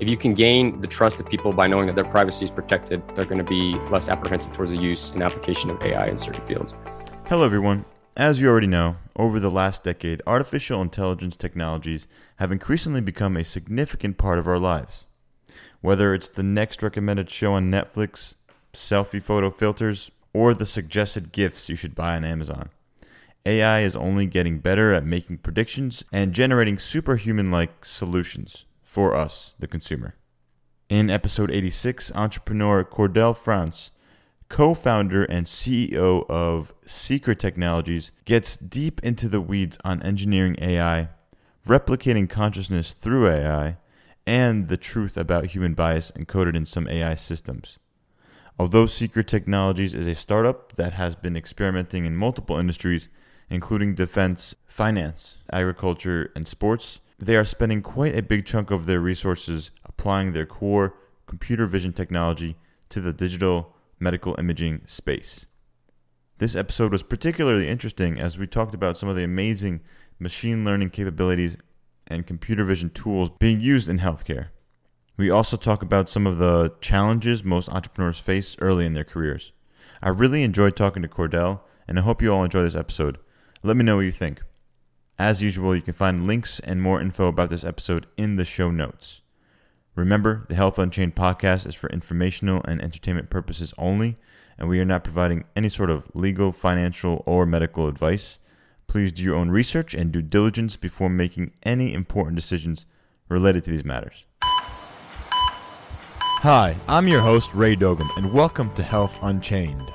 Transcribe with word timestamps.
if 0.00 0.08
you 0.08 0.16
can 0.16 0.32
gain 0.32 0.80
the 0.80 0.86
trust 0.86 1.18
of 1.20 1.28
people 1.28 1.52
by 1.52 1.66
knowing 1.66 1.86
that 1.86 1.96
their 1.96 2.04
privacy 2.04 2.44
is 2.44 2.50
protected, 2.50 3.02
they're 3.16 3.24
going 3.24 3.38
to 3.38 3.44
be 3.44 3.74
less 3.90 4.08
apprehensive 4.08 4.52
towards 4.52 4.70
the 4.70 4.78
use 4.78 5.10
and 5.10 5.22
application 5.22 5.70
of 5.70 5.82
AI 5.82 6.06
in 6.06 6.16
certain 6.16 6.44
fields. 6.46 6.74
Hello, 7.26 7.44
everyone. 7.44 7.84
As 8.16 8.40
you 8.40 8.48
already 8.48 8.68
know, 8.68 8.96
over 9.16 9.40
the 9.40 9.50
last 9.50 9.82
decade, 9.82 10.22
artificial 10.26 10.80
intelligence 10.80 11.36
technologies 11.36 12.06
have 12.36 12.52
increasingly 12.52 13.00
become 13.00 13.36
a 13.36 13.44
significant 13.44 14.18
part 14.18 14.38
of 14.38 14.46
our 14.46 14.58
lives. 14.58 15.06
Whether 15.80 16.14
it's 16.14 16.28
the 16.28 16.42
next 16.42 16.82
recommended 16.82 17.30
show 17.30 17.52
on 17.52 17.70
Netflix, 17.70 18.36
selfie 18.72 19.22
photo 19.22 19.50
filters, 19.50 20.10
or 20.32 20.54
the 20.54 20.66
suggested 20.66 21.32
gifts 21.32 21.68
you 21.68 21.76
should 21.76 21.94
buy 21.94 22.16
on 22.16 22.24
Amazon. 22.24 22.70
AI 23.46 23.80
is 23.80 23.96
only 23.96 24.26
getting 24.26 24.58
better 24.58 24.92
at 24.92 25.04
making 25.04 25.38
predictions 25.38 26.04
and 26.12 26.32
generating 26.32 26.78
superhuman 26.78 27.50
like 27.50 27.84
solutions 27.84 28.64
for 28.88 29.14
us, 29.14 29.54
the 29.58 29.68
consumer. 29.68 30.14
In 30.88 31.10
episode 31.10 31.50
86, 31.50 32.10
entrepreneur 32.14 32.82
Cordell 32.82 33.36
France, 33.36 33.90
co 34.48 34.72
founder 34.72 35.24
and 35.24 35.44
CEO 35.44 36.24
of 36.30 36.72
Seeker 36.86 37.34
Technologies, 37.34 38.12
gets 38.24 38.56
deep 38.56 38.98
into 39.04 39.28
the 39.28 39.42
weeds 39.42 39.76
on 39.84 40.02
engineering 40.02 40.56
AI, 40.62 41.10
replicating 41.66 42.30
consciousness 42.30 42.94
through 42.94 43.28
AI, 43.28 43.76
and 44.26 44.68
the 44.68 44.78
truth 44.78 45.18
about 45.18 45.46
human 45.46 45.74
bias 45.74 46.10
encoded 46.12 46.56
in 46.56 46.64
some 46.64 46.88
AI 46.88 47.14
systems. 47.14 47.78
Although 48.58 48.86
Seeker 48.86 49.22
Technologies 49.22 49.92
is 49.92 50.06
a 50.06 50.14
startup 50.14 50.72
that 50.76 50.94
has 50.94 51.14
been 51.14 51.36
experimenting 51.36 52.06
in 52.06 52.16
multiple 52.16 52.56
industries, 52.56 53.10
including 53.50 53.94
defense, 53.94 54.54
finance, 54.66 55.36
agriculture, 55.52 56.32
and 56.34 56.48
sports, 56.48 57.00
they 57.18 57.36
are 57.36 57.44
spending 57.44 57.82
quite 57.82 58.16
a 58.16 58.22
big 58.22 58.46
chunk 58.46 58.70
of 58.70 58.86
their 58.86 59.00
resources 59.00 59.70
applying 59.84 60.32
their 60.32 60.46
core 60.46 60.94
computer 61.26 61.66
vision 61.66 61.92
technology 61.92 62.56
to 62.88 63.00
the 63.00 63.12
digital 63.12 63.74
medical 63.98 64.36
imaging 64.38 64.82
space. 64.86 65.46
This 66.38 66.54
episode 66.54 66.92
was 66.92 67.02
particularly 67.02 67.66
interesting 67.66 68.18
as 68.18 68.38
we 68.38 68.46
talked 68.46 68.74
about 68.74 68.96
some 68.96 69.08
of 69.08 69.16
the 69.16 69.24
amazing 69.24 69.80
machine 70.20 70.64
learning 70.64 70.90
capabilities 70.90 71.56
and 72.06 72.26
computer 72.26 72.64
vision 72.64 72.90
tools 72.90 73.30
being 73.38 73.60
used 73.60 73.88
in 73.88 73.98
healthcare. 73.98 74.48
We 75.16 75.30
also 75.30 75.56
talk 75.56 75.82
about 75.82 76.08
some 76.08 76.26
of 76.26 76.38
the 76.38 76.72
challenges 76.80 77.42
most 77.42 77.68
entrepreneurs 77.70 78.20
face 78.20 78.56
early 78.60 78.86
in 78.86 78.92
their 78.92 79.04
careers. 79.04 79.50
I 80.00 80.10
really 80.10 80.44
enjoyed 80.44 80.76
talking 80.76 81.02
to 81.02 81.08
Cordell, 81.08 81.60
and 81.88 81.98
I 81.98 82.02
hope 82.02 82.22
you 82.22 82.32
all 82.32 82.44
enjoy 82.44 82.62
this 82.62 82.76
episode. 82.76 83.18
Let 83.64 83.76
me 83.76 83.84
know 83.84 83.96
what 83.96 84.02
you 84.02 84.12
think. 84.12 84.40
As 85.20 85.42
usual, 85.42 85.74
you 85.74 85.82
can 85.82 85.94
find 85.94 86.28
links 86.28 86.60
and 86.60 86.80
more 86.80 87.00
info 87.00 87.26
about 87.26 87.50
this 87.50 87.64
episode 87.64 88.06
in 88.16 88.36
the 88.36 88.44
show 88.44 88.70
notes. 88.70 89.20
Remember, 89.96 90.46
the 90.48 90.54
Health 90.54 90.78
Unchained 90.78 91.16
podcast 91.16 91.66
is 91.66 91.74
for 91.74 91.90
informational 91.90 92.62
and 92.68 92.80
entertainment 92.80 93.28
purposes 93.28 93.74
only, 93.76 94.16
and 94.56 94.68
we 94.68 94.78
are 94.78 94.84
not 94.84 95.02
providing 95.02 95.42
any 95.56 95.68
sort 95.68 95.90
of 95.90 96.04
legal, 96.14 96.52
financial, 96.52 97.24
or 97.26 97.46
medical 97.46 97.88
advice. 97.88 98.38
Please 98.86 99.10
do 99.10 99.24
your 99.24 99.34
own 99.34 99.50
research 99.50 99.92
and 99.92 100.12
due 100.12 100.22
diligence 100.22 100.76
before 100.76 101.08
making 101.08 101.50
any 101.64 101.92
important 101.92 102.36
decisions 102.36 102.86
related 103.28 103.64
to 103.64 103.70
these 103.70 103.84
matters. 103.84 104.24
Hi, 106.42 106.76
I'm 106.86 107.08
your 107.08 107.22
host, 107.22 107.52
Ray 107.54 107.74
Dogan, 107.74 108.08
and 108.16 108.32
welcome 108.32 108.72
to 108.74 108.84
Health 108.84 109.18
Unchained. 109.20 109.90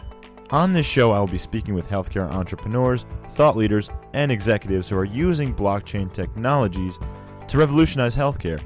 On 0.53 0.71
this 0.71 0.85
show, 0.85 1.11
I 1.11 1.19
will 1.19 1.25
be 1.25 1.39
speaking 1.39 1.73
with 1.73 1.89
healthcare 1.89 2.31
entrepreneurs, 2.31 3.07
thought 3.29 3.57
leaders, 3.57 3.89
and 4.13 4.31
executives 4.31 4.87
who 4.87 4.95
are 4.95 5.03
using 5.03 5.51
blockchain 5.51 6.13
technologies 6.13 6.99
to 7.47 7.57
revolutionize 7.57 8.15
healthcare. 8.15 8.61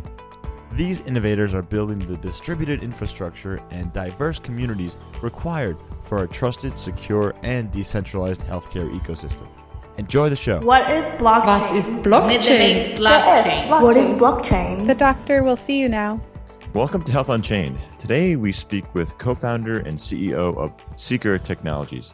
These 0.74 1.00
innovators 1.08 1.54
are 1.54 1.62
building 1.62 2.00
the 2.00 2.18
distributed 2.18 2.84
infrastructure 2.84 3.64
and 3.72 3.94
diverse 3.94 4.38
communities 4.38 4.98
required 5.22 5.78
for 6.04 6.26
a 6.26 6.28
trusted, 6.28 6.78
secure, 6.78 7.34
and 7.42 7.72
decentralized 7.72 8.42
healthcare 8.42 8.94
ecosystem. 8.94 9.48
Enjoy 9.98 10.28
the 10.28 10.36
show. 10.36 10.60
What 10.60 10.92
is 10.92 11.06
blockchain? 11.22 11.46
Was 11.46 11.72
ist 11.72 11.90
Blockchain? 12.04 12.98
blockchain? 12.98 13.82
What 13.82 13.96
is 13.96 14.08
blockchain? 14.20 14.86
The 14.86 14.94
doctor 14.94 15.42
will 15.42 15.56
see 15.56 15.80
you 15.80 15.88
now. 15.88 16.20
Welcome 16.78 17.02
to 17.06 17.12
Health 17.12 17.30
Unchained. 17.30 17.80
Today 17.98 18.36
we 18.36 18.54
speak 18.54 18.94
with 18.94 19.18
co 19.18 19.34
founder 19.34 19.80
and 19.80 19.98
CEO 19.98 20.56
of 20.56 20.72
Seeker 20.96 21.40
Technologies, 21.40 22.14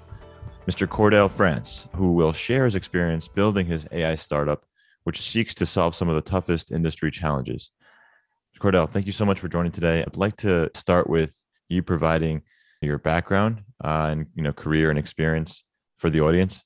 Mr. 0.69 0.87
Cordell 0.87 1.29
France, 1.29 1.89
who 1.97 2.13
will 2.13 2.31
share 2.31 2.63
his 2.63 2.77
experience 2.77 3.27
building 3.27 3.65
his 3.65 3.85
AI 3.91 4.15
startup, 4.15 4.63
which 5.03 5.19
seeks 5.19 5.53
to 5.55 5.65
solve 5.65 5.95
some 5.95 6.07
of 6.07 6.15
the 6.15 6.21
toughest 6.21 6.71
industry 6.71 7.11
challenges. 7.11 7.71
Cordell, 8.57 8.89
thank 8.89 9.05
you 9.05 9.11
so 9.11 9.25
much 9.25 9.41
for 9.41 9.49
joining 9.49 9.73
today. 9.73 10.01
I'd 10.01 10.15
like 10.15 10.37
to 10.37 10.71
start 10.75 11.09
with 11.09 11.35
you 11.67 11.83
providing 11.83 12.41
your 12.81 12.99
background 12.99 13.65
uh, 13.83 14.07
and 14.11 14.27
you 14.33 14.43
know 14.43 14.53
career 14.53 14.89
and 14.89 14.97
experience 14.97 15.65
for 15.97 16.09
the 16.09 16.21
audience. 16.21 16.63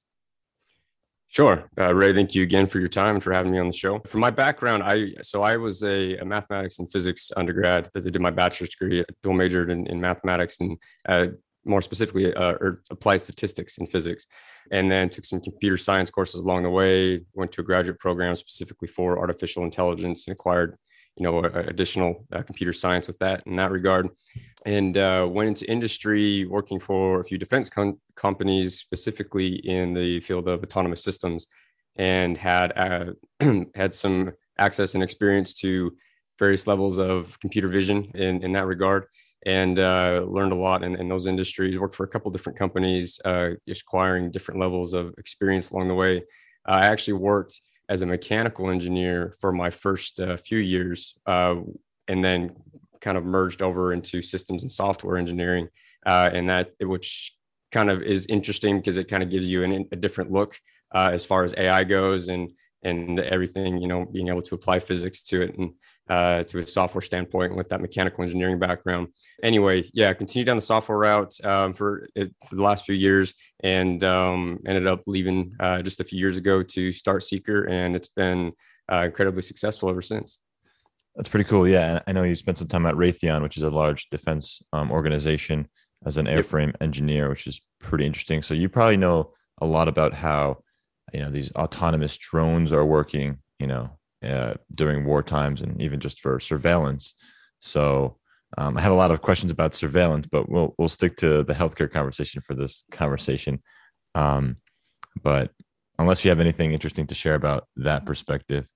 Sure. 1.29 1.69
Uh, 1.77 1.93
Ray, 1.93 2.13
thank 2.13 2.33
you 2.33 2.43
again 2.43 2.67
for 2.67 2.79
your 2.79 2.87
time 2.87 3.15
and 3.15 3.23
for 3.23 3.33
having 3.33 3.51
me 3.51 3.59
on 3.59 3.67
the 3.67 3.73
show. 3.73 3.99
For 4.07 4.17
my 4.17 4.31
background, 4.31 4.81
I 4.83 5.11
so 5.21 5.43
I 5.43 5.57
was 5.57 5.83
a, 5.83 6.17
a 6.17 6.25
mathematics 6.25 6.79
and 6.79 6.89
physics 6.89 7.31
undergrad. 7.35 7.89
I 7.95 7.99
did 7.99 8.19
my 8.21 8.31
bachelor's 8.31 8.69
degree, 8.69 9.03
dual 9.23 9.35
majored 9.35 9.69
in, 9.69 9.85
in 9.87 9.99
mathematics 9.99 10.59
and 10.61 10.77
uh, 11.07 11.27
more 11.65 11.81
specifically 11.81 12.33
uh, 12.33 12.53
or 12.53 12.81
applied 12.89 13.17
statistics 13.17 13.77
in 13.77 13.87
physics, 13.87 14.25
and 14.71 14.89
then 14.89 15.09
took 15.09 15.25
some 15.25 15.41
computer 15.41 15.75
science 15.75 16.09
courses 16.09 16.41
along 16.41 16.63
the 16.63 16.69
way. 16.69 17.21
Went 17.33 17.51
to 17.51 17.61
a 17.61 17.63
graduate 17.63 17.99
program 17.99 18.33
specifically 18.35 18.87
for 18.87 19.19
artificial 19.19 19.65
intelligence 19.65 20.27
and 20.27 20.33
acquired 20.33 20.77
you 21.17 21.23
know 21.23 21.43
additional 21.43 22.25
uh, 22.31 22.41
computer 22.43 22.73
science 22.73 23.07
with 23.07 23.19
that 23.19 23.43
in 23.45 23.55
that 23.55 23.71
regard. 23.71 24.09
And 24.65 24.97
uh, 24.97 25.27
went 25.29 25.47
into 25.47 25.71
industry 25.71 26.45
working 26.45 26.79
for 26.79 27.21
a 27.21 27.23
few 27.23 27.37
defense 27.37 27.69
com- 27.69 27.99
companies, 28.15 28.77
specifically 28.77 29.55
in 29.67 29.93
the 29.93 30.19
field 30.19 30.47
of 30.47 30.61
autonomous 30.61 31.03
systems, 31.03 31.47
and 31.95 32.37
had 32.37 32.73
uh, 32.75 33.13
had 33.75 33.93
some 33.93 34.31
access 34.59 34.93
and 34.95 35.03
experience 35.03 35.53
to 35.55 35.95
various 36.37 36.67
levels 36.67 36.99
of 36.99 37.39
computer 37.39 37.67
vision 37.67 38.11
in, 38.15 38.43
in 38.43 38.51
that 38.53 38.65
regard. 38.65 39.05
And 39.45 39.79
uh, 39.79 40.25
learned 40.27 40.51
a 40.51 40.55
lot 40.55 40.83
in, 40.83 40.95
in, 40.95 41.07
those 41.07 41.27
industries 41.27 41.77
worked 41.77 41.95
for 41.95 42.03
a 42.03 42.07
couple 42.07 42.31
different 42.31 42.57
companies 42.57 43.19
uh, 43.23 43.51
acquiring 43.69 44.31
different 44.31 44.59
levels 44.59 44.93
of 44.93 45.13
experience 45.17 45.69
along 45.69 45.87
the 45.87 45.93
way. 45.93 46.23
I 46.65 46.87
actually 46.87 47.13
worked 47.13 47.61
as 47.89 48.01
a 48.01 48.05
mechanical 48.05 48.69
engineer 48.69 49.35
for 49.39 49.51
my 49.51 49.69
first 49.69 50.19
uh, 50.19 50.37
few 50.37 50.57
years 50.57 51.15
uh, 51.25 51.55
and 52.07 52.23
then 52.23 52.55
kind 53.01 53.17
of 53.17 53.23
merged 53.23 53.61
over 53.61 53.93
into 53.93 54.21
systems 54.21 54.63
and 54.63 54.71
software 54.71 55.17
engineering, 55.17 55.67
uh, 56.05 56.29
and 56.33 56.49
that 56.49 56.71
which 56.81 57.33
kind 57.71 57.89
of 57.89 58.01
is 58.01 58.25
interesting 58.27 58.77
because 58.77 58.97
it 58.97 59.07
kind 59.07 59.23
of 59.23 59.29
gives 59.29 59.49
you 59.49 59.63
an, 59.63 59.87
a 59.91 59.95
different 59.95 60.31
look 60.31 60.59
uh, 60.93 61.09
as 61.11 61.25
far 61.25 61.43
as 61.43 61.53
AI 61.57 61.83
goes 61.83 62.29
and 62.29 62.51
and 62.83 63.19
everything. 63.19 63.77
You 63.77 63.87
know, 63.87 64.05
being 64.05 64.29
able 64.29 64.41
to 64.43 64.55
apply 64.55 64.79
physics 64.79 65.21
to 65.23 65.41
it 65.41 65.57
and 65.57 65.71
uh, 66.09 66.43
to 66.43 66.59
a 66.59 66.67
software 66.67 67.01
standpoint 67.01 67.55
with 67.55 67.69
that 67.69 67.81
mechanical 67.81 68.23
engineering 68.23 68.59
background. 68.59 69.07
Anyway, 69.43 69.89
yeah, 69.93 70.13
continued 70.13 70.47
down 70.47 70.55
the 70.55 70.61
software 70.61 70.97
route 70.97 71.33
um, 71.43 71.73
for 71.73 72.07
for 72.47 72.55
the 72.55 72.63
last 72.63 72.85
few 72.85 72.95
years, 72.95 73.33
and 73.63 74.03
um, 74.03 74.59
ended 74.65 74.87
up 74.87 75.03
leaving 75.07 75.55
uh, 75.59 75.81
just 75.81 75.99
a 75.99 76.03
few 76.03 76.19
years 76.19 76.37
ago 76.37 76.63
to 76.63 76.91
start 76.91 77.23
Seeker, 77.23 77.65
and 77.65 77.95
it's 77.95 78.09
been 78.09 78.51
uh, 78.91 79.03
incredibly 79.05 79.41
successful 79.41 79.89
ever 79.89 80.01
since. 80.01 80.39
That's 81.15 81.29
pretty 81.29 81.49
cool. 81.49 81.67
Yeah, 81.67 81.99
I 82.07 82.11
know 82.11 82.23
you 82.23 82.35
spent 82.35 82.59
some 82.59 82.67
time 82.67 82.85
at 82.85 82.95
Raytheon, 82.95 83.41
which 83.41 83.57
is 83.57 83.63
a 83.63 83.69
large 83.69 84.07
defense 84.09 84.61
um, 84.71 84.91
organization, 84.91 85.67
as 86.05 86.17
an 86.17 86.27
airframe 86.27 86.67
yep. 86.67 86.77
engineer, 86.81 87.29
which 87.29 87.47
is 87.47 87.59
pretty 87.79 88.05
interesting. 88.05 88.43
So 88.43 88.53
you 88.53 88.69
probably 88.69 88.97
know 88.97 89.33
a 89.59 89.65
lot 89.65 89.87
about 89.87 90.13
how 90.13 90.59
you 91.13 91.21
know 91.21 91.31
these 91.31 91.51
autonomous 91.53 92.17
drones 92.17 92.71
are 92.71 92.85
working. 92.85 93.39
You 93.59 93.67
know, 93.67 93.96
uh, 94.23 94.55
during 94.73 95.05
war 95.05 95.23
times 95.23 95.61
and 95.61 95.81
even 95.81 95.99
just 95.99 96.19
for 96.19 96.39
surveillance. 96.39 97.13
So 97.59 98.17
um, 98.57 98.77
I 98.77 98.81
have 98.81 98.91
a 98.91 98.95
lot 98.95 99.11
of 99.11 99.21
questions 99.21 99.51
about 99.51 99.73
surveillance, 99.73 100.25
but 100.25 100.49
we'll 100.49 100.73
we'll 100.77 100.89
stick 100.89 101.17
to 101.17 101.43
the 101.43 101.53
healthcare 101.53 101.91
conversation 101.91 102.41
for 102.41 102.55
this 102.55 102.83
conversation. 102.91 103.61
Um, 104.15 104.57
but 105.21 105.51
unless 105.99 106.23
you 106.23 106.29
have 106.29 106.39
anything 106.39 106.71
interesting 106.71 107.07
to 107.07 107.15
share 107.15 107.35
about 107.35 107.67
that 107.77 108.05
perspective. 108.05 108.67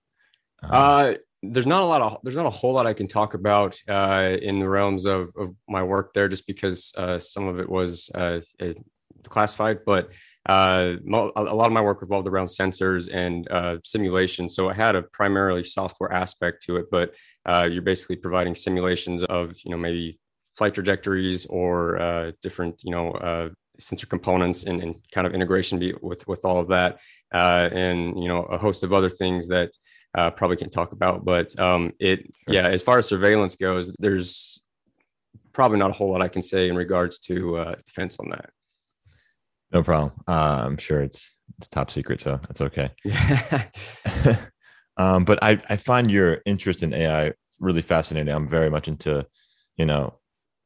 Um, 0.63 0.69
uh, 0.71 1.13
there's 1.43 1.67
not 1.67 1.81
a 1.81 1.85
lot 1.85 2.01
of 2.01 2.17
there's 2.23 2.35
not 2.35 2.45
a 2.45 2.51
whole 2.51 2.73
lot 2.73 2.85
I 2.85 2.93
can 2.93 3.07
talk 3.07 3.33
about 3.33 3.79
uh, 3.89 4.37
in 4.41 4.59
the 4.59 4.69
realms 4.69 5.05
of, 5.05 5.29
of 5.37 5.55
my 5.67 5.81
work 5.83 6.13
there, 6.13 6.27
just 6.27 6.45
because 6.45 6.93
uh, 6.97 7.19
some 7.19 7.47
of 7.47 7.59
it 7.59 7.69
was 7.69 8.11
uh, 8.13 8.41
classified. 9.23 9.79
But 9.85 10.11
uh, 10.47 10.93
a 11.05 11.09
lot 11.09 11.67
of 11.67 11.71
my 11.71 11.81
work 11.81 12.01
revolved 12.01 12.27
around 12.27 12.47
sensors 12.47 13.09
and 13.13 13.49
uh, 13.51 13.77
simulation, 13.83 14.49
so 14.49 14.69
it 14.69 14.75
had 14.75 14.95
a 14.95 15.03
primarily 15.03 15.63
software 15.63 16.11
aspect 16.11 16.63
to 16.63 16.77
it. 16.77 16.87
But 16.89 17.13
uh, 17.45 17.67
you're 17.71 17.81
basically 17.81 18.15
providing 18.15 18.55
simulations 18.55 19.23
of 19.23 19.55
you 19.63 19.71
know 19.71 19.77
maybe 19.77 20.19
flight 20.55 20.73
trajectories 20.73 21.45
or 21.47 22.33
different 22.41 22.81
you 22.83 22.91
know 22.91 23.51
sensor 23.79 24.05
components 24.05 24.65
and, 24.65 24.81
and, 24.81 24.95
kind 25.11 25.25
of 25.25 25.33
integration 25.33 25.79
with 26.01 26.27
with 26.27 26.45
all 26.45 26.59
of 26.59 26.67
that, 26.69 26.99
and 27.31 28.17
you 28.21 28.27
know 28.27 28.43
a 28.43 28.57
host 28.57 28.83
of 28.83 28.93
other 28.93 29.09
things 29.09 29.47
that 29.47 29.71
uh, 30.15 30.31
probably 30.31 30.57
can't 30.57 30.71
talk 30.71 30.91
about. 30.91 31.23
But 31.23 31.57
um, 31.59 31.93
it, 31.99 32.19
sure. 32.19 32.55
yeah, 32.55 32.67
as 32.67 32.81
far 32.81 32.97
as 32.97 33.07
surveillance 33.07 33.55
goes, 33.55 33.93
there's 33.99 34.61
probably 35.53 35.77
not 35.77 35.89
a 35.89 35.93
whole 35.93 36.11
lot 36.11 36.21
I 36.21 36.27
can 36.27 36.41
say 36.41 36.69
in 36.69 36.75
regards 36.75 37.19
to 37.19 37.57
uh, 37.57 37.75
defense 37.85 38.17
on 38.19 38.29
that. 38.29 38.49
No 39.71 39.83
problem. 39.83 40.11
Uh, 40.27 40.63
I'm 40.65 40.77
sure 40.77 41.01
it's 41.01 41.31
it's 41.57 41.67
top 41.67 41.91
secret, 41.91 42.21
so 42.21 42.39
that's 42.47 42.61
okay. 42.61 42.89
um, 44.97 45.23
but 45.25 45.39
I 45.41 45.61
I 45.69 45.77
find 45.77 46.11
your 46.11 46.41
interest 46.45 46.83
in 46.83 46.93
AI 46.93 47.33
really 47.59 47.81
fascinating. 47.81 48.33
I'm 48.33 48.47
very 48.47 48.69
much 48.69 48.87
into, 48.87 49.25
you 49.77 49.85
know, 49.85 50.15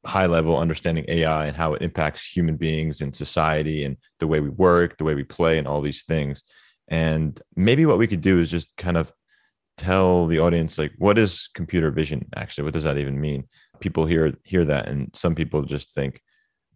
high 0.05 0.25
level 0.25 0.57
understanding 0.57 1.05
AI 1.07 1.45
and 1.47 1.57
how 1.57 1.73
it 1.73 1.81
impacts 1.81 2.25
human 2.25 2.57
beings 2.57 3.01
and 3.01 3.15
society 3.15 3.83
and 3.83 3.97
the 4.19 4.27
way 4.27 4.39
we 4.39 4.49
work, 4.49 4.97
the 4.97 5.03
way 5.03 5.15
we 5.15 5.23
play, 5.23 5.57
and 5.57 5.67
all 5.67 5.81
these 5.81 6.03
things. 6.03 6.43
And 6.87 7.39
maybe 7.55 7.85
what 7.85 7.97
we 7.97 8.07
could 8.07 8.21
do 8.21 8.39
is 8.39 8.49
just 8.49 8.75
kind 8.77 8.97
of 8.97 9.13
tell 9.77 10.25
the 10.27 10.39
audience 10.39 10.77
like 10.77 10.93
what 10.97 11.17
is 11.17 11.49
computer 11.53 11.91
vision 11.91 12.25
actually 12.37 12.63
what 12.63 12.71
does 12.71 12.85
that 12.85 12.97
even 12.97 13.19
mean 13.19 13.43
people 13.81 14.05
hear 14.05 14.31
hear 14.45 14.63
that 14.63 14.87
and 14.87 15.13
some 15.13 15.35
people 15.35 15.63
just 15.63 15.93
think 15.93 16.21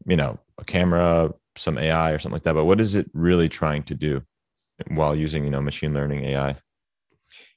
you 0.05 0.17
know 0.17 0.37
a 0.57 0.65
camera 0.65 1.31
some 1.59 1.77
ai 1.77 2.11
or 2.11 2.19
something 2.19 2.35
like 2.35 2.43
that 2.43 2.53
but 2.53 2.65
what 2.65 2.81
is 2.81 2.95
it 2.95 3.09
really 3.13 3.49
trying 3.49 3.83
to 3.83 3.93
do 3.93 4.21
while 4.89 5.15
using 5.15 5.43
you 5.43 5.49
know 5.49 5.61
machine 5.61 5.93
learning 5.93 6.23
ai 6.25 6.55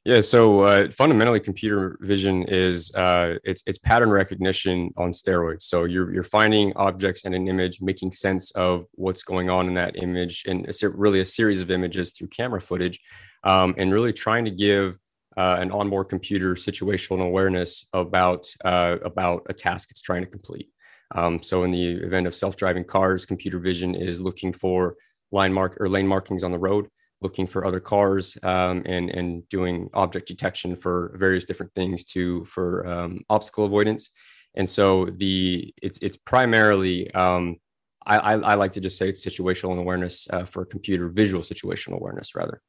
yeah, 0.04 0.20
so 0.20 0.62
uh, 0.62 0.90
fundamentally, 0.90 1.38
computer 1.38 1.96
vision 2.00 2.42
is 2.48 2.92
uh, 2.96 3.34
it's 3.44 3.62
it's 3.66 3.78
pattern 3.78 4.10
recognition 4.10 4.90
on 4.96 5.12
steroids. 5.12 5.62
So 5.62 5.84
you're 5.84 6.12
you're 6.12 6.24
finding 6.24 6.72
objects 6.74 7.24
in 7.24 7.34
an 7.34 7.46
image, 7.46 7.80
making 7.80 8.10
sense 8.10 8.50
of 8.52 8.86
what's 8.94 9.22
going 9.22 9.48
on 9.48 9.68
in 9.68 9.74
that 9.74 9.94
image, 10.02 10.44
and 10.48 10.66
it's 10.66 10.82
really 10.82 11.20
a 11.20 11.24
series 11.24 11.60
of 11.60 11.70
images 11.70 12.12
through 12.12 12.28
camera 12.28 12.60
footage, 12.60 12.98
um, 13.44 13.76
and 13.78 13.92
really 13.92 14.12
trying 14.12 14.44
to 14.44 14.50
give 14.50 14.98
uh, 15.36 15.56
an 15.60 15.70
onboard 15.70 16.08
computer 16.08 16.56
situational 16.56 17.22
awareness 17.22 17.86
about 17.92 18.52
uh, 18.64 18.96
about 19.04 19.46
a 19.50 19.52
task 19.52 19.92
it's 19.92 20.02
trying 20.02 20.22
to 20.22 20.30
complete. 20.30 20.68
Um, 21.14 21.42
so 21.42 21.64
in 21.64 21.70
the 21.70 21.92
event 22.04 22.26
of 22.26 22.34
self-driving 22.34 22.84
cars, 22.84 23.26
computer 23.26 23.58
vision 23.58 23.94
is 23.94 24.20
looking 24.20 24.52
for 24.52 24.96
line 25.30 25.52
mark 25.52 25.76
or 25.80 25.88
lane 25.88 26.06
markings 26.06 26.44
on 26.44 26.50
the 26.50 26.58
road 26.58 26.88
looking 27.22 27.46
for 27.46 27.64
other 27.64 27.80
cars 27.80 28.36
um, 28.42 28.82
and 28.84 29.10
and 29.10 29.48
doing 29.48 29.88
object 29.94 30.26
detection 30.26 30.76
for 30.76 31.14
various 31.18 31.44
different 31.44 31.72
things 31.74 32.04
to 32.04 32.44
for 32.46 32.86
um, 32.86 33.20
obstacle 33.30 33.64
avoidance. 33.64 34.10
And 34.54 34.68
so 34.68 35.06
the 35.16 35.72
it's 35.82 35.98
it's 36.00 36.16
primarily 36.16 37.10
um, 37.14 37.56
I, 38.04 38.18
I, 38.18 38.32
I 38.32 38.54
like 38.54 38.72
to 38.72 38.80
just 38.80 38.98
say 38.98 39.08
it's 39.08 39.24
situational 39.24 39.78
awareness 39.78 40.26
uh, 40.30 40.44
for 40.44 40.64
computer 40.64 41.08
visual 41.08 41.42
situational 41.42 41.94
awareness 41.94 42.34
rather. 42.34 42.60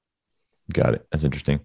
Got 0.72 0.94
it. 0.94 1.06
That's 1.12 1.24
interesting. 1.24 1.60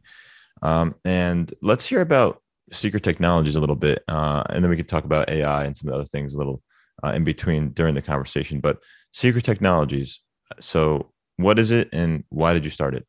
Um, 0.63 0.95
and 1.05 1.53
let's 1.63 1.87
hear 1.87 2.01
about 2.01 2.43
Seeker 2.73 2.99
Technologies 2.99 3.55
a 3.55 3.61
little 3.61 3.77
bit, 3.77 4.03
uh, 4.09 4.43
and 4.49 4.65
then 4.65 4.71
we 4.71 4.77
could 4.77 4.89
talk 4.89 5.05
about 5.05 5.31
AI 5.31 5.67
and 5.67 5.77
some 5.77 5.93
other 5.93 6.05
things 6.05 6.35
a 6.35 6.39
little 6.39 6.63
uh, 7.05 7.13
in 7.13 7.25
between 7.25 7.71
during 7.71 7.95
the 7.95 8.03
conversation. 8.03 8.61
But 8.61 8.79
Seeker 9.13 9.41
Technologies. 9.41 10.21
So 10.61 11.13
what 11.37 11.59
is 11.59 11.71
it 11.71 11.89
and 11.93 12.25
why 12.31 12.53
did 12.53 12.65
you 12.65 12.71
start 12.71 12.95
it? 12.95 13.07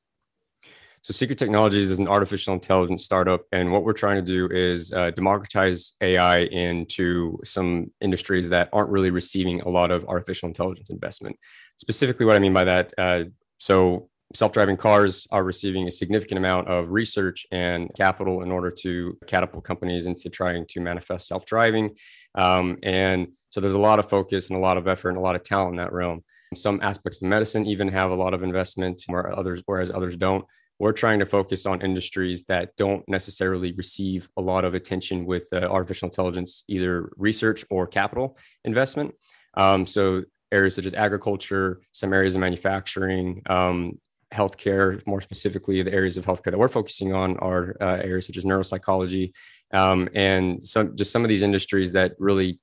So, 1.02 1.14
Seeker 1.14 1.34
Technologies 1.34 1.92
is 1.92 2.00
an 2.00 2.10
artificial 2.10 2.54
intelligence 2.54 3.06
startup, 3.06 3.46
and 3.54 3.72
what 3.72 3.86
we're 3.86 3.94
trying 3.94 4.18
to 4.18 4.22
do 4.22 4.54
is 4.54 4.92
uh, 4.92 5.12
democratize 5.12 5.94
AI 6.02 6.40
into 6.40 7.38
some 7.46 7.90
industries 8.02 8.50
that 8.50 8.68
aren't 8.74 8.90
really 8.90 9.10
receiving 9.10 9.62
a 9.62 9.70
lot 9.70 9.92
of 9.92 10.04
artificial 10.06 10.48
intelligence 10.48 10.90
investment. 10.90 11.38
Specifically, 11.78 12.26
what 12.26 12.36
I 12.36 12.40
mean 12.40 12.54
by 12.54 12.66
that, 12.66 12.94
uh, 12.98 13.24
so 13.60 14.10
self-driving 14.36 14.76
cars 14.76 15.26
are 15.32 15.44
receiving 15.44 15.88
a 15.88 15.92
significant 15.92 16.38
amount 16.38 16.68
of 16.68 16.90
research 16.90 17.48
and 17.52 17.90
capital 17.96 18.44
in 18.44 18.52
order 18.52 18.70
to 18.70 19.18
catapult 19.26 19.64
companies 19.64 20.06
into 20.06 20.30
trying 20.30 20.66
to 20.68 20.82
manifest 20.82 21.30
self-driving, 21.30 21.92
um, 22.36 22.78
and 22.84 23.30
so 23.50 23.60
there's 23.60 23.74
a 23.74 23.80
lot 23.80 24.00
of 24.00 24.10
focus 24.10 24.50
and 24.50 24.58
a 24.58 24.62
lot 24.62 24.78
of 24.78 24.88
effort 24.88 25.10
and 25.10 25.18
a 25.18 25.22
lot 25.22 25.36
of 25.36 25.44
talent 25.44 25.72
in 25.72 25.78
that 25.78 25.94
realm. 25.94 26.24
Some 26.56 26.80
aspects 26.82 27.22
of 27.22 27.28
medicine 27.28 27.66
even 27.66 27.88
have 27.90 28.12
a 28.12 28.16
lot 28.16 28.34
of 28.34 28.44
investment, 28.44 29.04
where 29.08 29.38
others, 29.38 29.62
whereas 29.66 29.92
others 29.92 30.18
don't. 30.18 30.46
We're 30.80 30.94
trying 30.94 31.20
to 31.20 31.26
focus 31.26 31.66
on 31.66 31.82
industries 31.82 32.44
that 32.46 32.76
don't 32.78 33.08
necessarily 33.08 33.74
receive 33.74 34.30
a 34.38 34.42
lot 34.42 34.64
of 34.64 34.74
attention 34.74 35.26
with 35.26 35.48
uh, 35.52 35.58
artificial 35.58 36.08
intelligence, 36.08 36.64
either 36.68 37.12
research 37.18 37.66
or 37.70 37.86
capital 37.86 38.38
investment. 38.64 39.14
Um, 39.56 39.86
so 39.86 40.24
areas 40.52 40.76
such 40.76 40.86
as 40.86 40.94
agriculture, 40.94 41.82
some 41.92 42.14
areas 42.14 42.36
of 42.36 42.42
manufacturing, 42.42 43.44
um, 43.48 44.00
healthcare, 44.34 45.06
more 45.06 45.22
specifically, 45.22 45.82
the 45.82 45.94
areas 45.94 46.18
of 46.18 46.26
healthcare 46.26 46.52
that 46.52 46.58
we're 46.58 46.68
focusing 46.68 47.14
on 47.14 47.38
are 47.40 47.76
uh, 47.82 47.98
areas 48.02 48.28
such 48.28 48.38
as 48.38 48.46
neuropsychology, 48.46 49.34
um, 49.74 50.08
and 50.14 50.64
some 50.64 50.96
just 50.96 51.12
some 51.12 51.24
of 51.24 51.30
these 51.30 51.42
industries 51.42 51.92
that 51.92 52.14
really 52.20 52.60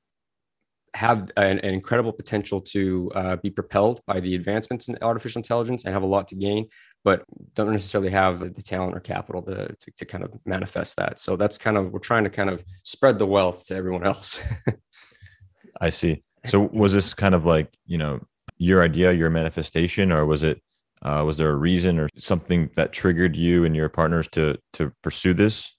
have 0.94 1.30
an, 1.36 1.58
an 1.58 1.74
incredible 1.74 2.12
potential 2.12 2.60
to 2.60 3.10
uh, 3.14 3.36
be 3.36 3.50
propelled 3.50 4.00
by 4.06 4.20
the 4.20 4.34
advancements 4.34 4.88
in 4.88 4.96
artificial 5.02 5.38
intelligence 5.40 5.84
and 5.84 5.92
have 5.92 6.02
a 6.02 6.06
lot 6.06 6.26
to 6.28 6.34
gain, 6.34 6.68
but 7.04 7.24
don't 7.54 7.70
necessarily 7.70 8.10
have 8.10 8.54
the 8.54 8.62
talent 8.62 8.96
or 8.96 9.00
capital 9.00 9.42
to, 9.42 9.68
to, 9.68 9.90
to 9.96 10.04
kind 10.04 10.24
of 10.24 10.32
manifest 10.46 10.96
that. 10.96 11.20
So 11.20 11.36
that's 11.36 11.58
kind 11.58 11.76
of, 11.76 11.92
we're 11.92 11.98
trying 11.98 12.24
to 12.24 12.30
kind 12.30 12.50
of 12.50 12.64
spread 12.82 13.18
the 13.18 13.26
wealth 13.26 13.66
to 13.66 13.76
everyone 13.76 14.06
else. 14.06 14.40
I 15.80 15.90
see. 15.90 16.22
So 16.46 16.70
was 16.72 16.92
this 16.92 17.12
kind 17.12 17.34
of 17.34 17.44
like, 17.44 17.72
you 17.86 17.98
know, 17.98 18.20
your 18.58 18.82
idea, 18.82 19.12
your 19.12 19.30
manifestation, 19.30 20.12
or 20.12 20.24
was 20.24 20.42
it, 20.42 20.62
uh, 21.02 21.22
was 21.26 21.36
there 21.36 21.50
a 21.50 21.56
reason 21.56 21.98
or 21.98 22.08
something 22.16 22.70
that 22.76 22.92
triggered 22.92 23.36
you 23.36 23.64
and 23.64 23.76
your 23.76 23.88
partners 23.88 24.28
to, 24.28 24.56
to 24.72 24.92
pursue 25.02 25.34
this? 25.34 25.76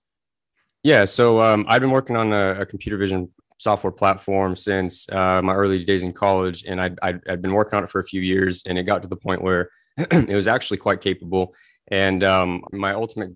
Yeah, 0.83 1.06
so 1.06 1.42
um, 1.42 1.65
I've 1.68 1.81
been 1.81 1.92
working 1.92 2.15
on 2.15 2.31
a, 2.31 2.62
a, 2.62 2.65
computer 2.65 2.98
vision 2.98 3.30
software 3.57 3.92
platform 3.92 4.56
since 4.56 5.07
uh, 5.09 5.42
my 5.42 5.54
early 5.54 5.83
days 5.83 6.04
in 6.04 6.13
college, 6.13 6.63
and 6.68 6.80
I'd, 6.80 6.98
I'd, 7.01 7.19
I'd, 7.30 7.42
been 7.42 7.54
working 7.54 7.77
on 7.77 7.83
it 7.83 7.89
for 7.89 8.00
a 8.00 8.04
few 8.04 8.21
years, 8.21 8.63
and 8.65 8.77
it 8.77 8.83
got 8.83 9.01
to 9.01 9.07
the 9.07 9.15
point 9.15 9.42
where 9.42 9.69
it 9.98 10.36
was 10.36 10.48
actually 10.48 10.77
quite 10.77 11.01
capable. 11.01 11.54
And 11.89 12.24
um, 12.24 12.63
my 12.71 12.94
ultimate 12.94 13.31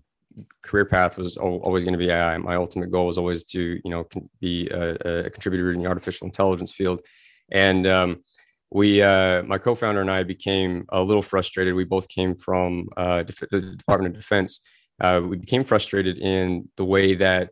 career 0.62 0.86
path 0.86 1.18
was 1.18 1.38
always 1.38 1.84
going 1.84 1.94
to 1.94 1.98
be 1.98 2.10
AI. 2.10 2.38
My 2.38 2.56
ultimate 2.56 2.92
goal 2.92 3.08
was 3.08 3.18
always 3.18 3.44
to, 3.46 3.80
you 3.84 3.92
know, 3.92 4.08
be 4.40 4.68
a, 4.70 5.26
a 5.26 5.30
contributor 5.30 5.72
in 5.72 5.82
the 5.82 5.88
artificial 5.88 6.26
intelligence 6.26 6.72
field. 6.72 7.02
And 7.52 7.86
um, 7.88 8.24
we, 8.72 9.02
uh, 9.02 9.44
my 9.44 9.58
co-founder 9.58 10.02
and 10.02 10.12
I, 10.12 10.24
became 10.24 10.86
a 10.90 11.04
little 11.04 11.22
frustrated. 11.22 11.76
We 11.76 11.84
both 11.84 12.08
came 12.08 12.36
from 12.36 12.88
uh, 12.96 13.24
the 13.24 13.76
Department 13.78 14.16
of 14.16 14.22
Defense. 14.22 14.62
Uh, 15.02 15.22
we 15.28 15.38
became 15.38 15.64
frustrated 15.64 16.18
in 16.20 16.70
the 16.78 16.86
way 16.86 17.16
that 17.16 17.50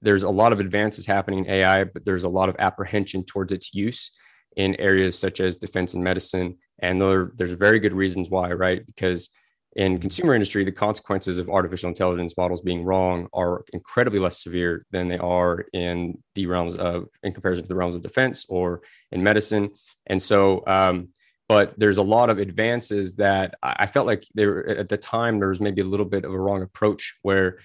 there's 0.00 0.22
a 0.22 0.30
lot 0.30 0.52
of 0.52 0.60
advances 0.60 1.06
happening 1.06 1.44
in 1.44 1.50
AI, 1.50 1.84
but 1.84 2.04
there's 2.04 2.24
a 2.24 2.28
lot 2.28 2.48
of 2.48 2.56
apprehension 2.58 3.24
towards 3.24 3.52
its 3.52 3.74
use 3.74 4.10
in 4.56 4.74
areas 4.76 5.18
such 5.18 5.40
as 5.40 5.56
defense 5.56 5.94
and 5.94 6.04
medicine. 6.04 6.56
And 6.80 7.00
there, 7.00 7.32
there's 7.36 7.52
very 7.52 7.78
good 7.78 7.94
reasons 7.94 8.30
why, 8.30 8.52
right? 8.52 8.84
Because 8.86 9.30
in 9.74 9.98
consumer 9.98 10.34
industry, 10.34 10.64
the 10.64 10.72
consequences 10.72 11.38
of 11.38 11.48
artificial 11.48 11.88
intelligence 11.88 12.34
models 12.36 12.60
being 12.60 12.84
wrong 12.84 13.28
are 13.32 13.64
incredibly 13.72 14.18
less 14.18 14.42
severe 14.42 14.84
than 14.90 15.08
they 15.08 15.18
are 15.18 15.64
in 15.72 16.18
the 16.34 16.46
realms 16.46 16.76
of, 16.76 17.06
in 17.22 17.32
comparison 17.32 17.64
to 17.64 17.68
the 17.68 17.74
realms 17.74 17.94
of 17.94 18.02
defense 18.02 18.44
or 18.48 18.82
in 19.12 19.22
medicine. 19.22 19.70
And 20.06 20.22
so, 20.22 20.62
um, 20.66 21.08
but 21.48 21.74
there's 21.78 21.98
a 21.98 22.02
lot 22.02 22.30
of 22.30 22.38
advances 22.38 23.16
that 23.16 23.54
I 23.62 23.86
felt 23.86 24.06
like 24.06 24.24
there 24.34 24.68
at 24.68 24.88
the 24.88 24.96
time 24.96 25.38
there 25.38 25.48
was 25.48 25.60
maybe 25.60 25.80
a 25.80 25.86
little 25.86 26.06
bit 26.06 26.24
of 26.24 26.32
a 26.32 26.38
wrong 26.38 26.62
approach 26.62 27.14
where 27.22 27.58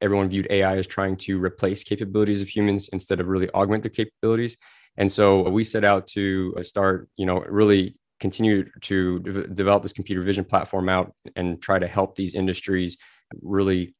everyone 0.00 0.28
viewed 0.28 0.46
AI 0.50 0.76
as 0.76 0.86
trying 0.86 1.16
to 1.16 1.42
replace 1.42 1.84
capabilities 1.84 2.42
of 2.42 2.48
humans 2.48 2.88
instead 2.92 3.20
of 3.20 3.28
really 3.28 3.50
augment 3.50 3.82
their 3.82 3.90
capabilities. 3.90 4.56
And 4.96 5.10
so 5.10 5.48
we 5.48 5.64
set 5.64 5.84
out 5.84 6.06
to 6.08 6.54
uh, 6.58 6.62
start, 6.62 7.08
you 7.16 7.26
know, 7.26 7.40
really 7.40 7.96
continue 8.18 8.68
to 8.82 9.18
de- 9.20 9.46
develop 9.48 9.82
this 9.82 9.92
computer 9.92 10.22
vision 10.22 10.44
platform 10.44 10.88
out 10.88 11.12
and 11.36 11.60
try 11.62 11.78
to 11.78 11.86
help 11.86 12.16
these 12.16 12.34
industries 12.34 12.96
really 13.40 13.94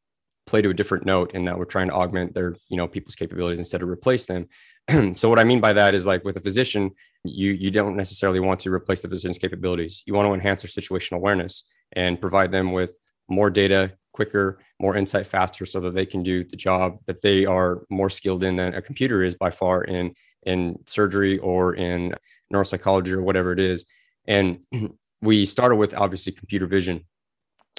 play 0.47 0.61
to 0.61 0.71
a 0.71 0.75
different 0.75 1.07
note 1.07 1.33
in 1.35 1.45
that 1.45 1.59
we're 1.59 1.65
trying 1.65 1.89
to 1.89 1.95
augment 1.95 2.35
their, 2.35 2.57
you 2.69 2.77
know, 2.77 2.89
people's 2.89 3.15
capabilities 3.15 3.59
instead 3.59 3.83
of 3.83 3.89
replace 3.89 4.27
them. 4.27 4.47
so 5.17 5.29
what 5.29 5.39
I 5.39 5.45
mean 5.45 5.61
by 5.61 5.73
that 5.73 5.95
is 5.95 6.07
like 6.07 6.25
with 6.25 6.37
a 6.37 6.41
physician, 6.41 6.91
you 7.25 7.53
you 7.53 7.71
don't 7.71 7.97
necessarily 7.97 8.41
want 8.41 8.61
to 8.61 8.73
replace 8.73 9.01
the 9.03 9.09
physician's 9.09 9.39
capabilities. 9.39 10.03
You 10.07 10.15
want 10.15 10.27
to 10.27 10.35
enhance 10.35 10.63
their 10.63 10.71
situational 10.71 11.17
awareness 11.17 11.65
and 11.93 12.21
provide 12.21 12.51
them 12.51 12.73
with 12.73 12.97
more 13.29 13.51
data 13.51 13.93
quicker, 14.13 14.59
more 14.79 14.97
insight 14.97 15.27
faster 15.27 15.67
so 15.67 15.81
that 15.81 15.95
they 15.95 16.07
can 16.07 16.23
do 16.23 16.45
the 16.45 16.57
job 16.57 16.99
that 17.07 17.23
they 17.23 17.45
are 17.45 17.83
more 17.91 18.11
skilled 18.11 18.43
in 18.43 18.57
than 18.57 18.75
a 18.75 18.83
computer 18.83 19.23
is 19.23 19.35
by 19.35 19.51
far 19.51 19.85
in 19.85 20.15
in 20.45 20.79
surgery 20.87 21.39
or 21.39 21.75
in 21.75 22.15
neuropsychology 22.53 23.13
or 23.13 23.23
whatever 23.23 23.53
it 23.53 23.61
is. 23.61 23.85
And 24.27 24.61
we 25.23 25.45
started 25.45 25.77
with 25.77 25.95
obviously 25.95 26.33
computer 26.33 26.67
vision. 26.67 27.07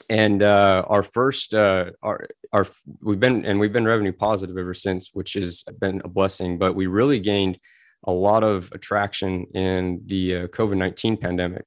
And 0.09 0.43
uh, 0.43 0.83
our 0.87 1.03
first, 1.03 1.53
uh, 1.53 1.91
our, 2.01 2.27
our, 2.53 2.67
we've 3.01 3.19
been, 3.19 3.45
and 3.45 3.59
we've 3.59 3.73
been 3.73 3.85
revenue 3.85 4.11
positive 4.11 4.57
ever 4.57 4.73
since, 4.73 5.09
which 5.13 5.33
has 5.33 5.63
been 5.79 6.01
a 6.03 6.07
blessing. 6.07 6.57
But 6.57 6.75
we 6.75 6.87
really 6.87 7.19
gained 7.19 7.59
a 8.03 8.11
lot 8.11 8.43
of 8.43 8.69
attraction 8.73 9.45
in 9.53 10.01
the 10.05 10.35
uh, 10.35 10.47
COVID 10.47 10.77
19 10.77 11.17
pandemic 11.17 11.65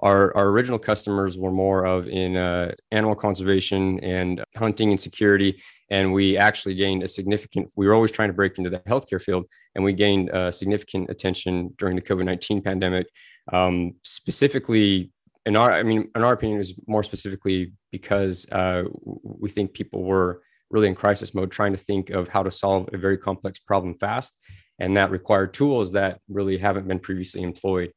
our, 0.00 0.36
our 0.36 0.48
original 0.48 0.78
customers 0.78 1.38
were 1.38 1.50
more 1.50 1.86
of 1.86 2.08
in 2.08 2.36
uh, 2.36 2.72
animal 2.90 3.14
conservation 3.14 4.00
and 4.00 4.42
hunting 4.56 4.90
and 4.90 5.00
security. 5.00 5.62
And 5.90 6.12
we 6.12 6.36
actually 6.36 6.74
gained 6.74 7.02
a 7.02 7.08
significant, 7.08 7.70
we 7.76 7.86
were 7.86 7.94
always 7.94 8.10
trying 8.10 8.28
to 8.28 8.34
break 8.34 8.58
into 8.58 8.70
the 8.70 8.78
healthcare 8.80 9.20
field, 9.20 9.46
and 9.74 9.84
we 9.84 9.92
gained 9.92 10.30
uh, 10.30 10.50
significant 10.50 11.10
attention 11.10 11.74
during 11.78 11.96
the 11.96 12.02
COVID 12.02 12.24
19 12.24 12.62
pandemic. 12.62 13.06
Um, 13.52 13.94
specifically, 14.02 15.10
in 15.46 15.56
our, 15.56 15.72
I 15.72 15.82
mean, 15.82 16.10
in 16.14 16.22
our 16.22 16.32
opinion, 16.32 16.60
is 16.60 16.74
more 16.86 17.02
specifically 17.02 17.72
because 17.90 18.48
uh, 18.52 18.84
we 19.04 19.50
think 19.50 19.72
people 19.74 20.04
were 20.04 20.42
really 20.70 20.88
in 20.88 20.94
crisis 20.94 21.34
mode, 21.34 21.50
trying 21.50 21.72
to 21.72 21.78
think 21.78 22.10
of 22.10 22.28
how 22.28 22.42
to 22.42 22.50
solve 22.50 22.88
a 22.92 22.98
very 22.98 23.18
complex 23.18 23.58
problem 23.58 23.94
fast. 23.94 24.38
And 24.78 24.96
that 24.96 25.10
required 25.10 25.52
tools 25.52 25.92
that 25.92 26.20
really 26.28 26.56
haven't 26.56 26.86
been 26.86 27.00
previously 27.00 27.42
employed 27.42 27.92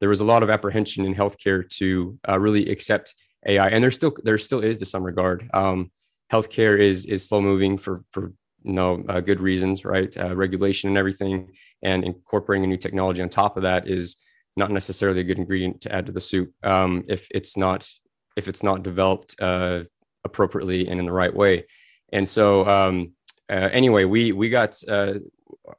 there 0.00 0.08
was 0.08 0.20
a 0.20 0.24
lot 0.24 0.42
of 0.42 0.50
apprehension 0.50 1.04
in 1.04 1.14
healthcare 1.14 1.68
to 1.76 2.18
uh, 2.28 2.38
really 2.38 2.68
accept 2.70 3.14
AI, 3.46 3.68
and 3.68 3.82
there 3.82 3.90
still 3.90 4.14
there 4.24 4.38
still 4.38 4.60
is 4.60 4.76
to 4.78 4.86
some 4.86 5.04
regard. 5.04 5.48
Um, 5.54 5.90
healthcare 6.32 6.78
is 6.78 7.06
is 7.06 7.24
slow 7.24 7.40
moving 7.40 7.78
for 7.78 8.04
for 8.10 8.32
you 8.62 8.72
know 8.72 9.04
uh, 9.08 9.20
good 9.20 9.40
reasons, 9.40 9.84
right? 9.84 10.14
Uh, 10.16 10.34
regulation 10.34 10.88
and 10.88 10.98
everything, 10.98 11.52
and 11.82 12.04
incorporating 12.04 12.64
a 12.64 12.66
new 12.66 12.76
technology 12.76 13.22
on 13.22 13.28
top 13.28 13.56
of 13.56 13.62
that 13.62 13.88
is 13.88 14.16
not 14.56 14.70
necessarily 14.70 15.20
a 15.20 15.24
good 15.24 15.38
ingredient 15.38 15.80
to 15.82 15.92
add 15.94 16.06
to 16.06 16.12
the 16.12 16.20
soup 16.20 16.52
um, 16.64 17.04
if 17.08 17.28
it's 17.30 17.56
not 17.56 17.88
if 18.36 18.48
it's 18.48 18.62
not 18.62 18.82
developed 18.82 19.36
uh, 19.40 19.82
appropriately 20.24 20.88
and 20.88 21.00
in 21.00 21.06
the 21.06 21.12
right 21.12 21.34
way. 21.34 21.64
And 22.12 22.26
so 22.26 22.66
um, 22.66 23.12
uh, 23.50 23.68
anyway, 23.72 24.04
we 24.04 24.32
we 24.32 24.48
got 24.48 24.80
uh, 24.88 25.14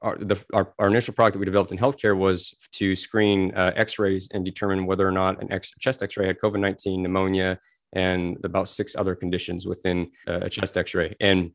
our, 0.02 0.18
the, 0.18 0.44
our, 0.54 0.74
our, 0.80 0.88
initial 0.88 1.14
product 1.14 1.34
that 1.34 1.40
we 1.40 1.46
developed 1.46 1.72
in 1.72 1.78
healthcare 1.78 2.18
was 2.18 2.54
to 2.74 2.96
screen 2.96 3.52
uh, 3.56 3.72
X-rays 3.76 4.30
and 4.34 4.46
determine 4.46 4.86
whether 4.86 5.08
or 5.08 5.12
not 5.12 5.42
an 5.42 5.52
X, 5.52 5.74
chest 5.80 6.04
X-ray 6.04 6.28
had 6.28 6.40
COVID-19, 6.40 7.00
pneumonia, 7.00 7.60
and 7.94 8.38
about 8.44 8.68
six 8.68 8.96
other 8.96 9.16
conditions 9.16 9.66
within 9.66 10.10
uh, 10.28 10.40
a 10.42 10.50
chest 10.50 10.78
X-ray. 10.78 11.16
And 11.20 11.52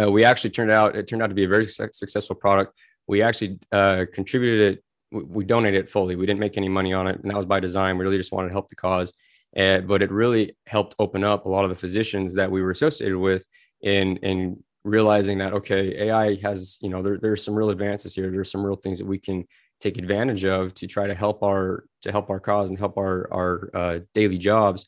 uh, 0.00 0.10
we 0.10 0.24
actually 0.24 0.50
turned 0.50 0.70
out 0.70 0.96
it 0.96 1.08
turned 1.08 1.22
out 1.22 1.28
to 1.28 1.34
be 1.34 1.44
a 1.44 1.48
very 1.48 1.66
su- 1.66 1.88
successful 1.92 2.36
product. 2.36 2.74
We 3.06 3.22
actually 3.22 3.58
uh, 3.72 4.04
contributed 4.12 4.74
it. 4.74 4.84
We, 5.10 5.22
we, 5.24 5.44
donated 5.44 5.84
it 5.84 5.88
fully. 5.88 6.16
We 6.16 6.26
didn't 6.26 6.40
make 6.40 6.58
any 6.58 6.68
money 6.68 6.92
on 6.92 7.06
it, 7.06 7.18
and 7.20 7.30
that 7.30 7.36
was 7.36 7.46
by 7.46 7.60
design. 7.60 7.96
We 7.96 8.04
really 8.04 8.18
just 8.18 8.32
wanted 8.32 8.48
to 8.48 8.52
help 8.52 8.68
the 8.68 8.76
cause. 8.76 9.12
But 9.54 10.02
it 10.02 10.10
really 10.10 10.56
helped 10.66 10.94
open 10.98 11.24
up 11.24 11.46
a 11.46 11.48
lot 11.48 11.64
of 11.64 11.70
the 11.70 11.76
physicians 11.76 12.34
that 12.34 12.50
we 12.50 12.60
were 12.62 12.70
associated 12.70 13.18
with 13.18 13.46
in 13.82 14.18
in 14.18 14.62
realizing 14.88 15.38
that 15.38 15.52
okay 15.52 16.08
ai 16.08 16.36
has 16.36 16.78
you 16.80 16.88
know 16.88 17.02
there, 17.02 17.18
there's 17.18 17.44
some 17.44 17.54
real 17.54 17.70
advances 17.70 18.14
here. 18.14 18.30
There's 18.30 18.50
some 18.50 18.64
real 18.64 18.76
things 18.76 18.98
that 18.98 19.06
we 19.06 19.18
can 19.18 19.44
take 19.80 19.98
advantage 19.98 20.44
of 20.44 20.74
to 20.74 20.86
try 20.86 21.06
to 21.06 21.14
help 21.14 21.42
our 21.42 21.84
to 22.02 22.10
help 22.10 22.30
our 22.30 22.40
cause 22.40 22.70
and 22.70 22.78
help 22.78 22.96
our 22.98 23.28
our 23.32 23.70
uh, 23.74 23.98
daily 24.14 24.38
jobs. 24.38 24.86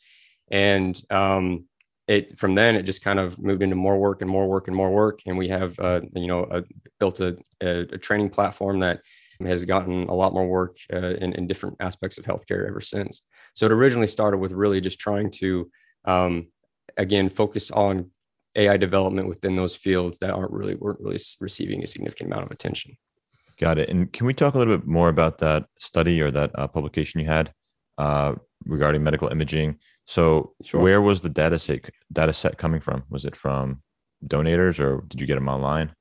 And 0.50 1.00
um, 1.11 1.66
it 2.09 2.37
from 2.38 2.54
then 2.54 2.75
it 2.75 2.83
just 2.83 3.02
kind 3.02 3.19
of 3.21 3.38
moved 3.38 3.62
into 3.62 3.76
more 3.76 3.99
work 3.99 4.21
and 4.21 4.30
more 4.30 4.49
work 4.49 4.66
and 4.66 4.76
more 4.76 4.90
work. 4.90 5.21
And 5.26 5.38
we 5.38 5.49
have 5.49 5.78
uh, 5.78 6.00
you 6.14 6.26
know 6.26 6.47
a, 6.50 6.64
built 6.99 7.21
a, 7.21 7.37
a, 7.62 7.80
a, 7.80 7.99
training 7.99 8.30
platform 8.30 8.80
that 8.80 9.00
has 9.45 9.64
gotten 9.64 10.09
a 10.09 10.14
lot 10.14 10.35
more 10.35 10.47
work 10.47 10.76
uh, 10.92 11.14
in, 11.14 11.33
in 11.35 11.47
different 11.47 11.76
aspects 11.80 12.19
of 12.19 12.25
healthcare 12.25 12.69
ever 12.69 12.80
since. 12.80 13.23
So 13.54 13.66
it 13.66 13.73
originally 13.73 14.07
started 14.07 14.38
with 14.38 14.52
really 14.52 14.80
just 14.80 14.99
trying 14.99 15.30
to 15.33 15.71
um, 16.04 16.49
again 16.97 17.28
focus 17.28 17.71
on 17.71 18.11
AI 18.57 18.76
development 18.76 19.28
within 19.28 19.57
those 19.57 19.76
fields 19.76 20.19
that 20.19 20.30
aren't 20.30 20.50
really 20.50 20.75
weren't 20.75 21.00
really 21.00 21.19
receiving 21.40 21.83
a 21.83 21.87
significant 21.87 22.28
amount 22.30 22.45
of 22.45 22.50
attention. 22.50 22.97
Got 23.59 23.78
it. 23.78 23.88
And 23.90 24.12
can 24.12 24.26
we 24.26 24.35
talk 24.35 24.54
a 24.54 24.59
little 24.59 24.76
bit 24.76 24.87
more 24.87 25.09
about 25.09 25.38
that 25.38 25.66
study 25.78 26.21
or 26.21 26.30
that 26.30 26.50
uh, 26.54 26.66
publication 26.66 27.21
you 27.21 27.26
had 27.26 27.52
uh, 27.99 28.35
regarding 28.66 29.02
medical 29.02 29.28
imaging? 29.28 29.78
So, 30.07 30.54
sure. 30.62 30.80
where 30.80 31.02
was 31.02 31.21
the 31.21 31.28
data 31.28 31.59
set 31.59 31.90
data 32.12 32.33
set 32.33 32.59
coming 32.59 32.80
from? 32.80 33.04
Was 33.11 33.25
it 33.25 33.37
from 33.37 33.83
donators, 34.26 34.80
or 34.80 35.04
did 35.09 35.21
you 35.21 35.26
get 35.26 35.37
them 35.37 35.49
online? 35.49 35.95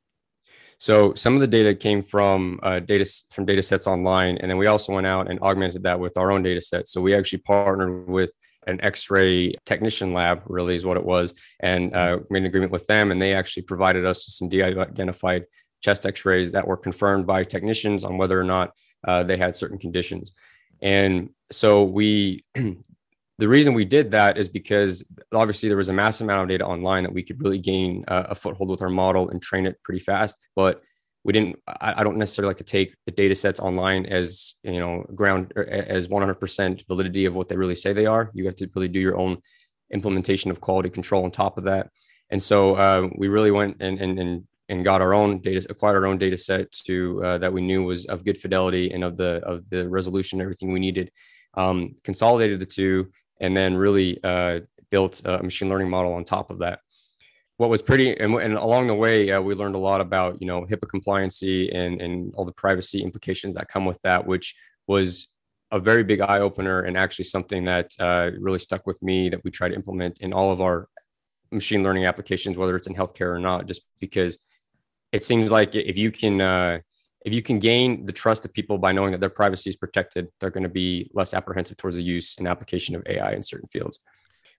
So 0.80 1.14
some 1.14 1.36
of 1.36 1.42
the 1.42 1.48
data 1.48 1.76
came 1.76 2.02
from 2.02 2.58
uh, 2.64 2.80
data 2.80 3.06
from 3.32 3.46
data 3.46 3.62
sets 3.62 3.86
online, 3.86 4.38
and 4.38 4.50
then 4.50 4.58
we 4.58 4.68
also 4.68 4.94
went 4.94 5.06
out 5.06 5.30
and 5.30 5.38
augmented 5.42 5.84
that 5.84 6.00
with 6.00 6.16
our 6.16 6.32
own 6.32 6.42
data 6.42 6.62
sets. 6.62 6.94
So 6.94 7.02
we 7.02 7.14
actually 7.14 7.40
partnered 7.40 8.08
with 8.08 8.32
an 8.70 8.84
X-ray 8.84 9.54
technician 9.66 10.14
lab, 10.14 10.44
really 10.46 10.76
is 10.76 10.86
what 10.86 10.98
it 10.98 11.06
was, 11.06 11.34
and 11.60 11.96
uh, 11.96 12.20
made 12.30 12.40
an 12.40 12.46
agreement 12.46 12.72
with 12.72 12.88
them, 12.88 13.12
and 13.12 13.22
they 13.22 13.34
actually 13.34 13.64
provided 13.64 14.06
us 14.06 14.26
with 14.26 14.34
some 14.34 14.50
de-identified 14.50 15.46
chest 15.82 16.06
X-rays 16.06 16.52
that 16.52 16.68
were 16.68 16.78
confirmed 16.78 17.26
by 17.26 17.44
technicians 17.44 18.04
on 18.04 18.18
whether 18.18 18.40
or 18.40 18.44
not 18.44 18.74
uh, 19.08 19.24
they 19.24 19.38
had 19.38 19.56
certain 19.56 19.78
conditions. 19.78 20.34
And 20.82 21.30
so 21.52 21.84
we, 21.84 22.44
the 22.54 23.48
reason 23.48 23.74
we 23.74 23.86
did 23.86 24.12
that 24.12 24.38
is 24.38 24.50
because 24.50 25.04
obviously 25.34 25.70
there 25.70 25.78
was 25.78 25.90
a 25.90 25.94
massive 25.94 26.26
amount 26.26 26.44
of 26.44 26.50
data 26.50 26.66
online 26.66 27.04
that 27.04 27.14
we 27.14 27.24
could 27.24 27.42
really 27.42 27.60
gain 27.60 28.04
uh, 28.08 28.28
a 28.30 28.36
foothold 28.36 28.70
with 28.70 28.82
our 28.82 28.90
model 28.90 29.30
and 29.30 29.42
train 29.42 29.66
it 29.66 29.82
pretty 29.84 30.02
fast. 30.02 30.38
But 30.56 30.82
we 31.24 31.34
didn't 31.34 31.60
I, 31.68 31.96
I, 31.98 32.04
don't 32.04 32.18
necessarily 32.18 32.50
like 32.50 32.58
to 32.58 32.64
take 32.64 32.96
the 33.06 33.12
data 33.12 33.36
sets 33.36 33.60
online 33.60 34.06
as 34.06 34.56
you 34.64 34.80
know 34.80 35.06
ground 35.14 35.54
as 35.58 36.08
100% 36.08 36.88
validity 36.88 37.26
of 37.26 37.34
what 37.34 37.50
they 37.50 37.58
really 37.58 37.76
say 37.76 37.94
they 37.94 38.06
are. 38.06 38.32
You 38.34 38.46
have 38.46 38.56
to 38.56 38.70
really 38.76 38.88
do 38.88 39.00
your 39.00 39.18
own 39.18 39.38
implementation 39.92 40.52
of 40.52 40.62
quality 40.62 40.90
control 40.90 41.24
on 41.26 41.32
top 41.32 41.58
of 41.58 41.66
that. 41.66 41.90
And 42.30 42.42
so 42.42 42.76
uh, 42.76 43.10
we 43.18 43.28
really 43.28 43.52
went 43.52 43.78
and, 43.80 44.00
and 44.00 44.20
and 44.20 44.48
and 44.70 44.86
got 44.86 45.02
our 45.02 45.14
own 45.14 45.42
data 45.42 45.66
acquired 45.70 45.96
our 45.96 46.06
own 46.06 46.20
data 46.20 46.38
set 46.38 46.72
to 46.72 47.24
uh, 47.24 47.38
that 47.40 47.52
we 47.52 47.62
knew 47.62 47.84
was 47.84 48.06
of 48.06 48.24
good 48.24 48.38
fidelity 48.38 48.92
and 48.92 49.04
of 49.04 49.18
the 49.18 49.42
of 49.44 49.68
the 49.70 49.90
resolution 49.90 50.42
everything 50.42 50.72
we 50.72 50.80
needed. 50.80 51.12
Um, 51.56 51.96
consolidated 52.04 52.60
the 52.60 52.66
two 52.68 53.12
and 53.42 53.58
then 53.58 53.76
really 53.76 54.20
uh, 54.24 54.60
built 54.92 55.22
a 55.26 55.42
machine 55.42 55.68
learning 55.68 55.90
model 55.90 56.14
on 56.14 56.24
top 56.24 56.52
of 56.52 56.60
that 56.60 56.80
what 57.60 57.70
was 57.70 57.82
pretty 57.82 58.18
and, 58.18 58.34
and 58.36 58.54
along 58.54 58.88
the 58.88 58.96
way 58.96 59.32
uh, 59.32 59.42
we 59.42 59.54
learned 59.54 59.76
a 59.76 59.80
lot 59.90 60.00
about 60.00 60.40
you 60.40 60.48
know 60.48 60.66
HIPAA 60.66 60.88
compliancy 60.88 61.70
and 61.76 62.02
and 62.02 62.34
all 62.36 62.46
the 62.46 62.54
privacy 62.54 63.04
implications 63.04 63.54
that 63.56 63.68
come 63.68 63.86
with 63.86 64.02
that, 64.04 64.26
which 64.26 64.56
was 64.88 65.28
a 65.70 65.78
very 65.78 66.06
big 66.06 66.22
eye 66.22 66.40
opener 66.40 66.80
and 66.80 66.98
actually 66.98 67.26
something 67.26 67.66
that 67.66 67.92
uh, 68.00 68.32
really 68.40 68.60
stuck 68.60 68.88
with 68.88 69.04
me 69.04 69.28
that 69.28 69.44
we 69.44 69.52
try 69.52 69.68
to 69.68 69.76
implement 69.76 70.22
in 70.22 70.32
all 70.32 70.54
of 70.54 70.62
our 70.62 70.88
machine 71.52 71.84
learning 71.84 72.06
applications, 72.06 72.58
whether 72.58 72.78
it's 72.78 72.88
in 72.88 72.96
healthcare 72.96 73.36
or 73.36 73.40
not, 73.40 73.68
just 73.68 73.82
because 74.00 74.38
it 75.12 75.26
seems 75.26 75.52
like 75.52 75.76
if 75.76 75.98
you 75.98 76.12
can 76.12 76.40
uh, 76.40 76.80
if 77.26 77.34
you 77.34 77.42
can 77.42 77.60
gain 77.60 78.06
the 78.06 78.14
trust 78.14 78.46
of 78.46 78.54
people 78.54 78.78
by 78.78 78.94
knowing 78.94 79.12
that 79.12 79.20
their 79.20 79.30
privacy 79.30 79.70
is 79.70 79.76
protected, 79.76 80.30
they're 80.40 80.50
going 80.50 80.64
to 80.64 80.70
be 80.70 81.12
less 81.14 81.34
apprehensive 81.34 81.76
towards 81.76 81.98
the 81.98 82.04
use 82.04 82.38
and 82.38 82.48
application 82.48 82.96
of 82.96 83.04
AI 83.06 83.34
in 83.34 83.44
certain 83.44 83.68
fields 83.68 84.00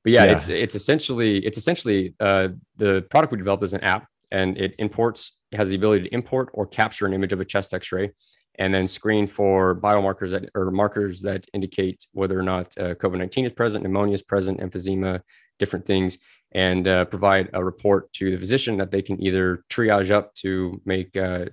but 0.05 0.13
yeah, 0.13 0.25
yeah, 0.25 0.33
it's 0.33 0.49
it's 0.49 0.75
essentially 0.75 1.45
it's 1.45 1.59
essentially 1.59 2.15
uh, 2.21 2.49
the 2.77 3.03
product 3.11 3.33
we 3.33 3.39
developed 3.39 3.65
is 3.65 3.75
an 3.75 3.81
app, 3.83 4.07
and 4.33 4.57
it 4.59 4.75
imports 4.79 5.37
it 5.53 5.57
has 5.57 5.69
the 5.69 5.77
ability 5.77 6.09
to 6.09 6.15
import 6.15 6.49
or 6.53 6.67
capture 6.67 7.07
an 7.07 7.13
image 7.13 7.33
of 7.33 7.41
a 7.41 7.45
chest 7.45 7.75
X-ray, 7.75 8.11
and 8.59 8.73
then 8.73 8.87
screen 8.87 9.27
for 9.27 9.75
biomarkers 9.75 10.31
that 10.31 10.49
or 10.55 10.71
markers 10.71 11.21
that 11.23 11.45
indicate 11.53 12.07
whether 12.13 12.39
or 12.39 12.43
not 12.43 12.67
uh, 12.79 12.95
COVID 12.95 13.19
nineteen 13.19 13.45
is 13.45 13.53
present, 13.53 13.83
pneumonia 13.83 14.15
is 14.15 14.23
present, 14.23 14.61
emphysema, 14.61 15.21
different 15.59 15.85
things, 15.85 16.19
and 16.53 16.89
uh, 16.89 17.05
provide 17.05 17.51
a 17.53 17.63
report 17.63 18.13
to 18.15 18.31
the 18.31 18.39
physician 18.39 18.77
that 18.79 18.91
they 18.91 19.03
can 19.03 19.23
either 19.23 19.65
triage 19.69 20.11
up 20.11 20.35
to 20.37 20.81
make 20.85 21.17
uh, 21.17 21.47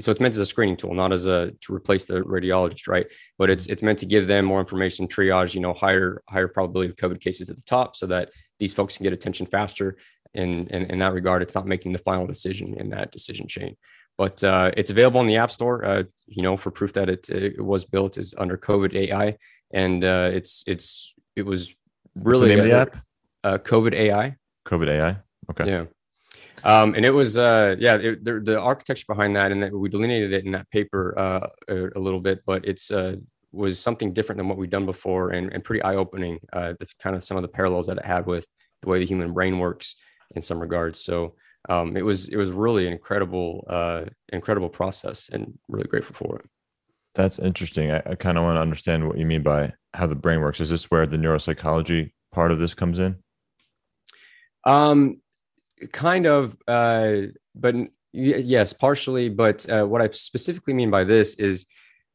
so 0.00 0.10
it's 0.10 0.20
meant 0.20 0.34
as 0.34 0.40
a 0.40 0.46
screening 0.46 0.76
tool, 0.76 0.94
not 0.94 1.12
as 1.12 1.26
a 1.26 1.52
to 1.60 1.74
replace 1.74 2.06
the 2.06 2.20
radiologist, 2.20 2.88
right? 2.88 3.06
But 3.38 3.50
it's 3.50 3.66
it's 3.66 3.82
meant 3.82 3.98
to 3.98 4.06
give 4.06 4.26
them 4.26 4.44
more 4.44 4.60
information, 4.60 5.06
triage, 5.06 5.54
you 5.54 5.60
know, 5.60 5.74
higher 5.74 6.22
higher 6.28 6.48
probability 6.48 6.90
of 6.90 6.96
COVID 6.96 7.20
cases 7.20 7.50
at 7.50 7.56
the 7.56 7.62
top, 7.62 7.94
so 7.94 8.06
that 8.06 8.30
these 8.58 8.72
folks 8.72 8.96
can 8.96 9.04
get 9.04 9.12
attention 9.12 9.46
faster. 9.46 9.96
And 10.34 10.70
in, 10.70 10.84
in 10.84 10.98
that 11.00 11.12
regard, 11.12 11.42
it's 11.42 11.54
not 11.54 11.66
making 11.66 11.92
the 11.92 11.98
final 11.98 12.26
decision 12.26 12.74
in 12.78 12.88
that 12.90 13.12
decision 13.12 13.46
chain. 13.46 13.76
But 14.16 14.42
uh, 14.42 14.70
it's 14.76 14.90
available 14.90 15.20
in 15.20 15.26
the 15.26 15.36
App 15.36 15.50
Store. 15.50 15.84
Uh, 15.84 16.04
you 16.26 16.42
know, 16.42 16.56
for 16.56 16.70
proof 16.70 16.94
that 16.94 17.10
it, 17.10 17.28
it 17.28 17.62
was 17.62 17.84
built 17.84 18.16
is 18.16 18.34
under 18.38 18.56
COVID 18.56 18.94
AI, 18.94 19.36
and 19.74 20.04
uh, 20.04 20.30
it's 20.32 20.64
it's 20.66 21.14
it 21.36 21.44
was 21.44 21.74
really 22.14 22.24
What's 22.24 22.40
the 22.40 22.48
name 22.48 22.58
of 22.60 22.64
the 22.64 22.72
app. 22.72 23.64
COVID 23.64 23.92
AI. 23.94 24.36
COVID 24.66 24.88
AI. 24.88 25.16
Okay. 25.50 25.70
Yeah. 25.70 25.84
Um, 26.64 26.94
and 26.94 27.04
it 27.04 27.10
was, 27.10 27.38
uh, 27.38 27.76
yeah, 27.78 27.96
it, 27.96 28.24
the, 28.24 28.40
the, 28.40 28.58
architecture 28.58 29.04
behind 29.08 29.34
that, 29.36 29.52
and 29.52 29.62
that 29.62 29.72
we 29.72 29.88
delineated 29.88 30.32
it 30.32 30.44
in 30.44 30.52
that 30.52 30.70
paper 30.70 31.14
uh, 31.18 31.46
a, 31.68 31.88
a, 31.96 32.00
little 32.00 32.20
bit, 32.20 32.42
but 32.46 32.64
it's 32.64 32.90
uh, 32.90 33.16
was 33.52 33.78
something 33.78 34.12
different 34.12 34.38
than 34.38 34.48
what 34.48 34.58
we've 34.58 34.70
done 34.70 34.86
before, 34.86 35.30
and, 35.30 35.52
and 35.52 35.64
pretty 35.64 35.82
eye 35.82 35.96
opening. 35.96 36.38
Uh, 36.52 36.74
the 36.78 36.86
kind 37.00 37.16
of 37.16 37.24
some 37.24 37.36
of 37.36 37.42
the 37.42 37.48
parallels 37.48 37.86
that 37.86 37.98
it 37.98 38.04
had 38.04 38.26
with 38.26 38.46
the 38.82 38.88
way 38.88 38.98
the 38.98 39.06
human 39.06 39.32
brain 39.32 39.58
works 39.58 39.96
in 40.34 40.42
some 40.42 40.58
regards. 40.58 41.00
So 41.00 41.34
um, 41.68 41.96
it 41.96 42.04
was 42.04 42.28
it 42.28 42.36
was 42.36 42.50
really 42.50 42.86
an 42.86 42.92
incredible 42.92 43.64
uh, 43.68 44.04
incredible 44.32 44.68
process, 44.68 45.30
and 45.32 45.58
really 45.68 45.88
grateful 45.88 46.14
for 46.14 46.38
it. 46.38 46.46
That's 47.14 47.38
interesting. 47.38 47.90
I, 47.92 48.02
I 48.06 48.14
kind 48.14 48.38
of 48.38 48.44
want 48.44 48.56
to 48.56 48.62
understand 48.62 49.06
what 49.06 49.18
you 49.18 49.26
mean 49.26 49.42
by 49.42 49.74
how 49.94 50.06
the 50.06 50.14
brain 50.14 50.40
works. 50.40 50.60
Is 50.60 50.70
this 50.70 50.90
where 50.90 51.06
the 51.06 51.18
neuropsychology 51.18 52.12
part 52.32 52.50
of 52.50 52.58
this 52.58 52.74
comes 52.74 52.98
in? 52.98 53.18
Um, 54.64 55.21
kind 55.92 56.26
of, 56.26 56.56
uh, 56.68 57.28
but 57.54 57.74
yes, 58.12 58.72
partially. 58.72 59.28
But 59.28 59.68
uh, 59.68 59.84
what 59.84 60.02
I 60.02 60.08
specifically 60.10 60.74
mean 60.74 60.90
by 60.90 61.04
this 61.04 61.34
is 61.34 61.66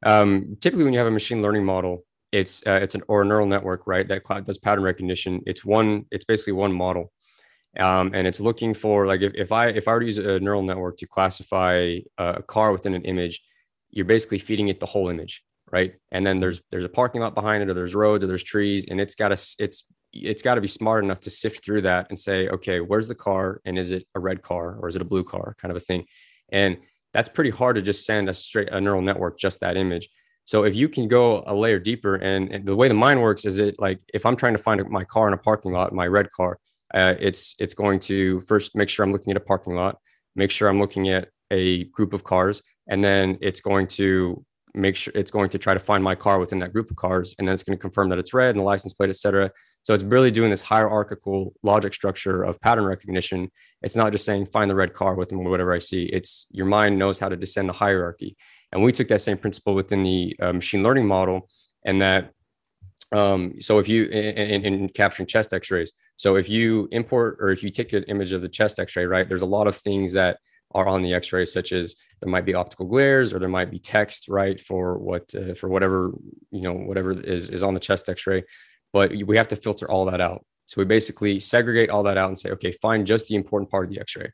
um, 0.06 0.58
typically 0.62 0.84
when 0.84 0.94
you 0.94 1.00
have 1.00 1.08
a 1.08 1.12
machine 1.12 1.42
learning 1.42 1.66
model, 1.66 2.06
it's 2.32 2.62
uh, 2.68 2.80
it's 2.82 2.96
an 2.96 3.04
or 3.08 3.22
a 3.22 3.26
neural 3.26 3.48
network, 3.48 3.88
right? 3.88 4.08
That 4.08 4.24
cloud 4.24 4.46
does 4.46 4.58
pattern 4.58 4.84
recognition. 4.84 5.42
It's 5.46 5.64
one. 5.64 6.06
It's 6.12 6.26
basically 6.26 6.54
one 6.54 6.74
model, 6.74 7.12
um, 7.80 8.12
and 8.14 8.28
it's 8.28 8.40
looking 8.40 8.74
for 8.74 9.08
like 9.08 9.22
if, 9.22 9.34
if 9.36 9.52
I 9.52 9.68
if 9.68 9.88
I 9.88 9.94
were 9.94 10.00
to 10.02 10.06
use 10.06 10.18
a 10.18 10.40
neural 10.40 10.64
network 10.64 10.98
to 10.98 11.08
classify 11.08 12.00
a 12.18 12.44
car 12.44 12.72
within 12.72 12.94
an 12.94 13.04
image, 13.04 13.42
you're 13.90 14.06
basically 14.06 14.40
feeding 14.40 14.68
it 14.68 14.80
the 14.80 14.86
whole 14.86 15.10
image, 15.10 15.44
right? 15.72 15.94
And 16.12 16.26
then 16.26 16.40
there's 16.40 16.62
there's 16.70 16.86
a 16.86 16.90
parking 16.90 17.22
lot 17.22 17.34
behind 17.34 17.64
it, 17.64 17.70
or 17.70 17.74
there's 17.74 17.96
roads, 17.96 18.24
or 18.24 18.28
there's 18.28 18.44
trees, 18.44 18.86
and 18.90 19.00
it's 19.00 19.16
got 19.16 19.32
a 19.32 19.40
it's 19.60 19.86
it's 20.14 20.42
got 20.42 20.56
to 20.56 20.62
be 20.62 20.68
smart 20.68 21.04
enough 21.04 21.20
to 21.22 21.30
sift 21.30 21.64
through 21.64 21.82
that 21.82 22.08
and 22.10 22.20
say, 22.20 22.48
okay, 22.50 22.80
where's 22.80 23.08
the 23.08 23.16
car, 23.16 23.62
and 23.66 23.78
is 23.78 23.92
it 23.92 24.06
a 24.16 24.20
red 24.20 24.42
car 24.42 24.78
or 24.80 24.88
is 24.88 24.96
it 24.96 25.02
a 25.02 25.06
blue 25.06 25.24
car, 25.24 25.56
kind 25.60 25.72
of 25.72 25.78
a 25.78 25.82
thing, 25.82 26.06
and 26.50 26.78
that's 27.14 27.30
pretty 27.30 27.50
hard 27.50 27.76
to 27.76 27.82
just 27.82 28.06
send 28.06 28.30
a 28.30 28.34
straight 28.34 28.70
a 28.72 28.80
neural 28.80 29.02
network 29.02 29.40
just 29.40 29.60
that 29.62 29.78
image. 29.78 30.10
So 30.46 30.64
if 30.64 30.76
you 30.76 30.88
can 30.88 31.08
go 31.08 31.44
a 31.46 31.54
layer 31.54 31.80
deeper, 31.80 32.16
and, 32.16 32.52
and 32.54 32.66
the 32.66 32.76
way 32.76 32.88
the 32.88 32.94
mind 32.94 33.22
works 33.22 33.44
is 33.44 33.60
it 33.60 33.76
like 33.80 34.00
if 34.14 34.26
I'm 34.26 34.36
trying 34.36 34.54
to 34.54 34.62
find 34.62 34.82
my 34.90 35.04
car 35.04 35.28
in 35.28 35.34
a 35.34 35.38
parking 35.38 35.74
lot, 35.74 35.94
my 35.94 36.08
red 36.08 36.32
car, 36.32 36.58
uh, 36.94 37.16
it's 37.20 37.56
it's 37.60 37.74
going 37.74 38.00
to 38.02 38.42
first 38.42 38.76
make 38.76 38.90
sure 38.90 39.04
I'm 39.04 39.12
looking 39.12 39.32
at 39.32 39.38
a 39.38 39.42
parking 39.42 39.76
lot, 39.76 39.98
make 40.36 40.52
sure 40.52 40.70
I'm 40.70 40.80
looking 40.80 41.10
at 41.10 41.30
a 41.52 41.86
group 41.86 42.14
of 42.14 42.24
cars, 42.24 42.62
and 42.88 43.04
then 43.04 43.38
it's 43.42 43.60
going 43.60 43.88
to 43.88 44.46
make 44.78 44.96
sure 44.96 45.12
it's 45.16 45.32
going 45.32 45.50
to 45.50 45.58
try 45.58 45.74
to 45.74 45.80
find 45.80 46.04
my 46.04 46.16
car 46.16 46.40
within 46.40 46.60
that 46.60 46.74
group 46.74 46.90
of 46.92 46.98
cars, 46.98 47.36
and 47.38 47.48
then 47.48 47.54
it's 47.54 47.64
going 47.64 47.78
to 47.78 47.82
confirm 47.82 48.10
that 48.10 48.20
it's 48.20 48.34
red 48.34 48.52
and 48.52 48.60
the 48.60 48.64
license 48.64 48.94
plate, 48.94 49.10
etc. 49.10 49.52
So 49.84 49.94
it's 49.94 50.04
really 50.04 50.32
doing 50.32 50.50
this 50.50 50.62
hierarchical 50.62 51.54
logic 51.64 51.94
structure 51.94 52.44
of 52.44 52.60
pattern 52.62 52.86
recognition. 52.86 53.50
It's 53.82 53.96
not 53.96 54.12
just 54.12 54.26
saying 54.26 54.48
find 54.48 54.70
the 54.70 54.76
red 54.76 54.94
car 54.94 55.16
within 55.16 55.44
whatever 55.44 55.74
I 55.74 55.80
see. 55.80 56.04
It's 56.06 56.46
your 56.52 56.66
mind 56.66 56.98
knows 56.98 57.20
how 57.20 57.30
to 57.30 57.36
descend 57.36 57.70
the 57.70 57.74
hierarchy. 57.74 58.38
And 58.72 58.84
we 58.84 58.92
took 58.92 59.08
that 59.08 59.22
same 59.22 59.38
principle 59.38 59.76
within 59.76 60.04
the 60.04 60.36
uh, 60.42 60.54
machine 60.54 60.84
learning 60.84 61.08
model, 61.08 61.50
and 61.86 62.02
that 62.02 62.32
um, 63.16 63.54
so 63.60 63.80
if 63.80 63.88
you 63.88 64.06
in, 64.06 64.66
in, 64.66 64.90
capturing 64.90 65.28
chest 65.28 65.54
X-rays, 65.54 65.92
so 66.18 66.36
if 66.36 66.50
you 66.50 66.90
import 66.92 67.38
or 67.40 67.52
if 67.52 67.64
you 67.64 67.70
take 67.70 67.94
an 67.94 68.04
image 68.04 68.34
of 68.34 68.42
the 68.42 68.50
chest 68.50 68.80
X-ray, 68.80 69.06
right, 69.06 69.28
there's 69.30 69.44
a 69.44 69.46
lot 69.46 69.68
of 69.68 69.76
things 69.78 70.14
that 70.14 70.40
are 70.72 70.88
on 70.88 71.02
the 71.02 71.14
X-ray, 71.14 71.46
such 71.46 71.72
as 71.72 71.96
there 72.22 72.32
might 72.32 72.46
be 72.46 72.54
optical 72.54 72.86
glares 72.86 73.34
or 73.34 73.40
there 73.40 73.50
might 73.50 73.72
be 73.72 73.80
text, 73.80 74.28
right, 74.28 74.60
for 74.60 74.98
what 74.98 75.34
uh, 75.36 75.54
for 75.54 75.70
whatever 75.70 76.14
you 76.52 76.62
know 76.62 76.74
whatever 76.74 77.12
is 77.12 77.50
is 77.50 77.64
on 77.64 77.74
the 77.74 77.80
chest 77.80 78.10
X-ray, 78.10 78.44
but 78.94 79.12
we 79.26 79.38
have 79.38 79.48
to 79.50 79.56
filter 79.56 79.90
all 79.90 80.06
that 80.06 80.22
out. 80.22 80.46
So 80.66 80.82
we 80.82 80.86
basically 80.86 81.40
segregate 81.40 81.90
all 81.90 82.04
that 82.04 82.18
out 82.18 82.28
and 82.28 82.38
say, 82.38 82.50
okay, 82.52 82.74
find 82.74 83.08
just 83.08 83.28
the 83.28 83.36
important 83.36 83.72
part 83.72 83.86
of 83.86 83.92
the 83.92 84.02
X-ray. 84.02 84.32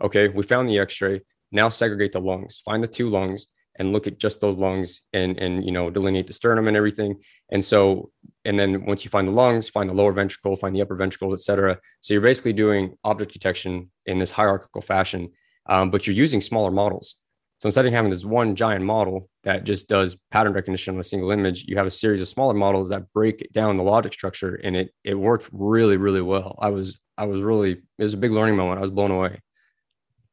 Okay, 0.00 0.28
we 0.28 0.42
found 0.44 0.68
the 0.68 0.78
X-ray. 0.78 1.22
Now 1.50 1.68
segregate 1.68 2.12
the 2.12 2.20
lungs. 2.20 2.60
Find 2.64 2.82
the 2.82 2.88
two 2.88 3.10
lungs 3.10 3.48
and 3.76 3.92
look 3.92 4.06
at 4.06 4.18
just 4.18 4.40
those 4.40 4.56
lungs 4.56 5.02
and 5.12 5.38
and 5.38 5.64
you 5.64 5.72
know 5.72 5.90
delineate 5.90 6.26
the 6.26 6.32
sternum 6.32 6.68
and 6.68 6.76
everything 6.76 7.16
and 7.50 7.64
so 7.64 8.10
and 8.44 8.58
then 8.58 8.84
once 8.84 9.04
you 9.04 9.10
find 9.10 9.26
the 9.26 9.32
lungs 9.32 9.68
find 9.68 9.88
the 9.88 9.94
lower 9.94 10.12
ventricle 10.12 10.56
find 10.56 10.74
the 10.74 10.82
upper 10.82 10.94
ventricles 10.94 11.32
etc 11.32 11.78
so 12.00 12.12
you're 12.12 12.22
basically 12.22 12.52
doing 12.52 12.94
object 13.04 13.32
detection 13.32 13.90
in 14.06 14.18
this 14.18 14.30
hierarchical 14.30 14.82
fashion 14.82 15.30
um, 15.66 15.90
but 15.90 16.06
you're 16.06 16.16
using 16.16 16.40
smaller 16.40 16.70
models 16.70 17.16
so 17.58 17.66
instead 17.66 17.86
of 17.86 17.92
having 17.92 18.10
this 18.10 18.24
one 18.24 18.56
giant 18.56 18.84
model 18.84 19.28
that 19.44 19.64
just 19.64 19.88
does 19.88 20.16
pattern 20.30 20.52
recognition 20.52 20.94
on 20.94 21.00
a 21.00 21.04
single 21.04 21.30
image 21.30 21.64
you 21.66 21.76
have 21.76 21.86
a 21.86 21.90
series 21.90 22.20
of 22.20 22.28
smaller 22.28 22.54
models 22.54 22.88
that 22.88 23.12
break 23.12 23.48
down 23.52 23.76
the 23.76 23.82
logic 23.82 24.12
structure 24.12 24.56
and 24.56 24.76
it 24.76 24.92
it 25.04 25.14
worked 25.14 25.48
really 25.52 25.96
really 25.96 26.22
well 26.22 26.56
i 26.60 26.68
was 26.68 27.00
i 27.18 27.24
was 27.24 27.40
really 27.40 27.72
it 27.72 28.02
was 28.02 28.14
a 28.14 28.18
big 28.18 28.32
learning 28.32 28.56
moment 28.56 28.78
i 28.78 28.82
was 28.82 28.90
blown 28.90 29.10
away 29.10 29.38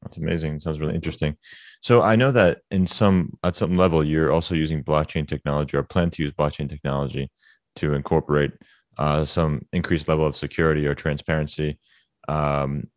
that's 0.02 0.18
amazing. 0.18 0.56
It 0.56 0.62
sounds 0.62 0.80
really 0.80 0.96
interesting. 0.96 1.36
So 1.82 2.02
I 2.02 2.16
know 2.16 2.32
that 2.32 2.60
in 2.72 2.88
some 2.88 3.38
at 3.44 3.56
some 3.56 3.76
level 3.76 4.04
you're 4.04 4.32
also 4.32 4.56
using 4.56 4.84
blockchain 4.84 5.28
technology 5.28 5.76
or 5.76 5.84
plan 5.84 6.10
to 6.12 6.24
use 6.24 6.32
blockchain 6.32 6.70
technology 6.70 7.30
to 7.78 7.94
incorporate 7.94 8.52
uh, 8.98 9.26
some 9.26 9.66
increased 9.74 10.08
level 10.08 10.26
of 10.26 10.36
security 10.36 10.86
or 10.86 10.96
transparency 10.96 11.80
um, 12.28 12.88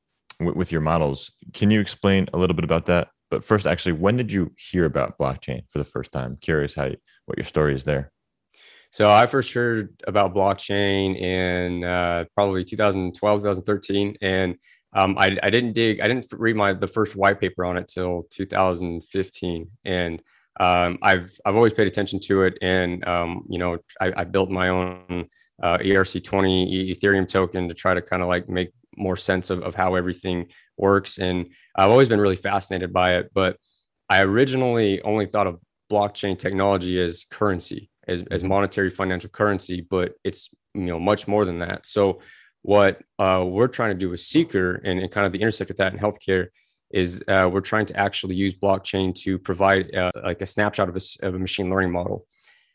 with 0.44 0.72
your 0.72 0.80
models. 0.80 1.30
Can 1.52 1.70
you 1.70 1.80
explain 1.80 2.28
a 2.32 2.38
little 2.38 2.54
bit 2.54 2.64
about 2.64 2.86
that? 2.86 3.08
But 3.30 3.44
first, 3.44 3.66
actually, 3.66 3.92
when 3.92 4.16
did 4.16 4.30
you 4.30 4.52
hear 4.58 4.84
about 4.84 5.18
blockchain 5.18 5.62
for 5.70 5.78
the 5.78 5.84
first 5.84 6.12
time? 6.12 6.36
curious 6.40 6.74
how 6.74 6.90
what 7.26 7.38
your 7.38 7.46
story 7.46 7.74
is 7.74 7.84
there. 7.84 8.12
So 8.90 9.10
I 9.10 9.24
first 9.24 9.54
heard 9.54 9.98
about 10.06 10.34
blockchain 10.34 11.18
in 11.18 11.82
uh, 11.82 12.26
probably 12.34 12.62
2012, 12.62 13.40
2013, 13.40 14.16
and 14.20 14.56
um, 14.94 15.16
I, 15.16 15.38
I 15.42 15.48
didn't 15.48 15.72
dig, 15.72 16.00
I 16.00 16.08
didn't 16.08 16.26
read 16.32 16.56
my 16.56 16.74
the 16.74 16.86
first 16.86 17.16
white 17.16 17.40
paper 17.40 17.64
on 17.64 17.78
it 17.78 17.88
till 17.88 18.26
2015, 18.30 19.70
and 19.86 20.22
um, 20.60 20.98
I've 21.00 21.34
I've 21.46 21.56
always 21.56 21.72
paid 21.72 21.86
attention 21.86 22.20
to 22.24 22.42
it, 22.42 22.58
and 22.60 23.02
um, 23.08 23.46
you 23.48 23.58
know 23.58 23.78
I, 23.98 24.12
I, 24.14 24.24
built 24.24 24.50
my 24.50 24.68
own 24.68 25.26
uh, 25.62 25.78
ERC20 25.78 26.94
Ethereum 26.94 27.26
token 27.26 27.68
to 27.68 27.74
try 27.74 27.94
to 27.94 28.02
kind 28.02 28.22
of 28.22 28.28
like 28.28 28.50
make 28.50 28.72
more 28.96 29.16
sense 29.16 29.50
of, 29.50 29.62
of 29.62 29.74
how 29.74 29.94
everything 29.94 30.46
works, 30.76 31.18
and 31.18 31.46
I've 31.76 31.90
always 31.90 32.08
been 32.08 32.20
really 32.20 32.36
fascinated 32.36 32.92
by 32.92 33.16
it. 33.16 33.30
But 33.34 33.56
I 34.08 34.22
originally 34.22 35.00
only 35.02 35.26
thought 35.26 35.46
of 35.46 35.60
blockchain 35.90 36.38
technology 36.38 37.00
as 37.00 37.24
currency, 37.30 37.90
as, 38.08 38.24
as 38.30 38.44
monetary 38.44 38.90
financial 38.90 39.30
currency, 39.30 39.86
but 39.88 40.12
it's 40.24 40.50
you 40.74 40.86
know 40.86 40.98
much 40.98 41.28
more 41.28 41.44
than 41.44 41.58
that. 41.60 41.86
So 41.86 42.20
what 42.62 43.00
uh, 43.18 43.44
we're 43.46 43.68
trying 43.68 43.90
to 43.90 43.98
do 43.98 44.08
with 44.10 44.20
Seeker 44.20 44.76
and, 44.76 45.00
and, 45.00 45.10
kind 45.10 45.26
of 45.26 45.32
the 45.32 45.40
intersect 45.40 45.68
with 45.68 45.78
that 45.78 45.92
in 45.92 45.98
healthcare 45.98 46.48
is 46.92 47.22
uh, 47.26 47.48
we're 47.52 47.60
trying 47.60 47.86
to 47.86 47.96
actually 47.96 48.36
use 48.36 48.54
blockchain 48.54 49.14
to 49.14 49.38
provide 49.38 49.94
uh, 49.94 50.12
like 50.22 50.40
a 50.42 50.46
snapshot 50.46 50.88
of 50.88 50.96
a, 50.96 51.26
of 51.26 51.34
a, 51.34 51.38
machine 51.38 51.70
learning 51.70 51.90
model. 51.90 52.24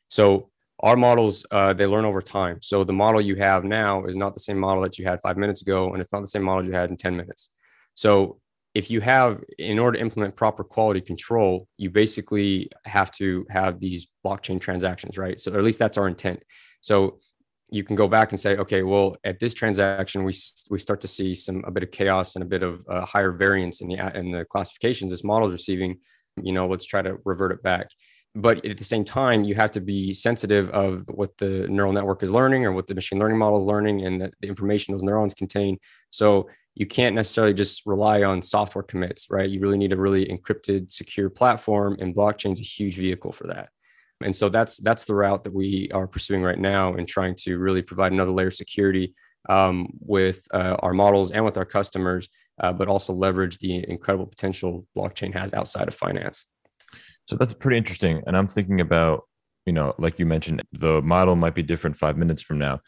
So 0.10 0.50
our 0.82 0.96
models 0.96 1.46
uh, 1.52 1.74
they 1.74 1.86
learn 1.86 2.06
over 2.06 2.22
time. 2.22 2.60
So 2.62 2.84
the 2.84 2.94
model 2.94 3.20
you 3.22 3.36
have 3.36 3.64
now 3.64 4.06
is 4.06 4.16
not 4.16 4.34
the 4.34 4.40
same 4.40 4.58
model 4.58 4.84
that 4.84 4.98
you 4.98 5.06
had 5.06 5.20
five 5.22 5.38
minutes 5.38 5.62
ago, 5.62 5.92
and 5.92 6.02
it's 6.02 6.12
not 6.12 6.22
the 6.22 6.28
same 6.28 6.44
model 6.44 6.66
you 6.66 6.74
had 6.74 6.90
in 6.90 6.98
ten 6.98 7.16
minutes. 7.16 7.50
So 7.96 8.40
if 8.76 8.92
you 8.92 9.02
have 9.02 9.44
in 9.58 9.80
order 9.80 9.98
to 9.98 10.02
implement 10.02 10.36
proper 10.36 10.64
quality 10.64 11.02
control 11.02 11.68
you 11.78 11.90
basically 11.90 12.70
have 12.86 13.10
to 13.10 13.44
have 13.50 13.80
these 13.80 14.08
blockchain 14.24 14.60
transactions 14.62 15.18
right 15.18 15.40
so 15.40 15.52
at 15.54 15.64
least 15.64 15.80
that's 15.80 15.98
our 15.98 16.08
intent 16.08 16.44
so 16.82 17.18
you 17.70 17.84
can 17.84 17.96
go 17.96 18.08
back 18.08 18.32
and 18.32 18.40
say, 18.40 18.56
okay, 18.58 18.84
well, 18.84 19.18
at 19.24 19.40
this 19.40 19.54
transaction, 19.54 20.24
we 20.24 20.34
we 20.70 20.80
start 20.80 21.02
to 21.02 21.08
see 21.08 21.36
some 21.36 21.64
a 21.66 21.72
bit 21.72 21.84
of 21.84 21.92
chaos 21.92 22.36
and 22.36 22.44
a 22.44 22.48
bit 22.48 22.64
of 22.64 22.82
uh, 22.90 23.06
higher 23.06 23.32
variance 23.32 23.82
in 23.82 23.90
the 23.90 24.18
in 24.18 24.32
the 24.32 24.46
classifications 24.46 25.12
this 25.12 25.24
model 25.24 25.48
is 25.50 25.54
receiving. 25.54 26.00
You 26.42 26.54
know, 26.54 26.68
let's 26.68 26.86
try 26.86 27.02
to 27.02 27.18
revert 27.26 27.52
it 27.52 27.64
back. 27.64 27.90
But 28.38 28.64
at 28.64 28.78
the 28.78 28.84
same 28.84 29.04
time, 29.04 29.44
you 29.44 29.56
have 29.56 29.72
to 29.72 29.82
be 29.82 30.14
sensitive 30.14 30.70
of 30.70 31.04
what 31.08 31.36
the 31.40 31.68
neural 31.68 31.92
network 31.92 32.22
is 32.22 32.32
learning 32.32 32.66
or 32.66 32.72
what 32.72 32.86
the 32.86 32.94
machine 32.94 33.18
learning 33.18 33.40
model 33.40 33.58
is 33.58 33.66
learning 33.66 34.06
and 34.06 34.22
the, 34.22 34.32
the 34.42 34.48
information 34.48 34.92
those 34.92 35.02
neurons 35.02 35.34
contain. 35.34 35.80
So 36.12 36.48
you 36.76 36.86
can't 36.86 37.16
necessarily 37.16 37.56
just 37.56 37.82
rely 37.88 38.22
on 38.22 38.44
software 38.44 38.84
commits, 38.84 39.32
right? 39.32 39.50
You 39.50 39.60
really 39.60 39.80
need 39.80 39.92
a 39.92 39.98
really 39.98 40.26
encrypted, 40.28 40.92
secure 40.92 41.32
platform, 41.32 41.98
and 42.00 42.16
blockchain 42.16 42.54
is 42.54 42.60
a 42.60 42.64
huge 42.64 42.96
vehicle 42.96 43.32
for 43.32 43.48
that. 43.48 43.70
And 44.22 44.36
so 44.36 44.50
that's 44.50 44.78
that's 44.78 45.06
the 45.06 45.16
route 45.16 45.44
that 45.44 45.54
we 45.54 45.90
are 45.92 46.08
pursuing 46.08 46.44
right 46.44 46.60
now 46.60 46.94
and 46.94 47.08
trying 47.08 47.36
to 47.38 47.58
really 47.58 47.82
provide 47.82 48.12
another 48.12 48.32
layer 48.32 48.48
of 48.48 48.56
security 48.56 49.16
um, 49.50 49.88
with 50.00 50.48
uh, 50.54 50.76
our 50.80 50.94
models 50.94 51.32
and 51.32 51.44
with 51.44 51.58
our 51.58 51.66
customers, 51.66 52.30
uh, 52.62 52.74
but 52.74 52.88
also 52.88 53.14
leverage 53.14 53.58
the 53.58 53.84
incredible 53.90 54.28
potential 54.28 54.86
blockchain 54.96 55.34
has 55.34 55.54
outside 55.56 55.88
of 55.88 55.96
finance. 55.96 56.46
So 57.28 57.36
that's 57.36 57.54
pretty 57.54 57.78
interesting. 57.78 58.24
And 58.26 58.36
I'm 58.36 58.48
thinking 58.48 58.82
about, 58.82 59.24
you 59.66 59.74
know, 59.74 59.94
like 59.98 60.18
you 60.18 60.26
mentioned, 60.26 60.64
the 60.72 61.02
model 61.02 61.36
might 61.36 61.56
be 61.56 61.64
different 61.64 61.98
five 61.98 62.18
minutes 62.18 62.42
from 62.42 62.58
now. 62.58 62.80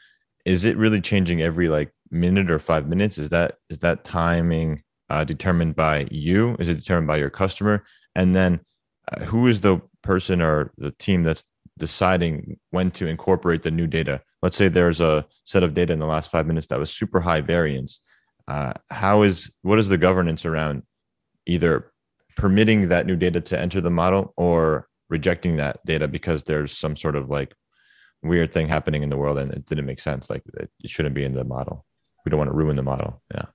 Is 0.45 0.65
it 0.65 0.77
really 0.77 1.01
changing 1.01 1.41
every 1.41 1.67
like 1.67 1.91
minute 2.09 2.49
or 2.49 2.59
five 2.59 2.87
minutes? 2.87 3.17
Is 3.17 3.29
that 3.29 3.57
is 3.69 3.79
that 3.79 4.03
timing 4.03 4.83
uh, 5.09 5.23
determined 5.23 5.75
by 5.75 6.07
you? 6.09 6.55
Is 6.59 6.69
it 6.69 6.75
determined 6.75 7.07
by 7.07 7.17
your 7.17 7.29
customer? 7.29 7.83
And 8.15 8.35
then 8.35 8.61
uh, 9.11 9.25
who 9.25 9.47
is 9.47 9.61
the 9.61 9.81
person 10.01 10.41
or 10.41 10.71
the 10.77 10.91
team 10.91 11.23
that's 11.23 11.43
deciding 11.77 12.57
when 12.71 12.91
to 12.91 13.07
incorporate 13.07 13.63
the 13.63 13.71
new 13.71 13.87
data 13.87 14.21
let's 14.41 14.57
say 14.57 14.67
there's 14.67 15.01
a 15.01 15.25
set 15.45 15.63
of 15.63 15.73
data 15.73 15.93
in 15.93 15.99
the 15.99 16.05
last 16.05 16.29
five 16.29 16.45
minutes 16.45 16.67
that 16.67 16.79
was 16.79 16.91
super 16.91 17.19
high 17.19 17.41
variance 17.41 18.01
uh, 18.47 18.73
how 18.89 19.21
is 19.21 19.51
what 19.61 19.79
is 19.79 19.89
the 19.89 19.97
governance 19.97 20.45
around 20.45 20.83
either 21.45 21.91
permitting 22.39 22.89
that 22.89 23.05
new 23.05 23.15
data 23.15 23.41
to 23.41 23.59
enter 23.59 23.81
the 23.81 23.89
model 23.89 24.33
or 24.37 24.87
rejecting 25.09 25.57
that 25.57 25.83
data 25.85 26.07
because 26.07 26.43
there's 26.43 26.77
some 26.77 26.95
sort 26.95 27.15
of 27.15 27.29
like 27.29 27.53
weird 28.21 28.53
thing 28.53 28.67
happening 28.67 29.03
in 29.03 29.09
the 29.09 29.17
world 29.17 29.37
and 29.37 29.51
it 29.53 29.65
didn't 29.65 29.85
make 29.85 29.99
sense 29.99 30.29
like 30.29 30.43
it 30.55 30.69
shouldn't 30.89 31.15
be 31.15 31.23
in 31.23 31.33
the 31.33 31.43
model. 31.43 31.85
We 32.25 32.29
don't 32.29 32.37
want 32.37 32.49
to 32.49 32.55
ruin 32.55 32.75
the 32.75 32.83
model 32.83 33.21
yeah. 33.33 33.45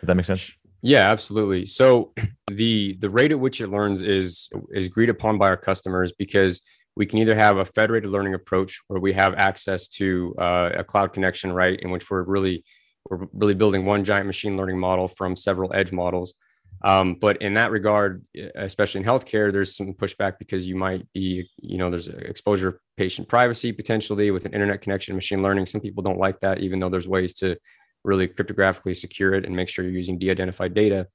Does 0.00 0.08
that 0.08 0.14
make 0.14 0.26
sense? 0.26 0.52
Yeah, 0.82 1.10
absolutely. 1.10 1.66
So 1.66 2.12
the 2.50 2.96
the 3.00 3.10
rate 3.10 3.32
at 3.32 3.40
which 3.40 3.60
it 3.60 3.68
learns 3.68 4.02
is 4.02 4.48
is 4.70 4.86
agreed 4.86 5.10
upon 5.10 5.38
by 5.38 5.48
our 5.48 5.56
customers 5.56 6.12
because 6.12 6.62
we 6.96 7.06
can 7.06 7.18
either 7.18 7.34
have 7.34 7.58
a 7.58 7.64
federated 7.64 8.10
learning 8.10 8.34
approach 8.34 8.80
where 8.88 9.00
we 9.00 9.12
have 9.12 9.34
access 9.34 9.86
to 9.86 10.34
uh, 10.38 10.70
a 10.78 10.84
cloud 10.84 11.12
connection, 11.12 11.52
right, 11.52 11.78
in 11.80 11.90
which 11.90 12.10
we're 12.10 12.22
really 12.22 12.64
we're 13.08 13.26
really 13.32 13.54
building 13.54 13.84
one 13.84 14.02
giant 14.04 14.26
machine 14.26 14.56
learning 14.56 14.78
model 14.78 15.06
from 15.06 15.36
several 15.36 15.72
edge 15.74 15.92
models, 15.92 16.34
Um, 16.86 17.16
but 17.16 17.42
in 17.42 17.54
that 17.54 17.72
regard, 17.72 18.24
especially 18.54 19.00
in 19.00 19.06
healthcare, 19.08 19.52
there's 19.52 19.76
some 19.76 19.92
pushback 19.92 20.34
because 20.38 20.68
you 20.68 20.76
might 20.76 21.04
be, 21.12 21.50
you 21.56 21.78
know, 21.78 21.90
there's 21.90 22.06
exposure 22.06 22.80
patient 22.96 23.28
privacy 23.28 23.72
potentially 23.72 24.30
with 24.30 24.44
an 24.44 24.54
internet 24.54 24.82
connection, 24.82 25.16
machine 25.16 25.42
learning. 25.42 25.66
Some 25.66 25.80
people 25.80 26.04
don't 26.04 26.20
like 26.20 26.38
that, 26.40 26.60
even 26.60 26.78
though 26.78 26.88
there's 26.88 27.08
ways 27.08 27.34
to 27.34 27.56
really 28.04 28.28
cryptographically 28.28 28.94
secure 28.94 29.34
it 29.34 29.44
and 29.44 29.56
make 29.56 29.68
sure 29.68 29.84
you're 29.84 29.94
using 29.94 30.16
de-identified 30.16 30.74
data. 30.74 31.08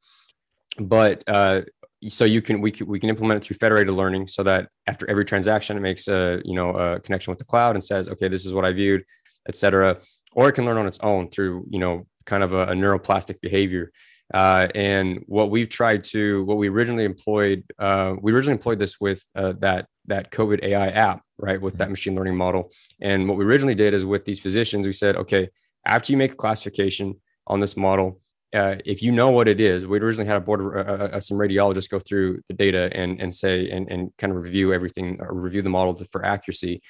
But 0.77 1.23
uh, 1.25 1.61
so 2.09 2.25
you 2.25 2.41
can 2.41 2.59
we 2.59 2.71
can 2.71 2.87
we 2.87 2.99
can 2.99 3.09
implement 3.09 3.41
it 3.41 3.47
through 3.47 3.55
federated 3.55 3.93
learning 3.93 4.27
so 4.27 4.43
that 4.43 4.67
after 4.87 5.09
every 5.09 5.23
transaction 5.23 5.77
it 5.77 5.81
makes 5.81 6.09
a 6.09 6.41
you 6.43 6.53
know 6.53 6.71
a 6.71 6.99
connection 6.99 7.31
with 7.31 7.39
the 7.39 7.45
cloud 7.45 7.75
and 7.75 7.83
says 7.83 8.09
okay 8.09 8.27
this 8.27 8.45
is 8.45 8.53
what 8.53 8.65
I 8.65 8.73
viewed, 8.73 9.05
etc. 9.47 9.99
Or 10.33 10.49
it 10.49 10.53
can 10.53 10.65
learn 10.65 10.77
on 10.77 10.87
its 10.87 10.99
own 10.99 11.29
through 11.29 11.65
you 11.69 11.79
know 11.79 12.07
kind 12.25 12.43
of 12.43 12.51
a, 12.51 12.63
a 12.63 12.73
neuroplastic 12.73 13.39
behavior. 13.39 13.93
Uh, 14.33 14.67
and 14.75 15.23
what 15.27 15.51
we've 15.51 15.69
tried 15.69 16.03
to, 16.05 16.43
what 16.45 16.57
we 16.57 16.69
originally 16.69 17.03
employed, 17.03 17.63
uh, 17.79 18.15
we 18.21 18.31
originally 18.31 18.53
employed 18.53 18.79
this 18.79 18.99
with 18.99 19.23
uh, 19.35 19.53
that 19.59 19.87
that 20.07 20.31
COVID 20.31 20.63
AI 20.63 20.89
app, 20.89 21.21
right, 21.37 21.61
with 21.61 21.77
that 21.77 21.85
mm-hmm. 21.85 21.91
machine 21.91 22.15
learning 22.15 22.35
model. 22.35 22.71
And 23.01 23.27
what 23.27 23.37
we 23.37 23.45
originally 23.45 23.75
did 23.75 23.93
is 23.93 24.05
with 24.05 24.25
these 24.25 24.39
physicians, 24.39 24.87
we 24.87 24.93
said, 24.93 25.15
okay, 25.15 25.49
after 25.85 26.11
you 26.11 26.17
make 26.17 26.31
a 26.31 26.35
classification 26.35 27.19
on 27.45 27.59
this 27.59 27.77
model, 27.77 28.19
uh, 28.53 28.75
if 28.85 29.03
you 29.03 29.11
know 29.11 29.29
what 29.29 29.47
it 29.47 29.59
is, 29.59 29.85
we 29.85 29.99
originally 29.99 30.27
had 30.27 30.37
a 30.37 30.41
board 30.41 30.61
of 30.61 30.67
uh, 30.75 31.15
uh, 31.15 31.19
some 31.19 31.37
radiologists 31.37 31.89
go 31.89 31.99
through 31.99 32.41
the 32.47 32.53
data 32.53 32.89
and 32.93 33.21
and 33.21 33.33
say 33.33 33.69
and 33.69 33.89
and 33.89 34.11
kind 34.17 34.31
of 34.31 34.41
review 34.41 34.73
everything 34.73 35.17
or 35.19 35.33
review 35.33 35.61
the 35.61 35.69
model 35.69 35.95
for 36.11 36.25
accuracy. 36.25 36.81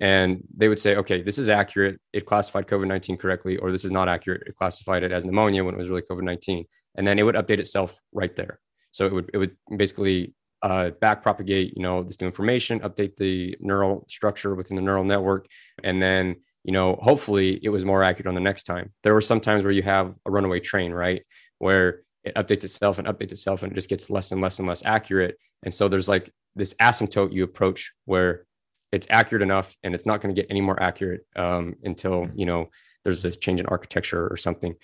And 0.00 0.44
they 0.56 0.68
would 0.68 0.78
say, 0.78 0.94
okay, 0.96 1.20
this 1.20 1.36
is 1.36 1.48
accurate. 1.48 2.00
It 2.12 2.24
classified 2.24 2.68
COVID 2.68 2.86
19 2.86 3.16
correctly, 3.16 3.56
or 3.56 3.72
this 3.72 3.84
is 3.84 3.90
not 3.90 4.08
accurate. 4.08 4.44
It 4.46 4.54
classified 4.54 5.02
it 5.02 5.12
as 5.12 5.24
pneumonia 5.24 5.64
when 5.64 5.74
it 5.74 5.78
was 5.78 5.88
really 5.88 6.02
COVID 6.02 6.22
19 6.22 6.64
and 6.96 7.06
then 7.06 7.18
it 7.18 7.24
would 7.24 7.34
update 7.34 7.58
itself 7.58 7.98
right 8.12 8.34
there. 8.36 8.60
So 8.92 9.06
it 9.06 9.12
would 9.12 9.30
it 9.32 9.38
would 9.38 9.56
basically 9.76 10.34
uh, 10.62 10.90
back 11.00 11.22
propagate, 11.22 11.74
you 11.76 11.82
know, 11.82 12.02
this 12.02 12.20
new 12.20 12.26
information, 12.26 12.80
update 12.80 13.16
the 13.16 13.56
neural 13.60 14.04
structure 14.08 14.54
within 14.54 14.76
the 14.76 14.82
neural 14.82 15.04
network, 15.04 15.46
and 15.84 16.02
then 16.02 16.36
you 16.64 16.72
know, 16.72 16.98
hopefully 17.00 17.58
it 17.62 17.70
was 17.70 17.84
more 17.84 18.02
accurate 18.02 18.26
on 18.26 18.34
the 18.34 18.40
next 18.40 18.64
time. 18.64 18.92
There 19.02 19.14
were 19.14 19.22
some 19.22 19.40
times 19.40 19.64
where 19.64 19.72
you 19.72 19.82
have 19.82 20.14
a 20.26 20.30
runaway 20.30 20.60
train, 20.60 20.92
right, 20.92 21.22
where 21.58 22.02
it 22.22 22.34
updates 22.34 22.64
itself 22.64 22.98
and 22.98 23.08
updates 23.08 23.32
itself, 23.32 23.62
and 23.62 23.72
it 23.72 23.74
just 23.74 23.88
gets 23.88 24.10
less 24.10 24.32
and 24.32 24.42
less 24.42 24.58
and 24.58 24.68
less 24.68 24.82
accurate. 24.84 25.38
And 25.62 25.72
so 25.72 25.88
there's 25.88 26.08
like 26.08 26.30
this 26.54 26.74
asymptote 26.74 27.32
you 27.32 27.44
approach 27.44 27.92
where 28.04 28.44
it's 28.92 29.06
accurate 29.10 29.42
enough, 29.42 29.74
and 29.82 29.94
it's 29.94 30.06
not 30.06 30.20
going 30.20 30.34
to 30.34 30.40
get 30.40 30.50
any 30.50 30.60
more 30.60 30.80
accurate 30.82 31.22
um, 31.36 31.76
until 31.84 32.28
you 32.34 32.44
know 32.44 32.68
there's 33.04 33.24
a 33.24 33.30
change 33.30 33.60
in 33.60 33.66
architecture 33.66 34.28
or 34.30 34.36
something. 34.36 34.74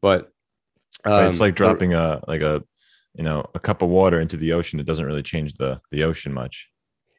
But 0.00 0.32
um, 1.04 1.26
it's 1.26 1.40
like 1.40 1.54
dropping 1.54 1.94
a 1.94 2.20
like 2.26 2.42
a 2.42 2.62
you 3.14 3.24
know 3.24 3.48
a 3.54 3.60
cup 3.60 3.82
of 3.82 3.88
water 3.88 4.20
into 4.20 4.36
the 4.36 4.52
ocean. 4.52 4.80
It 4.80 4.86
doesn't 4.86 5.04
really 5.04 5.22
change 5.22 5.54
the 5.54 5.80
the 5.90 6.04
ocean 6.04 6.32
much. 6.32 6.68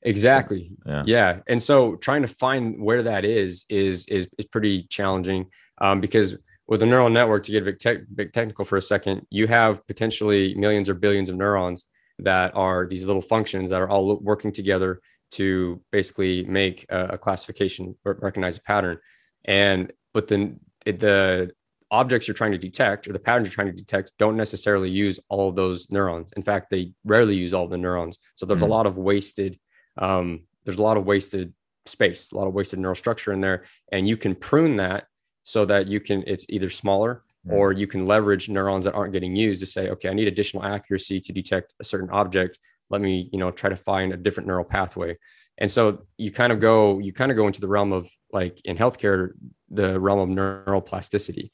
Exactly. 0.04 0.72
Yeah. 0.86 1.04
yeah. 1.06 1.40
And 1.48 1.62
so 1.62 1.96
trying 1.96 2.22
to 2.22 2.28
find 2.28 2.82
where 2.82 3.04
that 3.04 3.26
is 3.26 3.66
is 3.70 4.06
is 4.08 4.28
is 4.38 4.46
pretty 4.46 4.84
challenging 4.84 5.48
um, 5.80 6.02
because 6.02 6.38
with 6.68 6.82
a 6.84 6.86
neural 6.86 7.10
network, 7.10 7.44
to 7.44 7.52
get 7.52 7.64
a 7.64 7.66
big, 7.66 7.80
te- 7.80 8.06
big 8.14 8.34
technical 8.34 8.66
for 8.66 8.78
a 8.78 8.82
second, 8.82 9.26
you 9.30 9.48
have 9.48 9.86
potentially 9.88 10.54
millions 10.56 10.90
or 10.90 10.94
billions 10.94 11.30
of 11.30 11.38
neurons 11.38 11.86
that 12.20 12.52
are 12.56 12.86
these 12.88 13.06
little 13.06 13.22
functions 13.22 13.70
that 13.70 13.82
are 13.82 13.90
all 13.90 14.18
working 14.18 14.52
together 14.52 15.00
to 15.32 15.82
basically 15.92 16.44
make 16.44 16.86
a, 16.90 17.06
a 17.10 17.18
classification 17.18 17.96
or 18.06 18.18
recognize 18.22 18.58
a 18.58 18.62
pattern. 18.62 18.98
And 19.46 19.94
but 20.14 20.28
then 20.28 20.60
the 20.86 21.52
objects 21.92 22.28
you're 22.28 22.36
trying 22.36 22.52
to 22.52 22.58
detect 22.58 23.08
or 23.08 23.14
the 23.14 23.20
patterns 23.20 23.48
you're 23.48 23.54
trying 23.54 23.68
to 23.68 23.74
detect 23.74 24.12
don't 24.20 24.36
necessarily 24.36 24.90
use 24.90 25.20
all 25.30 25.50
of 25.50 25.56
those 25.56 25.90
neurons. 25.90 26.34
In 26.34 26.44
fact, 26.44 26.70
they 26.70 26.94
rarely 27.06 27.36
use 27.36 27.54
all 27.54 27.68
the 27.68 27.78
neurons. 27.78 28.18
So 28.36 28.46
there's 28.46 28.62
mm-hmm. 28.62 28.72
a 28.72 28.76
lot 28.76 28.86
of 28.86 28.98
wasted, 28.98 29.58
um, 29.98 30.44
there's 30.66 30.80
a 30.80 30.84
lot 30.84 30.98
of 30.98 31.06
wasted 31.06 31.54
space, 31.86 32.32
a 32.32 32.36
lot 32.36 32.48
of 32.48 32.54
wasted 32.54 32.80
neural 32.80 32.96
structure 32.96 33.32
in 33.32 33.42
there. 33.42 33.64
And 33.92 34.08
you 34.08 34.18
can 34.18 34.36
prune 34.36 34.76
that 34.78 35.06
so 35.44 35.66
that 35.66 35.88
you 35.88 36.00
can, 36.00 36.24
it's 36.28 36.46
either 36.50 36.70
smaller 36.70 37.24
mm-hmm. 37.46 37.56
or 37.56 37.72
you 37.72 37.88
can 37.88 38.06
leverage 38.06 38.50
neurons 38.50 38.86
that 38.86 38.94
aren't 38.94 39.14
getting 39.14 39.36
used 39.36 39.62
to 39.62 39.66
say, 39.66 39.90
okay, 39.90 40.10
I 40.10 40.14
need 40.14 40.28
additional 40.28 40.66
accuracy 40.66 41.22
to 41.22 41.32
detect 41.32 41.74
a 41.80 41.86
certain 41.86 42.10
object. 42.10 42.60
Let 42.90 43.02
me, 43.02 43.30
you 43.32 43.40
know, 43.40 43.52
try 43.52 43.70
to 43.70 43.78
find 43.78 44.14
a 44.14 44.18
different 44.18 44.48
neural 44.48 44.66
pathway. 44.66 45.18
And 45.58 45.72
so 45.72 46.04
you 46.18 46.32
kind 46.32 46.52
of 46.52 46.60
go, 46.60 47.00
you 47.00 47.14
kind 47.14 47.32
of 47.32 47.38
go 47.38 47.48
into 47.48 47.62
the 47.62 47.68
realm 47.68 47.94
of 47.94 48.10
like 48.32 48.62
in 48.66 48.78
healthcare, 48.78 49.30
the 49.70 50.00
realm 50.00 50.20
of 50.20 50.30
neuroplasticity 50.38 51.50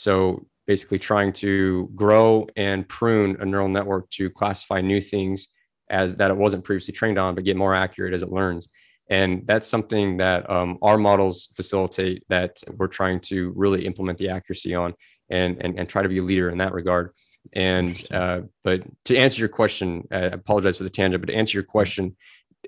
so 0.00 0.46
basically 0.66 0.98
trying 0.98 1.30
to 1.30 1.90
grow 1.94 2.46
and 2.56 2.88
prune 2.88 3.36
a 3.40 3.44
neural 3.44 3.68
network 3.68 4.08
to 4.08 4.30
classify 4.30 4.80
new 4.80 4.98
things 4.98 5.48
as 5.90 6.16
that 6.16 6.30
it 6.30 6.36
wasn't 6.38 6.64
previously 6.64 6.94
trained 6.94 7.18
on, 7.18 7.34
but 7.34 7.44
get 7.44 7.54
more 7.54 7.74
accurate 7.74 8.14
as 8.14 8.22
it 8.22 8.32
learns. 8.32 8.66
And 9.10 9.46
that's 9.46 9.66
something 9.66 10.16
that 10.16 10.48
um, 10.48 10.78
our 10.80 10.96
models 10.96 11.50
facilitate 11.54 12.24
that 12.30 12.62
we're 12.78 12.86
trying 12.86 13.20
to 13.32 13.52
really 13.54 13.84
implement 13.84 14.16
the 14.16 14.30
accuracy 14.30 14.74
on 14.74 14.94
and, 15.28 15.58
and, 15.60 15.78
and 15.78 15.86
try 15.86 16.02
to 16.02 16.08
be 16.08 16.18
a 16.18 16.22
leader 16.22 16.48
in 16.48 16.56
that 16.58 16.72
regard. 16.72 17.10
And, 17.52 18.02
uh, 18.10 18.42
but 18.64 18.82
to 19.06 19.18
answer 19.18 19.40
your 19.40 19.50
question, 19.50 20.08
I 20.10 20.20
apologize 20.20 20.78
for 20.78 20.84
the 20.84 20.90
tangent, 20.90 21.20
but 21.20 21.30
to 21.30 21.36
answer 21.36 21.58
your 21.58 21.64
question, 21.64 22.16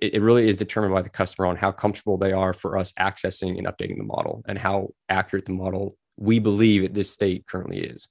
it, 0.02 0.16
it 0.16 0.20
really 0.20 0.48
is 0.48 0.56
determined 0.56 0.92
by 0.92 1.00
the 1.00 1.08
customer 1.08 1.46
on 1.46 1.56
how 1.56 1.72
comfortable 1.72 2.18
they 2.18 2.32
are 2.32 2.52
for 2.52 2.76
us 2.76 2.92
accessing 2.94 3.56
and 3.56 3.66
updating 3.66 3.96
the 3.96 4.04
model 4.04 4.42
and 4.46 4.58
how 4.58 4.88
accurate 5.08 5.46
the 5.46 5.52
model 5.52 5.96
we 6.16 6.38
believe 6.38 6.84
at 6.84 6.94
this 6.94 7.10
state 7.10 7.46
currently 7.46 7.78
is. 7.78 8.08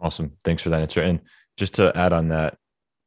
Awesome. 0.00 0.32
Thanks 0.44 0.62
for 0.62 0.70
that 0.70 0.82
answer. 0.82 1.02
And 1.02 1.20
just 1.56 1.74
to 1.74 1.92
add 1.96 2.12
on 2.12 2.28
that, 2.28 2.56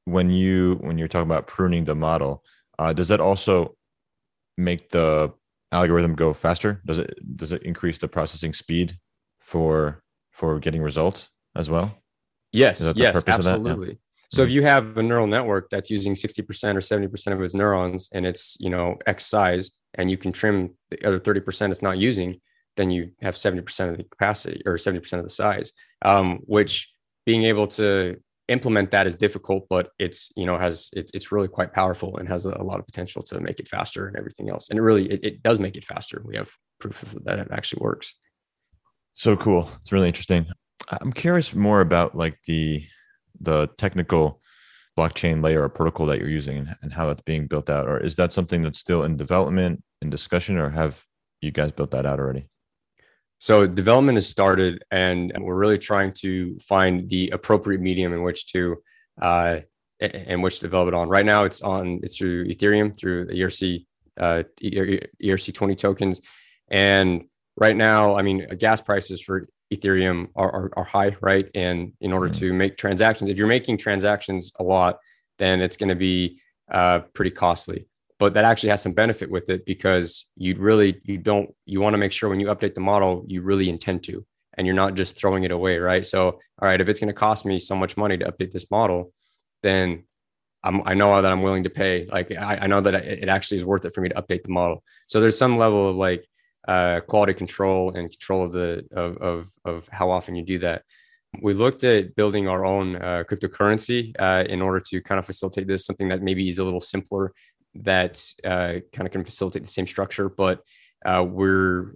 when 0.06 0.30
you 0.30 0.78
when 0.82 0.98
you're 0.98 1.08
talking 1.08 1.30
about 1.30 1.48
pruning 1.48 1.86
the 1.86 1.96
model, 1.96 2.44
uh, 2.78 2.94
does 2.94 3.08
that 3.08 3.20
also 3.20 3.76
make 4.58 4.90
the 4.90 5.34
algorithm 5.72 6.14
go 6.14 6.34
faster? 6.34 6.82
Does 6.86 7.00
it 7.00 7.38
does 7.38 7.52
it 7.52 7.64
increase 7.64 7.98
the 7.98 8.08
processing 8.08 8.54
speed 8.54 8.98
for 9.40 10.04
for 10.32 10.60
getting 10.60 10.82
results 10.82 11.30
as 11.56 11.70
well? 11.70 11.98
Yes, 12.52 12.94
yes, 12.96 13.24
absolutely. 13.28 13.88
Yeah. 13.88 13.94
So 14.30 14.42
if 14.42 14.48
mm-hmm. 14.48 14.56
you 14.56 14.64
have 14.64 14.98
a 14.98 15.04
neural 15.04 15.28
network 15.28 15.70
that's 15.70 15.92
using 15.92 16.16
60% 16.16 16.42
or 16.74 16.80
70% 16.80 17.34
of 17.34 17.42
its 17.44 17.54
neurons 17.54 18.10
and 18.14 18.26
it's, 18.26 18.58
you 18.60 18.72
know, 18.72 18.98
X 19.06 19.28
size 19.28 19.72
and 19.94 20.10
you 20.10 20.18
can 20.18 20.32
trim 20.32 20.72
the 20.90 21.06
other 21.06 21.20
30% 21.20 21.70
it's 21.70 21.84
not 21.84 22.00
using, 22.00 22.42
then 22.76 22.90
you 22.90 23.12
have 23.22 23.36
70% 23.36 23.92
of 23.92 23.98
the 23.98 24.04
capacity 24.04 24.62
or 24.66 24.76
70% 24.76 25.14
of 25.14 25.24
the 25.24 25.30
size, 25.30 25.74
um, 26.04 26.40
which 26.46 26.92
being 27.26 27.44
able 27.44 27.68
to 27.68 28.18
implement 28.48 28.92
that 28.92 29.08
is 29.08 29.16
difficult, 29.16 29.66
but 29.70 29.90
it's, 30.00 30.32
you 30.36 30.46
know, 30.46 30.58
has, 30.58 30.90
it's, 30.94 31.14
it's 31.14 31.32
really 31.32 31.48
quite 31.48 31.74
powerful 31.74 32.18
and 32.18 32.28
has 32.28 32.46
a, 32.46 32.52
a 32.60 32.64
lot 32.64 32.80
of 32.80 32.86
potential 32.86 33.22
to 33.24 33.40
make 33.40 33.60
it 33.60 33.68
faster 33.68 34.08
and 34.08 34.18
everything 34.18 34.50
else. 34.50 34.70
And 34.70 34.78
it 34.78 34.82
really, 34.82 35.06
it, 35.10 35.20
it 35.24 35.44
does 35.44 35.60
make 35.60 35.76
it 35.76 35.86
faster. 35.86 36.22
We 36.26 36.36
have 36.36 36.52
proof 36.80 37.02
of 37.04 37.24
that 37.24 37.40
it 37.40 37.48
actually 37.52 37.82
works. 37.82 38.14
So 39.14 39.38
cool. 39.38 39.70
It's 39.80 39.92
really 39.92 40.08
interesting. 40.08 40.48
I'm 40.90 41.14
curious 41.14 41.54
more 41.54 41.82
about 41.82 42.16
like 42.16 42.38
the, 42.46 42.84
the 43.40 43.68
technical 43.78 44.42
blockchain 44.98 45.44
layer 45.44 45.64
or 45.64 45.70
protocol 45.70 46.06
that 46.08 46.20
you're 46.20 46.30
using 46.30 46.68
and 46.82 46.94
how 46.94 47.08
that's 47.08 47.22
being 47.22 47.48
built 47.48 47.70
out, 47.70 47.88
or 47.88 47.98
is 48.00 48.16
that 48.18 48.32
something 48.32 48.62
that's 48.62 48.80
still 48.80 49.04
in 49.04 49.18
development 49.18 49.84
in 50.02 50.10
discussion 50.10 50.58
or 50.58 50.70
have 50.70 51.04
you 51.42 51.52
guys 51.52 51.72
built 51.72 51.92
that 51.92 52.06
out 52.06 52.20
already? 52.20 52.48
So 53.44 53.68
development 53.68 54.16
has 54.16 54.30
started, 54.30 54.86
and 54.90 55.34
we're 55.38 55.54
really 55.54 55.78
trying 55.78 56.14
to 56.20 56.58
find 56.60 57.10
the 57.10 57.32
appropriate 57.32 57.82
medium 57.82 58.14
in 58.14 58.24
which 58.24 58.48
to 58.54 58.78
uh, 59.22 59.60
in 60.00 60.42
which 60.42 60.60
to 60.60 60.62
develop 60.62 60.88
it 60.88 60.94
on. 60.94 61.10
Right 61.10 61.26
now, 61.26 61.44
it's 61.44 61.62
on 61.62 62.00
it's 62.04 62.18
through 62.18 62.46
Ethereum 62.46 62.98
through 62.98 63.28
ERC 63.28 63.86
uh, 64.18 64.44
ERC 64.64 65.54
twenty 65.54 65.76
tokens, 65.76 66.22
and 66.70 67.26
right 67.58 67.76
now, 67.76 68.18
I 68.18 68.22
mean, 68.22 68.48
gas 68.58 68.80
prices 68.80 69.22
for 69.22 69.50
Ethereum 69.74 70.30
are, 70.38 70.50
are, 70.50 70.72
are 70.78 70.86
high, 70.86 71.18
right? 71.20 71.50
And 71.54 71.92
in 72.00 72.14
order 72.14 72.30
mm-hmm. 72.30 72.48
to 72.48 72.54
make 72.54 72.78
transactions, 72.78 73.30
if 73.30 73.38
you're 73.38 73.48
making 73.48 73.78
transactions 73.78 74.54
a 74.58 74.64
lot, 74.64 75.00
then 75.38 75.60
it's 75.60 75.76
going 75.76 75.90
to 75.90 75.96
be 75.96 76.40
uh, 76.72 77.00
pretty 77.14 77.32
costly 77.32 77.88
but 78.24 78.36
that 78.36 78.46
actually 78.46 78.70
has 78.70 78.82
some 78.82 78.94
benefit 78.94 79.30
with 79.30 79.50
it 79.50 79.66
because 79.66 80.28
you 80.38 80.56
really 80.56 81.02
you 81.04 81.18
don't 81.18 81.54
you 81.66 81.82
want 81.82 81.94
to 81.94 81.98
make 81.98 82.14
sure 82.14 82.30
when 82.30 82.40
you 82.40 82.48
update 82.48 82.74
the 82.74 82.80
model 82.80 83.26
you 83.28 83.42
really 83.42 83.68
intend 83.68 84.02
to 84.02 84.26
and 84.54 84.66
you're 84.66 84.82
not 84.84 84.94
just 84.94 85.18
throwing 85.18 85.44
it 85.44 85.52
away 85.52 85.78
right? 85.78 86.06
So 86.06 86.22
all 86.28 86.68
right 86.70 86.80
if 86.80 86.88
it's 86.88 87.02
going 87.02 87.10
to 87.10 87.14
cost 87.28 87.46
me 87.46 87.60
so 87.60 87.76
much 87.76 87.98
money 87.98 88.18
to 88.18 88.32
update 88.32 88.52
this 88.52 88.72
model 88.72 89.12
then 89.62 90.06
I'm, 90.64 90.82
i 90.88 90.94
know 90.94 91.22
that 91.22 91.32
i'm 91.34 91.42
willing 91.42 91.66
to 91.66 91.70
pay 91.70 92.06
like 92.06 92.32
I, 92.32 92.60
I 92.64 92.68
know 92.68 92.80
that 92.80 92.96
it 92.96 93.28
actually 93.28 93.58
is 93.58 93.66
worth 93.66 93.84
it 93.84 93.94
for 93.94 94.00
me 94.00 94.08
to 94.10 94.16
update 94.16 94.44
the 94.44 94.56
model. 94.62 94.82
So 95.08 95.20
there's 95.20 95.38
some 95.38 95.58
level 95.58 95.90
of 95.90 95.98
like 95.98 96.26
uh, 96.66 97.02
quality 97.02 97.34
control 97.34 97.92
and 97.96 98.10
control 98.10 98.46
of 98.46 98.54
the 98.54 98.86
of, 99.04 99.18
of 99.18 99.40
of 99.66 99.88
how 99.90 100.08
often 100.12 100.34
you 100.38 100.46
do 100.54 100.60
that. 100.60 100.84
We 101.42 101.54
looked 101.54 101.84
at 101.84 102.16
building 102.16 102.48
our 102.48 102.64
own 102.64 102.96
uh, 102.96 103.24
cryptocurrency 103.28 104.14
uh, 104.20 104.44
in 104.48 104.62
order 104.62 104.80
to 104.90 105.02
kind 105.02 105.20
of 105.20 105.26
facilitate 105.26 105.68
this, 105.68 105.86
something 105.86 106.10
that 106.10 106.22
maybe 106.22 106.48
is 106.48 106.60
a 106.60 106.64
little 106.64 106.82
simpler 106.82 107.34
that 107.76 108.24
uh, 108.44 108.80
kind 108.92 109.08
of 109.08 109.12
can 109.12 109.24
facilitate 109.24 109.64
the 109.64 109.72
same 109.72 109.88
structure. 109.88 110.30
But 110.30 110.62
uh, 111.06 111.26
we're 111.28 111.96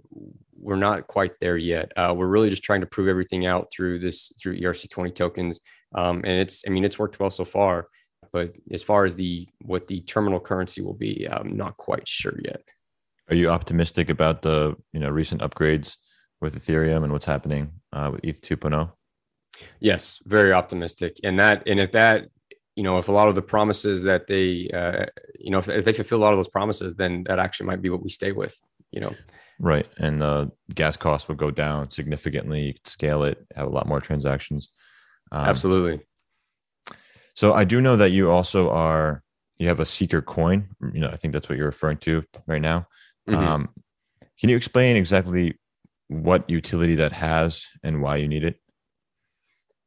we're 0.60 0.76
not 0.76 1.06
quite 1.06 1.32
there 1.40 1.56
yet. 1.56 1.92
Uh, 1.96 2.14
we're 2.16 2.26
really 2.26 2.50
just 2.50 2.64
trying 2.64 2.80
to 2.80 2.86
prove 2.86 3.08
everything 3.08 3.46
out 3.46 3.68
through 3.72 3.98
this 4.00 4.32
through 4.40 4.58
ERC20 4.60 5.14
tokens, 5.14 5.60
um, 5.94 6.18
and 6.24 6.40
it's 6.40 6.64
I 6.66 6.70
mean 6.70 6.84
it's 6.84 6.98
worked 6.98 7.20
well 7.20 7.30
so 7.30 7.44
far. 7.44 7.88
But 8.32 8.52
as 8.72 8.82
far 8.82 9.04
as 9.04 9.16
the 9.16 9.48
what 9.62 9.86
the 9.86 10.00
terminal 10.02 10.40
currency 10.40 10.82
will 10.82 10.94
be, 10.94 11.26
I'm 11.30 11.56
not 11.56 11.76
quite 11.76 12.06
sure 12.06 12.38
yet. 12.44 12.60
Are 13.30 13.36
you 13.36 13.48
optimistic 13.50 14.10
about 14.10 14.42
the 14.42 14.76
you 14.92 15.00
know 15.00 15.10
recent 15.10 15.40
upgrades 15.40 15.96
with 16.40 16.58
Ethereum 16.58 17.04
and 17.04 17.12
what's 17.12 17.26
happening 17.26 17.72
uh, 17.92 18.10
with 18.12 18.24
ETH 18.24 18.40
2.0? 18.40 18.90
Yes, 19.80 20.20
very 20.24 20.52
optimistic, 20.52 21.18
and 21.24 21.38
that 21.38 21.62
and 21.66 21.80
if 21.80 21.92
that 21.92 22.26
you 22.78 22.84
know 22.84 22.96
if 22.96 23.08
a 23.08 23.12
lot 23.12 23.28
of 23.28 23.34
the 23.34 23.42
promises 23.42 24.04
that 24.04 24.28
they 24.28 24.70
uh, 24.72 25.04
you 25.36 25.50
know 25.50 25.58
if, 25.58 25.68
if 25.68 25.84
they 25.84 25.92
fulfill 25.92 26.18
a 26.18 26.24
lot 26.24 26.32
of 26.32 26.38
those 26.38 26.48
promises, 26.48 26.94
then 26.94 27.24
that 27.26 27.40
actually 27.40 27.66
might 27.66 27.82
be 27.82 27.90
what 27.90 28.04
we 28.04 28.08
stay 28.08 28.30
with. 28.30 28.56
You 28.92 29.00
know. 29.00 29.14
Right, 29.58 29.86
and 29.98 30.22
uh, 30.22 30.46
gas 30.72 30.96
costs 30.96 31.26
will 31.26 31.34
go 31.34 31.50
down 31.50 31.90
significantly. 31.90 32.60
You 32.66 32.74
could 32.74 32.86
scale 32.86 33.24
it, 33.24 33.44
have 33.56 33.66
a 33.66 33.70
lot 33.70 33.88
more 33.88 34.00
transactions. 34.00 34.68
Um, 35.32 35.44
Absolutely. 35.44 36.06
So 37.34 37.52
I 37.52 37.64
do 37.64 37.80
know 37.80 37.96
that 37.96 38.12
you 38.12 38.30
also 38.30 38.70
are 38.70 39.24
you 39.56 39.66
have 39.66 39.80
a 39.80 39.86
seeker 39.86 40.22
coin. 40.22 40.68
You 40.94 41.00
know, 41.00 41.08
I 41.08 41.16
think 41.16 41.32
that's 41.32 41.48
what 41.48 41.58
you're 41.58 41.66
referring 41.66 41.98
to 41.98 42.22
right 42.46 42.62
now. 42.62 42.86
Mm-hmm. 43.28 43.44
Um, 43.44 43.68
can 44.38 44.50
you 44.50 44.56
explain 44.56 44.96
exactly 44.96 45.58
what 46.06 46.48
utility 46.48 46.94
that 46.94 47.10
has 47.10 47.66
and 47.82 48.00
why 48.00 48.18
you 48.18 48.28
need 48.28 48.44
it? 48.44 48.60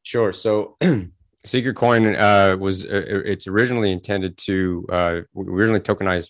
Sure. 0.04 0.34
So 0.34 0.76
Seeker 1.44 1.74
Coin 1.74 2.16
uh, 2.16 2.56
was 2.60 2.86
uh, 2.86 2.90
it's 3.26 3.48
originally 3.48 3.92
intended 3.92 4.38
to 4.40 4.86
uh, 4.92 5.16
we 5.34 5.46
originally 5.46 5.80
tokenize 5.80 6.30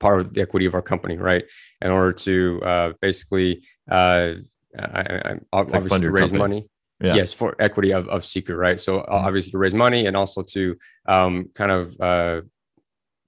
part 0.00 0.20
of 0.20 0.32
the 0.32 0.40
equity 0.40 0.66
of 0.66 0.74
our 0.74 0.82
company, 0.82 1.16
right? 1.16 1.44
In 1.82 1.90
order 1.90 2.12
to 2.12 2.60
uh, 2.64 2.92
basically 3.00 3.64
uh, 3.90 4.34
I, 4.78 5.00
I, 5.00 5.34
obviously 5.52 6.00
to 6.00 6.10
raise 6.10 6.30
company. 6.30 6.38
money. 6.38 6.68
Yeah. 7.00 7.14
Yes, 7.14 7.32
for 7.32 7.54
equity 7.60 7.92
of, 7.92 8.08
of 8.08 8.24
Seeker, 8.24 8.56
right? 8.56 8.78
So 8.78 8.98
mm-hmm. 8.98 9.12
obviously 9.12 9.52
to 9.52 9.58
raise 9.58 9.74
money 9.74 10.06
and 10.06 10.16
also 10.16 10.42
to 10.42 10.76
um, 11.06 11.48
kind 11.54 11.70
of 11.70 12.00
uh, 12.00 12.40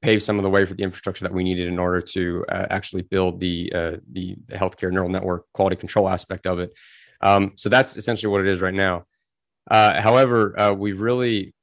pave 0.02 0.22
some 0.22 0.38
of 0.38 0.42
the 0.42 0.50
way 0.50 0.66
for 0.66 0.74
the 0.74 0.82
infrastructure 0.82 1.24
that 1.24 1.32
we 1.32 1.44
needed 1.44 1.68
in 1.68 1.78
order 1.78 2.00
to 2.00 2.44
uh, 2.48 2.66
actually 2.68 3.02
build 3.02 3.38
the, 3.38 3.72
uh, 3.72 3.96
the, 4.12 4.36
the 4.48 4.56
healthcare 4.56 4.90
neural 4.90 5.08
network 5.08 5.44
quality 5.52 5.76
control 5.76 6.08
aspect 6.08 6.46
of 6.46 6.58
it. 6.58 6.72
Um, 7.20 7.52
so 7.54 7.68
that's 7.68 7.96
essentially 7.96 8.30
what 8.30 8.40
it 8.40 8.48
is 8.48 8.60
right 8.60 8.74
now. 8.74 9.04
Uh, 9.70 10.00
however, 10.00 10.58
uh, 10.58 10.72
we 10.72 10.92
really 10.92 11.54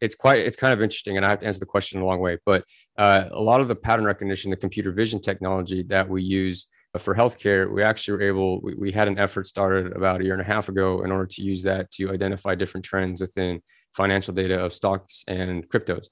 it's 0.00 0.14
quite 0.14 0.40
it's 0.40 0.56
kind 0.56 0.72
of 0.72 0.82
interesting, 0.82 1.16
and 1.16 1.24
I 1.24 1.30
have 1.30 1.38
to 1.40 1.46
answer 1.46 1.60
the 1.60 1.66
question 1.66 1.98
in 1.98 2.04
a 2.04 2.06
long 2.06 2.20
way. 2.20 2.38
But 2.44 2.64
uh, 2.98 3.28
a 3.30 3.40
lot 3.40 3.60
of 3.60 3.68
the 3.68 3.76
pattern 3.76 4.04
recognition, 4.04 4.50
the 4.50 4.56
computer 4.56 4.92
vision 4.92 5.20
technology 5.20 5.82
that 5.84 6.08
we 6.08 6.22
use 6.22 6.66
for 6.98 7.14
healthcare, 7.14 7.72
we 7.72 7.82
actually 7.82 8.18
were 8.18 8.22
able. 8.22 8.60
We, 8.60 8.74
we 8.74 8.92
had 8.92 9.08
an 9.08 9.18
effort 9.18 9.46
started 9.46 9.96
about 9.96 10.20
a 10.20 10.24
year 10.24 10.34
and 10.34 10.42
a 10.42 10.46
half 10.46 10.68
ago 10.68 11.02
in 11.02 11.10
order 11.10 11.26
to 11.26 11.42
use 11.42 11.62
that 11.62 11.90
to 11.92 12.12
identify 12.12 12.54
different 12.54 12.84
trends 12.84 13.20
within 13.20 13.62
financial 13.94 14.34
data 14.34 14.58
of 14.58 14.74
stocks 14.74 15.24
and 15.26 15.68
cryptos. 15.68 16.08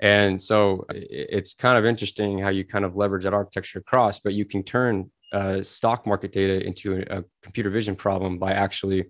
And 0.00 0.40
so 0.40 0.84
it's 0.90 1.54
kind 1.54 1.78
of 1.78 1.86
interesting 1.86 2.38
how 2.38 2.50
you 2.50 2.64
kind 2.64 2.84
of 2.84 2.96
leverage 2.96 3.24
that 3.24 3.32
architecture 3.32 3.78
across, 3.78 4.18
but 4.18 4.34
you 4.34 4.44
can 4.44 4.62
turn 4.62 5.10
uh, 5.32 5.62
stock 5.62 6.06
market 6.06 6.32
data 6.32 6.64
into 6.64 6.96
a, 6.96 7.18
a, 7.18 7.24
computer 7.42 7.70
vision 7.70 7.96
problem 7.96 8.38
by 8.38 8.52
actually 8.52 9.06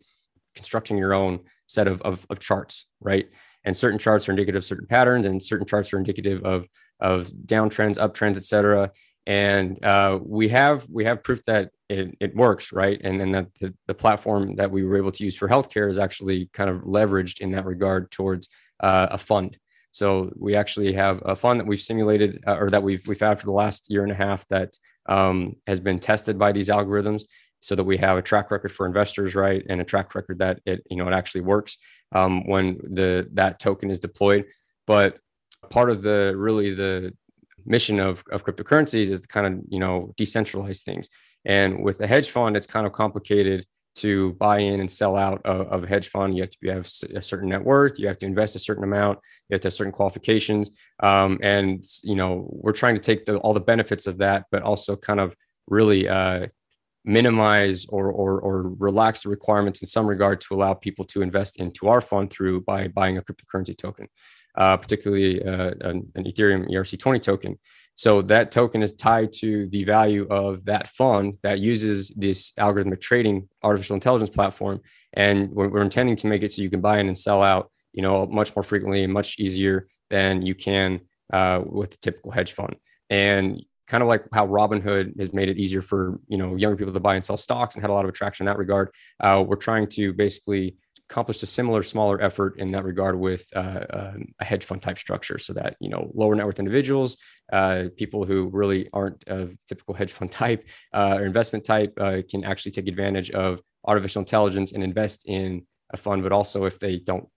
constructing 0.57 0.99
your 0.99 1.15
own 1.15 1.41
set 1.67 1.87
of, 1.87 2.03
of, 2.03 2.27
of, 2.31 2.41
charts, 2.41 2.87
right? 3.01 3.29
And 3.65 3.77
certain 3.77 3.99
charts 3.99 4.29
are 4.29 4.33
indicative 4.33 4.61
of 4.61 4.65
certain 4.65 4.87
patterns, 4.87 5.27
and 5.27 5.43
certain 5.43 5.67
charts 5.67 5.93
are 5.93 5.99
indicative 5.99 6.45
of 6.45 6.67
of 7.01 7.29
downtrends, 7.45 7.99
uptrends, 7.99 8.37
et 8.37 8.45
cetera. 8.45 8.91
And 9.27 9.85
uh, 9.85 10.19
we 10.23 10.49
have 10.49 10.87
we 10.89 11.05
have 11.05 11.23
proof 11.23 11.45
that 11.45 11.71
it, 11.89 12.17
it 12.21 12.35
works, 12.35 12.73
right? 12.73 13.01
And 13.05 13.21
then 13.21 13.33
that 13.33 13.49
the, 13.61 13.75
the 13.87 13.95
platform 13.95 14.57
that 14.57 14.71
we 14.71 14.85
were 14.85 14.97
able 14.97 15.13
to 15.13 15.25
use 15.25 15.37
for 15.37 15.49
healthcare 15.49 15.91
is 15.91 15.99
actually 15.99 16.49
kind 16.53 16.71
of 16.71 16.83
leveraged 16.83 17.41
in 17.41 17.53
that 17.53 17.67
regard 17.67 18.11
towards 18.11 18.49
uh, 18.81 19.09
a 19.11 19.19
fund 19.19 19.59
so 19.97 20.31
we 20.37 20.55
actually 20.55 20.93
have 20.93 21.23
a 21.25 21.35
fund 21.35 21.59
that 21.59 21.67
we've 21.67 21.81
simulated 21.81 22.45
uh, 22.47 22.59
or 22.59 22.69
that 22.69 22.83
we've 22.83 23.07
we've 23.07 23.19
had 23.19 23.41
for 23.41 23.47
the 23.47 23.53
last 23.53 23.91
year 23.91 24.03
and 24.03 24.13
a 24.13 24.15
half 24.15 24.47
that 24.49 24.77
um, 25.09 25.57
has 25.67 25.81
been 25.81 25.99
tested 25.99 26.39
by 26.39 26.53
these 26.53 26.69
algorithms, 26.69 27.23
so 27.67 27.75
that 27.75 27.83
we 27.83 27.97
have 27.97 28.17
a 28.17 28.23
track 28.23 28.53
record 28.53 28.71
for 28.71 28.87
investors, 28.87 29.35
right, 29.35 29.67
and 29.69 29.81
a 29.81 29.85
track 29.85 30.15
record 30.15 30.39
that 30.39 30.61
it 30.67 30.87
you 30.89 30.97
know 30.97 31.09
it 31.09 31.13
actually 31.13 31.41
works 31.41 31.79
um, 32.13 32.47
when 32.47 32.79
the 32.93 33.29
that 33.33 33.59
token 33.59 33.91
is 33.91 33.99
deployed. 33.99 34.45
But 34.87 35.19
part 35.69 35.91
of 35.91 36.01
the 36.01 36.33
really 36.37 36.75
the 36.75 37.13
mission 37.65 37.99
of, 37.99 38.23
of 38.31 38.45
cryptocurrencies 38.45 39.11
is 39.11 39.21
to 39.21 39.27
kind 39.27 39.47
of 39.49 39.65
you 39.69 39.81
know 39.81 40.15
decentralize 40.17 40.85
things. 40.85 41.09
And 41.45 41.83
with 41.83 42.01
a 42.01 42.07
hedge 42.07 42.31
fund, 42.31 42.57
it's 42.57 42.69
kind 42.69 42.87
of 42.87 42.93
complicated 42.93 43.67
to 43.97 44.35
buy 44.35 44.59
in 44.59 44.79
and 44.79 44.91
sell 44.91 45.17
out 45.17 45.41
of, 45.45 45.67
of, 45.69 45.85
a 45.85 45.87
hedge 45.89 46.09
fund, 46.09 46.37
you 46.37 46.43
have 46.43 46.51
to 46.51 46.69
have 46.69 46.89
a 47.17 47.23
certain 47.23 47.49
net 47.49 47.65
worth. 47.65 47.99
You 47.99 48.07
have 48.09 48.19
to 48.19 48.27
invest 48.27 48.55
a 48.55 48.59
certain 48.59 48.85
amount. 48.85 49.19
You 49.49 49.55
have 49.55 49.63
to 49.63 49.69
have 49.69 49.75
certain 49.75 49.93
qualifications. 49.93 50.71
Um, 51.03 51.39
and 51.43 51.83
you 52.05 52.15
know, 52.15 52.47
we're 52.49 52.73
trying 52.73 52.95
to 52.95 53.01
take 53.01 53.25
the, 53.25 53.39
all 53.39 53.55
the 53.55 53.61
benefits 53.61 54.07
of 54.07 54.19
that, 54.19 54.45
but 54.51 54.63
also 54.63 54.97
kind 54.97 55.19
of 55.19 55.35
really 55.67 56.07
uh, 56.09 56.47
minimize 57.07 57.87
or, 57.87 58.11
or 58.11 58.41
or 58.41 58.63
relax 58.79 59.23
the 59.23 59.29
requirements 59.29 59.81
in 59.81 59.87
some 59.87 60.07
regard 60.07 60.41
to 60.41 60.55
allow 60.55 60.75
people 60.75 61.05
to 61.05 61.23
invest 61.23 61.59
into 61.59 61.89
our 61.89 62.01
fund 62.01 62.31
through 62.31 62.61
by 62.63 62.89
buying 62.89 63.17
a 63.17 63.23
cryptocurrency 63.23 63.77
token, 63.77 64.09
uh, 64.59 64.77
particularly 64.77 65.43
uh, 65.43 65.71
an, 65.83 66.11
an 66.17 66.25
Ethereum 66.25 66.69
ERC20 66.69 67.23
token. 67.23 67.59
So 67.95 68.21
that 68.23 68.51
token 68.51 68.83
is 68.83 68.93
tied 68.93 69.33
to 69.35 69.69
the 69.69 69.85
value 69.85 70.27
of 70.29 70.67
that 70.67 70.89
fund 70.89 71.39
that 71.43 71.61
uses 71.61 72.11
this 72.11 72.53
algorithmic 72.59 73.01
trading 73.01 73.49
artificial 73.63 73.95
intelligence 73.95 74.29
platform. 74.29 74.81
And 75.15 75.51
we're, 75.51 75.69
we're, 75.69 75.81
intending 75.81 76.17
to 76.17 76.27
make 76.27 76.43
it 76.43 76.53
so 76.53 76.61
you 76.61 76.69
can 76.69 76.83
buy 76.83 76.99
in 76.99 77.09
and 77.09 77.19
sell 77.19 77.43
out, 77.43 77.71
you 77.95 78.03
know, 78.03 78.27
much 78.27 78.55
more 78.55 78.63
frequently 78.63 79.03
and 79.03 79.13
much 79.13 79.39
easier 79.39 79.89
than 80.11 80.43
you 80.43 80.55
can 80.55 81.01
uh, 81.33 81.63
with 81.65 81.93
the 81.93 81.97
typical 81.97 82.33
hedge 82.33 82.53
fund. 82.53 82.77
And 83.09 83.65
kind 83.87 84.03
of 84.03 84.09
like 84.09 84.25
how 84.33 84.47
Robinhood 84.47 85.19
has 85.19 85.33
made 85.33 85.49
it 85.49 85.59
easier 85.59 85.83
for 85.83 86.21
you 86.29 86.39
know 86.39 86.57
younger 86.57 86.77
people 86.77 86.93
to 86.93 87.01
buy 87.01 87.15
and 87.15 87.25
sell 87.25 87.37
stocks 87.37 87.75
and 87.75 87.83
had 87.83 87.91
a 87.91 87.93
lot 87.93 88.05
of 88.05 88.09
attraction 88.09 88.47
in 88.47 88.53
that 88.53 88.59
regard. 88.59 88.91
Uh, 89.21 89.45
we're 89.47 89.57
trying 89.57 89.89
to 89.89 90.13
basically 90.13 90.77
accomplished 91.09 91.43
a 91.43 91.47
similar 91.47 91.83
smaller 91.83 92.21
effort 92.21 92.59
in 92.59 92.73
that 92.73 92.85
regard 92.85 93.19
with 93.19 93.47
uh, 93.55 93.85
um, 93.91 94.27
a 94.41 94.45
hedge 94.45 94.65
fund 94.65 94.83
type 94.83 94.99
structure 94.99 95.39
so 95.39 95.53
that 95.53 95.77
you 95.81 95.89
know 95.89 96.11
lower 96.15 96.35
net 96.35 96.45
worth 96.45 96.59
individuals 96.59 97.17
uh, 97.53 97.85
people 97.97 98.25
who 98.25 98.51
really 98.53 98.89
aren't 98.93 99.23
of 99.29 99.55
typical 99.67 99.95
hedge 99.95 100.13
fund 100.13 100.31
type 100.43 100.67
uh, 100.93 101.17
or 101.17 101.25
investment 101.25 101.65
type 101.65 101.93
uh, 102.01 102.19
can 102.29 102.45
actually 102.45 102.73
take 102.73 102.89
advantage 102.89 103.31
of 103.31 103.61
artificial 103.87 104.21
intelligence 104.21 104.73
and 104.73 104.83
invest 104.83 105.29
in 105.29 105.65
a 105.93 105.97
fund 105.97 106.23
but 106.23 106.33
also 106.33 106.65
if 106.65 106.79
they 106.81 106.99
don't 106.99 107.29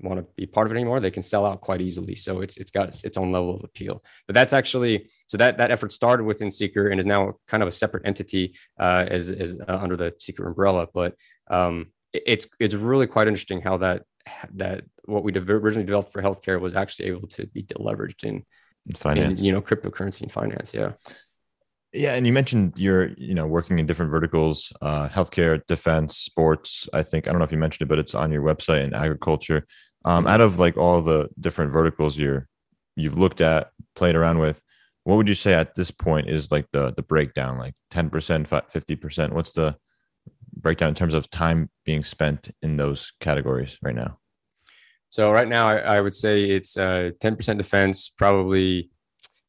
want 0.00 0.18
to 0.18 0.26
be 0.36 0.46
part 0.46 0.66
of 0.66 0.72
it 0.72 0.76
anymore 0.76 1.00
they 1.00 1.10
can 1.10 1.22
sell 1.22 1.44
out 1.44 1.60
quite 1.60 1.80
easily 1.80 2.14
so 2.14 2.40
it's 2.40 2.56
it's 2.56 2.70
got 2.70 2.88
its 3.04 3.18
own 3.18 3.32
level 3.32 3.54
of 3.54 3.64
appeal 3.64 4.02
but 4.26 4.34
that's 4.34 4.52
actually 4.52 5.08
so 5.26 5.36
that 5.36 5.58
that 5.58 5.70
effort 5.70 5.92
started 5.92 6.24
within 6.24 6.50
seeker 6.50 6.88
and 6.88 7.00
is 7.00 7.06
now 7.06 7.32
kind 7.46 7.62
of 7.62 7.68
a 7.68 7.72
separate 7.72 8.06
entity 8.06 8.54
uh, 8.78 9.04
as, 9.08 9.30
as 9.30 9.58
uh, 9.68 9.78
under 9.80 9.96
the 9.96 10.12
seeker 10.18 10.46
umbrella 10.46 10.86
but 10.94 11.14
um, 11.50 11.86
it's 12.12 12.46
it's 12.58 12.74
really 12.74 13.06
quite 13.06 13.28
interesting 13.28 13.60
how 13.60 13.76
that 13.76 14.02
that 14.54 14.84
what 15.04 15.24
we 15.24 15.32
originally 15.32 15.86
developed 15.86 16.12
for 16.12 16.22
healthcare 16.22 16.60
was 16.60 16.74
actually 16.74 17.06
able 17.06 17.28
to 17.28 17.46
be 17.48 17.62
leveraged 17.62 18.24
in, 18.24 18.44
in 18.86 18.94
finance, 18.94 19.38
in, 19.38 19.44
you 19.44 19.52
know, 19.52 19.62
cryptocurrency 19.62 20.22
and 20.22 20.32
finance. 20.32 20.72
Yeah. 20.74 20.92
Yeah, 21.94 22.16
and 22.16 22.26
you 22.26 22.34
mentioned 22.34 22.74
you're, 22.76 23.12
you 23.16 23.32
know, 23.32 23.46
working 23.46 23.78
in 23.78 23.86
different 23.86 24.10
verticals, 24.10 24.70
uh, 24.82 25.08
healthcare, 25.08 25.62
defense, 25.68 26.18
sports. 26.18 26.86
I 26.92 27.02
think 27.02 27.26
I 27.26 27.30
don't 27.30 27.38
know 27.38 27.46
if 27.46 27.52
you 27.52 27.56
mentioned 27.56 27.86
it, 27.86 27.88
but 27.88 27.98
it's 27.98 28.14
on 28.14 28.30
your 28.30 28.42
website 28.42 28.84
and 28.84 28.94
agriculture. 28.94 29.66
Um, 30.08 30.26
out 30.26 30.40
of 30.40 30.58
like 30.58 30.78
all 30.78 31.02
the 31.02 31.28
different 31.38 31.70
verticals 31.70 32.16
you're 32.16 32.48
you've 32.96 33.18
looked 33.18 33.42
at, 33.42 33.70
played 33.94 34.14
around 34.14 34.38
with, 34.38 34.62
what 35.04 35.16
would 35.16 35.28
you 35.28 35.34
say 35.34 35.52
at 35.52 35.74
this 35.74 35.90
point 35.90 36.30
is 36.30 36.50
like 36.50 36.66
the 36.72 36.94
the 36.96 37.02
breakdown? 37.02 37.58
Like 37.58 37.74
ten 37.90 38.08
percent, 38.08 38.48
fifty 38.70 38.96
percent? 38.96 39.34
What's 39.34 39.52
the 39.52 39.76
breakdown 40.54 40.88
in 40.88 40.94
terms 40.94 41.12
of 41.12 41.28
time 41.28 41.68
being 41.84 42.02
spent 42.02 42.50
in 42.62 42.78
those 42.78 43.12
categories 43.20 43.76
right 43.82 43.94
now? 43.94 44.18
So 45.10 45.30
right 45.30 45.46
now, 45.46 45.66
I, 45.66 45.76
I 45.76 46.00
would 46.00 46.14
say 46.14 46.44
it's 46.44 46.76
uh, 46.76 47.10
10% 47.22 47.56
defense, 47.56 48.08
probably 48.08 48.90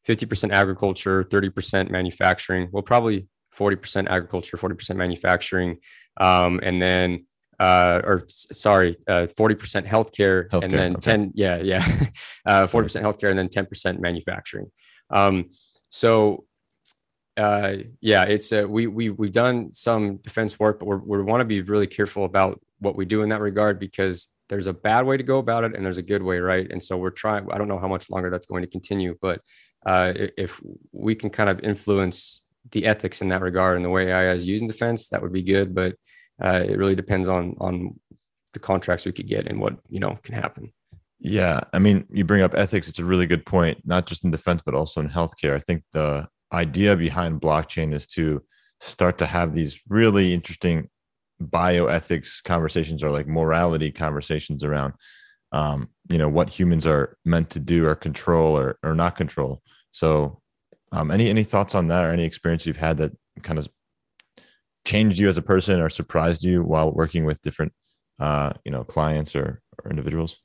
50% 0.08 0.52
agriculture, 0.52 1.24
30% 1.24 1.90
manufacturing. 1.90 2.68
Well, 2.72 2.82
probably 2.82 3.28
40% 3.58 4.08
agriculture, 4.08 4.56
40% 4.56 4.96
manufacturing, 4.96 5.78
um, 6.18 6.60
and 6.62 6.80
then 6.80 7.26
uh, 7.60 8.00
or 8.04 8.24
sorry, 8.28 8.96
uh, 9.06 9.26
40% 9.38 9.86
healthcare, 9.86 10.48
healthcare, 10.48 10.64
and 10.64 10.72
then 10.72 10.92
okay. 10.92 11.00
10, 11.00 11.32
yeah, 11.34 11.58
yeah, 11.58 11.84
uh, 12.46 12.66
40% 12.66 13.02
healthcare, 13.02 13.30
and 13.30 13.38
then 13.38 13.48
10% 13.48 14.00
manufacturing. 14.00 14.66
Um, 15.10 15.50
so 15.90 16.44
uh, 17.36 17.76
yeah, 18.00 18.24
it's 18.24 18.52
uh, 18.52 18.66
we 18.68 18.86
we 18.86 19.10
we've 19.10 19.32
done 19.32 19.72
some 19.72 20.16
defense 20.18 20.58
work, 20.58 20.78
but 20.78 20.86
we 20.86 20.96
we 21.18 21.22
want 21.22 21.40
to 21.40 21.44
be 21.44 21.62
really 21.62 21.86
careful 21.86 22.24
about 22.24 22.60
what 22.80 22.96
we 22.96 23.04
do 23.04 23.22
in 23.22 23.28
that 23.28 23.40
regard 23.40 23.78
because 23.78 24.28
there's 24.48 24.66
a 24.66 24.72
bad 24.72 25.06
way 25.06 25.16
to 25.16 25.22
go 25.22 25.38
about 25.38 25.64
it 25.64 25.76
and 25.76 25.84
there's 25.84 25.96
a 25.96 26.02
good 26.02 26.22
way, 26.22 26.38
right? 26.38 26.70
And 26.70 26.82
so 26.82 26.96
we're 26.96 27.10
trying. 27.10 27.46
I 27.52 27.58
don't 27.58 27.68
know 27.68 27.78
how 27.78 27.88
much 27.88 28.10
longer 28.10 28.30
that's 28.30 28.46
going 28.46 28.62
to 28.62 28.68
continue, 28.68 29.16
but 29.22 29.40
uh, 29.86 30.12
if 30.36 30.60
we 30.92 31.14
can 31.14 31.30
kind 31.30 31.48
of 31.48 31.60
influence 31.60 32.42
the 32.72 32.84
ethics 32.84 33.22
in 33.22 33.28
that 33.28 33.42
regard 33.42 33.76
and 33.76 33.84
the 33.84 33.90
way 33.90 34.08
AI 34.08 34.32
is 34.32 34.46
used 34.46 34.62
in 34.62 34.68
defense, 34.68 35.08
that 35.08 35.22
would 35.22 35.32
be 35.32 35.42
good. 35.42 35.74
But 35.74 35.96
uh, 36.40 36.64
it 36.66 36.78
really 36.78 36.94
depends 36.94 37.28
on 37.28 37.56
on 37.60 37.98
the 38.52 38.60
contracts 38.60 39.04
we 39.04 39.12
could 39.12 39.28
get 39.28 39.46
and 39.46 39.60
what 39.60 39.76
you 39.88 40.00
know 40.00 40.18
can 40.22 40.34
happen. 40.34 40.72
Yeah, 41.20 41.60
I 41.72 41.78
mean, 41.78 42.06
you 42.10 42.24
bring 42.24 42.42
up 42.42 42.54
ethics. 42.54 42.88
It's 42.88 42.98
a 42.98 43.04
really 43.04 43.26
good 43.26 43.44
point, 43.44 43.78
not 43.84 44.06
just 44.06 44.24
in 44.24 44.30
defense 44.30 44.62
but 44.64 44.74
also 44.74 45.00
in 45.00 45.08
healthcare. 45.08 45.54
I 45.54 45.60
think 45.60 45.84
the 45.92 46.28
idea 46.52 46.96
behind 46.96 47.40
blockchain 47.40 47.92
is 47.92 48.06
to 48.08 48.42
start 48.80 49.18
to 49.18 49.26
have 49.26 49.54
these 49.54 49.78
really 49.88 50.32
interesting 50.32 50.88
bioethics 51.42 52.42
conversations 52.42 53.02
or 53.02 53.10
like 53.10 53.26
morality 53.26 53.90
conversations 53.90 54.62
around 54.62 54.92
um, 55.52 55.88
you 56.10 56.18
know 56.18 56.28
what 56.28 56.50
humans 56.50 56.86
are 56.86 57.16
meant 57.24 57.50
to 57.50 57.60
do 57.60 57.86
or 57.86 57.94
control 57.94 58.56
or, 58.58 58.78
or 58.82 58.94
not 58.94 59.16
control 59.16 59.62
so 59.90 60.40
um, 60.92 61.10
any 61.10 61.28
any 61.28 61.44
thoughts 61.44 61.74
on 61.74 61.88
that 61.88 62.04
or 62.04 62.10
any 62.10 62.24
experience 62.24 62.66
you've 62.66 62.76
had 62.76 62.98
that 62.98 63.12
kind 63.42 63.58
of 63.58 63.68
changed 64.84 65.18
you 65.18 65.28
as 65.28 65.38
a 65.38 65.42
person 65.42 65.80
or 65.80 65.88
surprised 65.88 66.42
you 66.42 66.62
while 66.62 66.92
working 66.92 67.24
with 67.24 67.40
different 67.42 67.72
uh, 68.18 68.52
you 68.64 68.72
know 68.72 68.84
clients 68.84 69.34
or, 69.34 69.62
or 69.82 69.90
individuals 69.90 70.38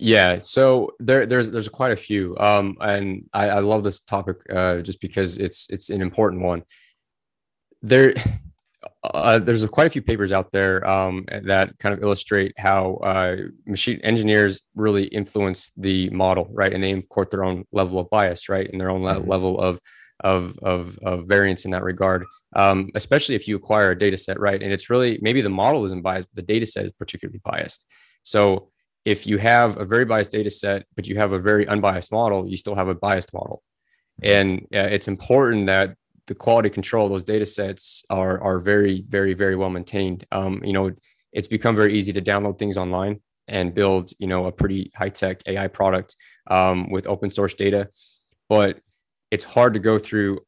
yeah, 0.00 0.38
so 0.38 0.92
there, 1.00 1.26
there's 1.26 1.50
there's 1.50 1.68
quite 1.68 1.90
a 1.90 1.96
few, 1.96 2.36
um, 2.38 2.76
and 2.80 3.28
I, 3.32 3.48
I 3.48 3.58
love 3.58 3.82
this 3.82 4.00
topic 4.00 4.36
uh, 4.48 4.78
just 4.78 5.00
because 5.00 5.38
it's 5.38 5.66
it's 5.70 5.90
an 5.90 6.00
important 6.00 6.42
one. 6.42 6.62
There, 7.82 8.14
uh, 9.02 9.40
there's 9.40 9.66
quite 9.66 9.88
a 9.88 9.90
few 9.90 10.02
papers 10.02 10.30
out 10.30 10.52
there 10.52 10.88
um, 10.88 11.24
that 11.28 11.76
kind 11.80 11.92
of 11.92 12.02
illustrate 12.02 12.54
how 12.56 12.94
uh, 12.96 13.36
machine 13.66 14.00
engineers 14.04 14.60
really 14.76 15.04
influence 15.06 15.72
the 15.76 16.10
model, 16.10 16.48
right? 16.52 16.72
And 16.72 16.82
they 16.82 16.90
import 16.90 17.32
their 17.32 17.42
own 17.42 17.64
level 17.72 17.98
of 17.98 18.08
bias, 18.08 18.48
right, 18.48 18.70
and 18.70 18.80
their 18.80 18.90
own 18.90 19.02
mm-hmm. 19.02 19.28
level 19.28 19.60
of 19.60 19.80
of, 20.20 20.58
of 20.62 20.98
of 21.02 21.26
variance 21.26 21.64
in 21.64 21.70
that 21.72 21.82
regard. 21.82 22.24
Um, 22.56 22.90
especially 22.94 23.34
if 23.34 23.46
you 23.46 23.56
acquire 23.56 23.90
a 23.90 23.98
data 23.98 24.16
set, 24.16 24.40
right? 24.40 24.62
And 24.62 24.72
it's 24.72 24.88
really 24.88 25.18
maybe 25.20 25.42
the 25.42 25.50
model 25.50 25.84
isn't 25.84 26.02
biased, 26.02 26.28
but 26.28 26.36
the 26.36 26.52
data 26.52 26.66
set 26.66 26.84
is 26.84 26.92
particularly 26.92 27.40
biased. 27.44 27.84
So 28.22 28.70
if 29.04 29.26
you 29.26 29.38
have 29.38 29.78
a 29.78 29.84
very 29.84 30.04
biased 30.04 30.32
data 30.32 30.50
set, 30.50 30.86
but 30.96 31.06
you 31.06 31.16
have 31.16 31.32
a 31.32 31.38
very 31.38 31.66
unbiased 31.66 32.12
model, 32.12 32.48
you 32.48 32.56
still 32.56 32.74
have 32.74 32.88
a 32.88 32.94
biased 32.94 33.32
model. 33.32 33.62
And 34.22 34.66
uh, 34.74 34.88
it's 34.90 35.08
important 35.08 35.66
that 35.66 35.94
the 36.26 36.34
quality 36.34 36.68
control 36.68 37.06
of 37.06 37.12
those 37.12 37.22
data 37.22 37.46
sets 37.46 38.04
are, 38.10 38.40
are 38.42 38.58
very, 38.58 39.04
very, 39.08 39.34
very 39.34 39.56
well 39.56 39.70
maintained. 39.70 40.24
Um, 40.30 40.60
you 40.62 40.72
know, 40.72 40.90
it's 41.32 41.48
become 41.48 41.74
very 41.76 41.96
easy 41.96 42.12
to 42.12 42.20
download 42.20 42.58
things 42.58 42.76
online 42.76 43.20
and 43.46 43.74
build, 43.74 44.12
you 44.18 44.26
know, 44.26 44.46
a 44.46 44.52
pretty 44.52 44.90
high 44.94 45.08
tech 45.08 45.42
AI 45.46 45.68
product 45.68 46.16
um, 46.48 46.90
with 46.90 47.06
open 47.06 47.30
source 47.30 47.54
data. 47.54 47.88
But 48.48 48.80
it's 49.30 49.44
hard 49.44 49.74
to 49.74 49.80
go 49.80 49.98
through 49.98 50.40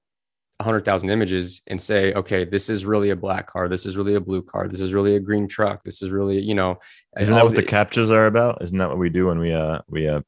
100,000 0.58 1.08
images 1.08 1.62
and 1.68 1.80
say, 1.80 2.12
okay, 2.12 2.44
this 2.44 2.68
is 2.68 2.84
really 2.84 3.10
a 3.10 3.16
black 3.16 3.46
car. 3.46 3.68
This 3.68 3.86
is 3.86 3.96
really 3.96 4.14
a 4.14 4.20
blue 4.20 4.42
car. 4.42 4.68
This 4.68 4.80
is 4.80 4.92
really 4.92 5.16
a 5.16 5.20
green 5.20 5.48
truck. 5.48 5.82
This 5.82 6.02
is 6.02 6.10
really, 6.10 6.40
you 6.40 6.54
know. 6.54 6.78
Isn't 7.18 7.34
that 7.34 7.44
what 7.44 7.54
the, 7.54 7.62
the 7.62 7.66
captchas 7.66 8.10
are 8.10 8.26
about? 8.26 8.62
Isn't 8.62 8.78
that 8.78 8.88
what 8.88 8.98
we 8.98 9.08
do 9.08 9.26
when 9.26 9.38
we, 9.38 9.54
uh, 9.54 9.80
we, 9.88 10.06
uh, 10.06 10.20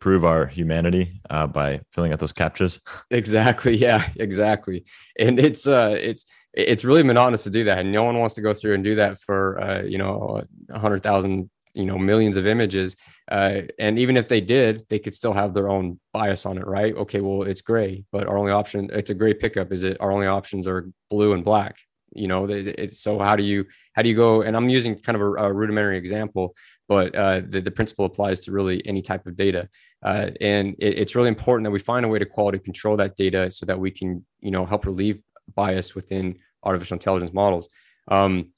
prove 0.00 0.24
our 0.24 0.46
humanity 0.46 1.20
uh, 1.28 1.46
by 1.46 1.80
filling 1.90 2.12
out 2.12 2.20
those 2.20 2.32
captchas 2.32 2.80
exactly 3.10 3.76
yeah 3.76 4.08
exactly 4.16 4.84
and 5.18 5.40
it's 5.40 5.66
uh 5.66 5.96
it's 5.98 6.24
it's 6.54 6.84
really 6.84 7.02
monotonous 7.02 7.42
to 7.42 7.50
do 7.50 7.64
that 7.64 7.78
and 7.78 7.90
no 7.90 8.04
one 8.04 8.18
wants 8.18 8.34
to 8.34 8.40
go 8.40 8.54
through 8.54 8.74
and 8.74 8.84
do 8.84 8.94
that 8.94 9.18
for 9.18 9.60
uh 9.60 9.82
you 9.82 9.98
know 9.98 10.42
a 10.70 10.78
hundred 10.78 11.02
thousand 11.02 11.50
you 11.74 11.84
know 11.84 11.98
millions 11.98 12.36
of 12.36 12.46
images 12.46 12.96
uh, 13.30 13.62
and 13.78 13.98
even 13.98 14.16
if 14.16 14.28
they 14.28 14.40
did 14.40 14.84
they 14.88 14.98
could 14.98 15.14
still 15.14 15.32
have 15.32 15.54
their 15.54 15.68
own 15.68 15.98
bias 16.12 16.46
on 16.46 16.58
it 16.58 16.66
right? 16.66 16.94
Okay 16.96 17.20
well 17.20 17.42
it's 17.42 17.60
gray 17.60 18.04
but 18.12 18.26
our 18.26 18.38
only 18.38 18.52
option 18.52 18.88
it's 18.92 19.10
a 19.10 19.14
gray 19.14 19.34
pickup 19.34 19.72
is 19.72 19.82
it 19.82 19.96
our 20.00 20.12
only 20.12 20.26
options 20.26 20.66
are 20.66 20.90
blue 21.10 21.32
and 21.32 21.44
black 21.44 21.76
you 22.12 22.26
know? 22.26 22.46
It's 22.48 23.00
so 23.00 23.18
how 23.18 23.36
do 23.36 23.42
you 23.42 23.66
how 23.92 24.02
do 24.02 24.08
you 24.08 24.16
go 24.16 24.42
and 24.42 24.56
i'm 24.56 24.68
using 24.68 24.98
kind 24.98 25.16
of 25.16 25.22
a, 25.22 25.32
a 25.46 25.52
rudimentary 25.52 25.98
example 25.98 26.54
but 26.88 27.14
uh, 27.14 27.42
the, 27.46 27.60
the 27.60 27.70
principle 27.70 28.06
applies 28.06 28.40
to 28.40 28.50
really 28.50 28.84
any 28.86 29.02
type 29.02 29.26
of 29.26 29.36
data 29.36 29.68
uh, 30.02 30.30
and 30.40 30.74
it, 30.78 30.98
it's 30.98 31.14
really 31.14 31.28
important 31.28 31.64
that 31.64 31.70
we 31.70 31.78
find 31.78 32.06
a 32.06 32.08
way 32.08 32.18
to 32.18 32.24
quality 32.24 32.58
control 32.58 32.96
that 32.96 33.14
data 33.14 33.50
so 33.50 33.66
that 33.66 33.78
we 33.78 33.90
can 33.90 34.24
you 34.40 34.50
know 34.50 34.64
help 34.64 34.86
relieve 34.86 35.20
bias 35.54 35.94
within 35.94 36.38
artificial 36.62 36.96
intelligence 36.96 37.32
models. 37.32 37.68
Um, 38.08 38.52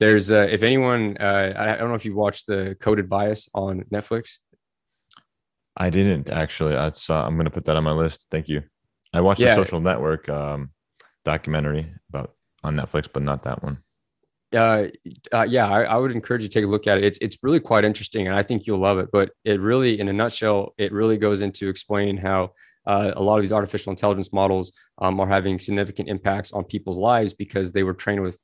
there's 0.00 0.30
uh, 0.30 0.46
if 0.50 0.62
anyone 0.62 1.16
uh, 1.18 1.52
I 1.56 1.76
don't 1.76 1.88
know 1.88 1.94
if 1.94 2.04
you 2.04 2.14
watched 2.14 2.46
the 2.46 2.76
Coded 2.80 3.08
Bias 3.08 3.48
on 3.54 3.84
Netflix. 3.92 4.38
I 5.76 5.90
didn't 5.90 6.28
actually. 6.28 6.74
I 6.74 6.90
saw, 6.92 7.24
I'm 7.24 7.36
going 7.36 7.44
to 7.44 7.50
put 7.50 7.64
that 7.66 7.76
on 7.76 7.84
my 7.84 7.92
list. 7.92 8.26
Thank 8.30 8.48
you. 8.48 8.62
I 9.12 9.20
watched 9.20 9.40
yeah. 9.40 9.54
the 9.54 9.64
Social 9.64 9.80
Network 9.80 10.28
um, 10.28 10.70
documentary 11.24 11.92
about 12.08 12.34
on 12.64 12.76
Netflix, 12.76 13.08
but 13.12 13.22
not 13.22 13.44
that 13.44 13.62
one. 13.62 13.78
Uh, 14.54 14.86
uh, 15.32 15.46
yeah, 15.48 15.68
I, 15.68 15.82
I, 15.82 15.96
would 15.96 16.10
encourage 16.10 16.42
you 16.42 16.48
to 16.48 16.52
take 16.52 16.64
a 16.64 16.68
look 16.68 16.86
at 16.86 16.96
it. 16.98 17.04
It's 17.04 17.18
it's 17.18 17.36
really 17.42 17.60
quite 17.60 17.84
interesting, 17.84 18.26
and 18.26 18.34
I 18.34 18.42
think 18.42 18.66
you'll 18.66 18.80
love 18.80 18.98
it. 18.98 19.10
But 19.12 19.30
it 19.44 19.60
really, 19.60 20.00
in 20.00 20.08
a 20.08 20.12
nutshell, 20.12 20.74
it 20.78 20.90
really 20.90 21.18
goes 21.18 21.42
into 21.42 21.68
explain 21.68 22.16
how 22.16 22.52
uh, 22.86 23.12
a 23.14 23.22
lot 23.22 23.36
of 23.36 23.42
these 23.42 23.52
artificial 23.52 23.90
intelligence 23.90 24.32
models 24.32 24.72
um, 25.02 25.20
are 25.20 25.28
having 25.28 25.58
significant 25.58 26.08
impacts 26.08 26.52
on 26.52 26.64
people's 26.64 26.98
lives 26.98 27.34
because 27.34 27.72
they 27.72 27.82
were 27.82 27.92
trained 27.92 28.22
with 28.22 28.40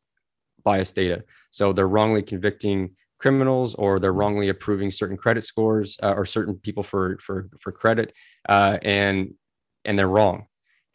biased 0.65 0.95
data. 0.95 1.25
So 1.51 1.73
they're 1.73 1.89
wrongly 1.89 2.23
convicting 2.23 2.91
criminals 3.19 3.75
or 3.75 3.99
they're 3.99 4.13
wrongly 4.13 4.49
approving 4.49 4.91
certain 4.91 5.17
credit 5.17 5.45
scores 5.45 5.99
uh, 6.03 6.15
or 6.15 6.25
certain 6.25 6.55
people 6.57 6.83
for 6.83 7.19
for 7.21 7.49
for 7.61 7.73
credit 7.73 8.13
uh, 8.49 8.79
and 8.83 9.35
and 9.85 9.99
they're 9.99 10.09
wrong. 10.09 10.47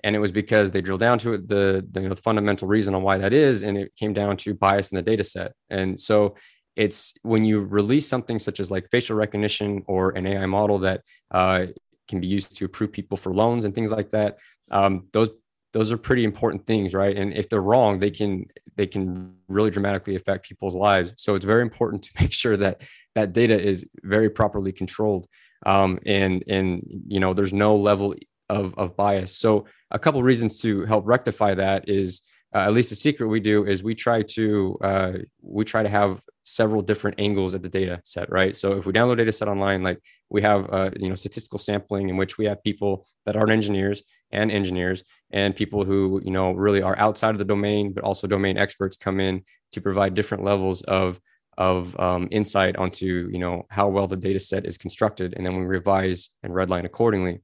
And 0.03 0.15
it 0.15 0.19
was 0.19 0.31
because 0.31 0.71
they 0.71 0.81
drilled 0.81 1.01
down 1.01 1.19
to 1.19 1.33
it 1.33 1.49
the, 1.49 1.85
the, 1.91 2.01
you 2.01 2.09
know, 2.09 2.15
fundamental 2.15 2.69
reason 2.69 2.95
on 2.95 3.03
why 3.03 3.17
that 3.17 3.33
is 3.33 3.63
and 3.63 3.77
it 3.77 3.95
came 3.95 4.13
down 4.13 4.37
to 4.37 4.53
bias 4.53 4.91
in 4.91 4.95
the 4.95 5.01
data 5.01 5.23
set. 5.23 5.53
And 5.69 5.99
so 5.99 6.35
it's 6.75 7.13
when 7.23 7.43
you 7.43 7.59
release 7.59 8.07
something 8.07 8.39
such 8.39 8.59
as 8.59 8.71
like 8.71 8.89
facial 8.89 9.17
recognition 9.17 9.83
or 9.87 10.11
an 10.11 10.25
ai 10.25 10.45
model 10.45 10.79
that 10.79 11.01
uh, 11.31 11.65
can 12.07 12.19
be 12.19 12.27
used 12.27 12.55
to 12.55 12.65
approve 12.65 12.91
people 12.91 13.17
for 13.17 13.33
loans 13.33 13.65
and 13.65 13.75
things 13.75 13.91
like 13.91 14.09
that 14.11 14.37
um, 14.71 15.07
those 15.13 15.29
those 15.73 15.91
are 15.91 15.97
pretty 15.97 16.23
important 16.23 16.65
things 16.65 16.93
right? 16.93 17.15
And 17.17 17.33
if 17.33 17.49
they're 17.49 17.61
wrong 17.61 17.99
they 17.99 18.11
can 18.11 18.45
they 18.75 18.87
can 18.87 19.35
really 19.47 19.71
dramatically 19.71 20.15
affect 20.15 20.47
people's 20.47 20.75
lives. 20.75 21.13
So 21.17 21.35
it's 21.35 21.45
very 21.45 21.61
important 21.61 22.03
to 22.03 22.11
make 22.21 22.33
sure 22.33 22.57
that 22.57 22.81
that 23.15 23.33
data 23.33 23.59
is 23.59 23.85
very 24.03 24.29
properly 24.29 24.71
controlled 24.71 25.27
um, 25.65 25.99
and 26.05 26.43
and 26.47 26.85
you 27.07 27.19
know 27.19 27.33
there's 27.33 27.53
no 27.53 27.75
level 27.75 28.15
of, 28.49 28.73
of 28.77 28.95
bias. 28.95 29.35
So 29.35 29.65
a 29.91 29.99
couple 29.99 30.21
reasons 30.23 30.59
to 30.61 30.85
help 30.85 31.05
rectify 31.05 31.53
that 31.55 31.87
is 31.87 32.21
uh, 32.53 32.59
at 32.59 32.73
least 32.73 32.89
the 32.89 32.95
Seeker 32.95 33.27
we 33.27 33.39
do 33.39 33.65
is 33.65 33.83
we 33.83 33.93
try 33.93 34.23
to 34.23 34.77
uh, 34.83 35.11
we 35.41 35.65
try 35.65 35.83
to 35.83 35.89
have 35.89 36.21
several 36.43 36.81
different 36.81 37.19
angles 37.19 37.53
at 37.53 37.61
the 37.61 37.69
data 37.69 38.01
set 38.05 38.31
right? 38.31 38.55
So 38.55 38.73
if 38.73 38.85
we 38.85 38.93
download 38.93 39.17
data 39.17 39.31
set 39.31 39.47
online 39.47 39.83
like 39.83 40.01
we 40.29 40.41
have 40.41 40.71
uh, 40.71 40.89
you 40.99 41.09
know 41.09 41.15
statistical 41.15 41.59
sampling 41.59 42.09
in 42.09 42.17
which 42.17 42.37
we 42.37 42.45
have 42.45 42.63
people 42.63 43.05
that 43.25 43.35
aren't 43.35 43.51
engineers 43.51 44.03
and 44.31 44.51
engineers 44.51 45.03
and 45.31 45.55
people 45.55 45.83
who 45.83 46.21
you 46.23 46.31
know 46.31 46.51
really 46.51 46.81
are 46.81 46.97
outside 46.97 47.31
of 47.31 47.37
the 47.37 47.45
domain 47.45 47.93
but 47.93 48.03
also 48.03 48.27
domain 48.27 48.57
experts 48.57 48.97
come 48.97 49.19
in 49.19 49.43
to 49.71 49.81
provide 49.81 50.13
different 50.13 50.43
levels 50.43 50.81
of 50.83 51.19
of 51.57 51.99
um, 51.99 52.27
insight 52.31 52.77
onto 52.77 53.29
you 53.31 53.39
know 53.39 53.65
how 53.69 53.87
well 53.87 54.07
the 54.07 54.15
data 54.15 54.39
set 54.39 54.65
is 54.65 54.77
constructed 54.77 55.33
and 55.35 55.45
then 55.45 55.57
we 55.57 55.65
revise 55.65 56.29
and 56.43 56.53
redline 56.53 56.85
accordingly. 56.85 57.41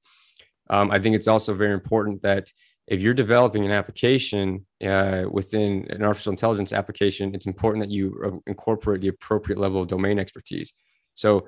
Um, 0.69 0.89
i 0.89 0.97
think 0.97 1.15
it's 1.15 1.27
also 1.27 1.53
very 1.53 1.73
important 1.73 2.21
that 2.23 2.51
if 2.87 3.01
you're 3.01 3.15
developing 3.15 3.65
an 3.65 3.71
application 3.71 4.65
uh, 4.83 5.23
within 5.29 5.87
an 5.89 6.03
artificial 6.03 6.31
intelligence 6.31 6.71
application 6.73 7.33
it's 7.35 7.45
important 7.45 7.83
that 7.83 7.91
you 7.91 8.03
uh, 8.25 8.37
incorporate 8.47 9.01
the 9.01 9.07
appropriate 9.09 9.59
level 9.59 9.81
of 9.81 9.87
domain 9.87 10.19
expertise. 10.19 10.73
So 11.13 11.47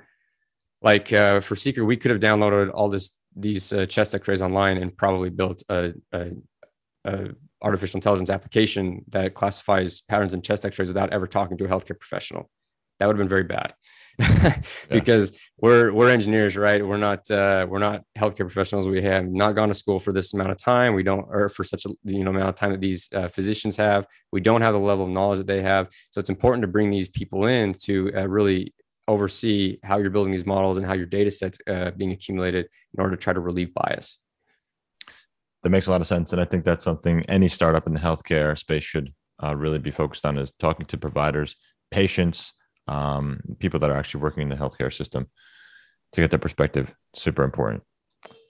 like 0.82 1.12
uh, 1.12 1.40
for 1.40 1.56
Seeker, 1.56 1.86
we 1.86 1.98
could 1.98 2.12
have 2.12 2.20
downloaded 2.20 2.72
all 2.74 2.90
this 2.90 3.18
these 3.38 3.72
uh, 3.72 3.86
chest 3.86 4.16
X-rays 4.16 4.42
online 4.42 4.78
and 4.78 4.96
probably 4.96 5.30
built 5.30 5.64
a, 5.70 5.94
a, 6.12 6.32
a, 7.06 7.30
artificial 7.62 7.98
intelligence 7.98 8.30
application 8.30 9.04
that 9.10 9.34
classifies 9.34 10.02
patterns 10.02 10.34
in 10.34 10.42
chest 10.42 10.66
X-rays 10.66 10.90
without 10.90 11.12
ever 11.12 11.26
talking 11.26 11.58
to 11.58 11.66
a 11.66 11.68
healthcare 11.68 12.00
professional. 12.00 12.50
That 13.00 13.08
would 13.08 13.18
have 13.18 13.20
been 13.20 13.30
very 13.30 13.44
bad, 13.44 13.74
because 14.90 15.32
yeah. 15.32 15.38
we're 15.60 15.94
we're 15.94 16.10
engineers, 16.10 16.56
right? 16.56 16.86
We're 16.86 16.98
not 16.98 17.30
uh, 17.30 17.68
we're 17.70 17.78
not 17.78 18.02
healthcare 18.18 18.38
professionals. 18.38 18.88
We 18.88 19.04
have 19.04 19.28
not 19.28 19.54
gone 19.54 19.68
to 19.68 19.76
school 19.76 20.00
for 20.00 20.12
this 20.12 20.34
amount 20.34 20.50
of 20.50 20.58
time. 20.58 20.96
We 20.96 21.04
don't, 21.04 21.26
or 21.30 21.50
for 21.50 21.64
such 21.64 21.86
a 21.86 21.90
you 22.04 22.24
know 22.24 22.32
amount 22.32 22.50
of 22.50 22.56
time 22.56 22.72
that 22.72 22.82
these 22.82 23.08
uh, 23.14 23.28
physicians 23.28 23.78
have. 23.78 24.08
We 24.32 24.42
don't 24.42 24.62
have 24.62 24.74
the 24.74 24.80
level 24.80 25.06
of 25.06 25.12
knowledge 25.12 25.38
that 25.38 25.48
they 25.48 25.62
have. 25.62 25.90
So 26.10 26.20
it's 26.20 26.32
important 26.32 26.64
to 26.64 26.68
bring 26.68 26.90
these 26.90 27.08
people 27.08 27.46
in 27.46 27.74
to 27.84 28.12
uh, 28.16 28.28
really 28.28 28.74
oversee 29.08 29.80
how 29.84 29.98
you're 29.98 30.10
building 30.10 30.32
these 30.32 30.46
models 30.46 30.78
and 30.78 30.86
how 30.86 30.94
your 30.94 31.06
data 31.06 31.32
sets 31.32 31.60
uh, 31.70 31.92
being 31.92 32.12
accumulated 32.12 32.68
in 32.94 33.02
order 33.02 33.16
to 33.16 33.22
try 33.22 33.34
to 33.34 33.40
relieve 33.40 33.74
bias. 33.74 34.20
That 35.64 35.70
makes 35.70 35.88
a 35.88 35.92
lot 35.92 36.02
of 36.02 36.08
sense, 36.08 36.34
and 36.34 36.42
I 36.42 36.46
think 36.46 36.66
that's 36.66 36.84
something 36.84 37.24
any 37.28 37.48
startup 37.48 37.88
in 37.88 37.94
the 37.94 38.00
healthcare 38.00 38.58
space 38.58 38.84
should 38.84 39.14
uh, 39.44 39.56
really 39.56 39.80
be 39.80 39.92
focused 39.92 40.26
on: 40.26 40.38
is 40.38 40.52
talking 40.60 40.86
to 40.86 40.98
providers, 40.98 41.56
patients, 41.92 42.54
um, 42.88 43.40
people 43.60 43.80
that 43.80 43.90
are 43.90 43.98
actually 43.98 44.22
working 44.22 44.44
in 44.44 44.50
the 44.50 44.56
healthcare 44.56 44.94
system 44.94 45.30
to 46.14 46.22
get 46.22 46.30
their 46.30 46.40
perspective. 46.40 46.94
Super 47.16 47.44
important. 47.44 47.84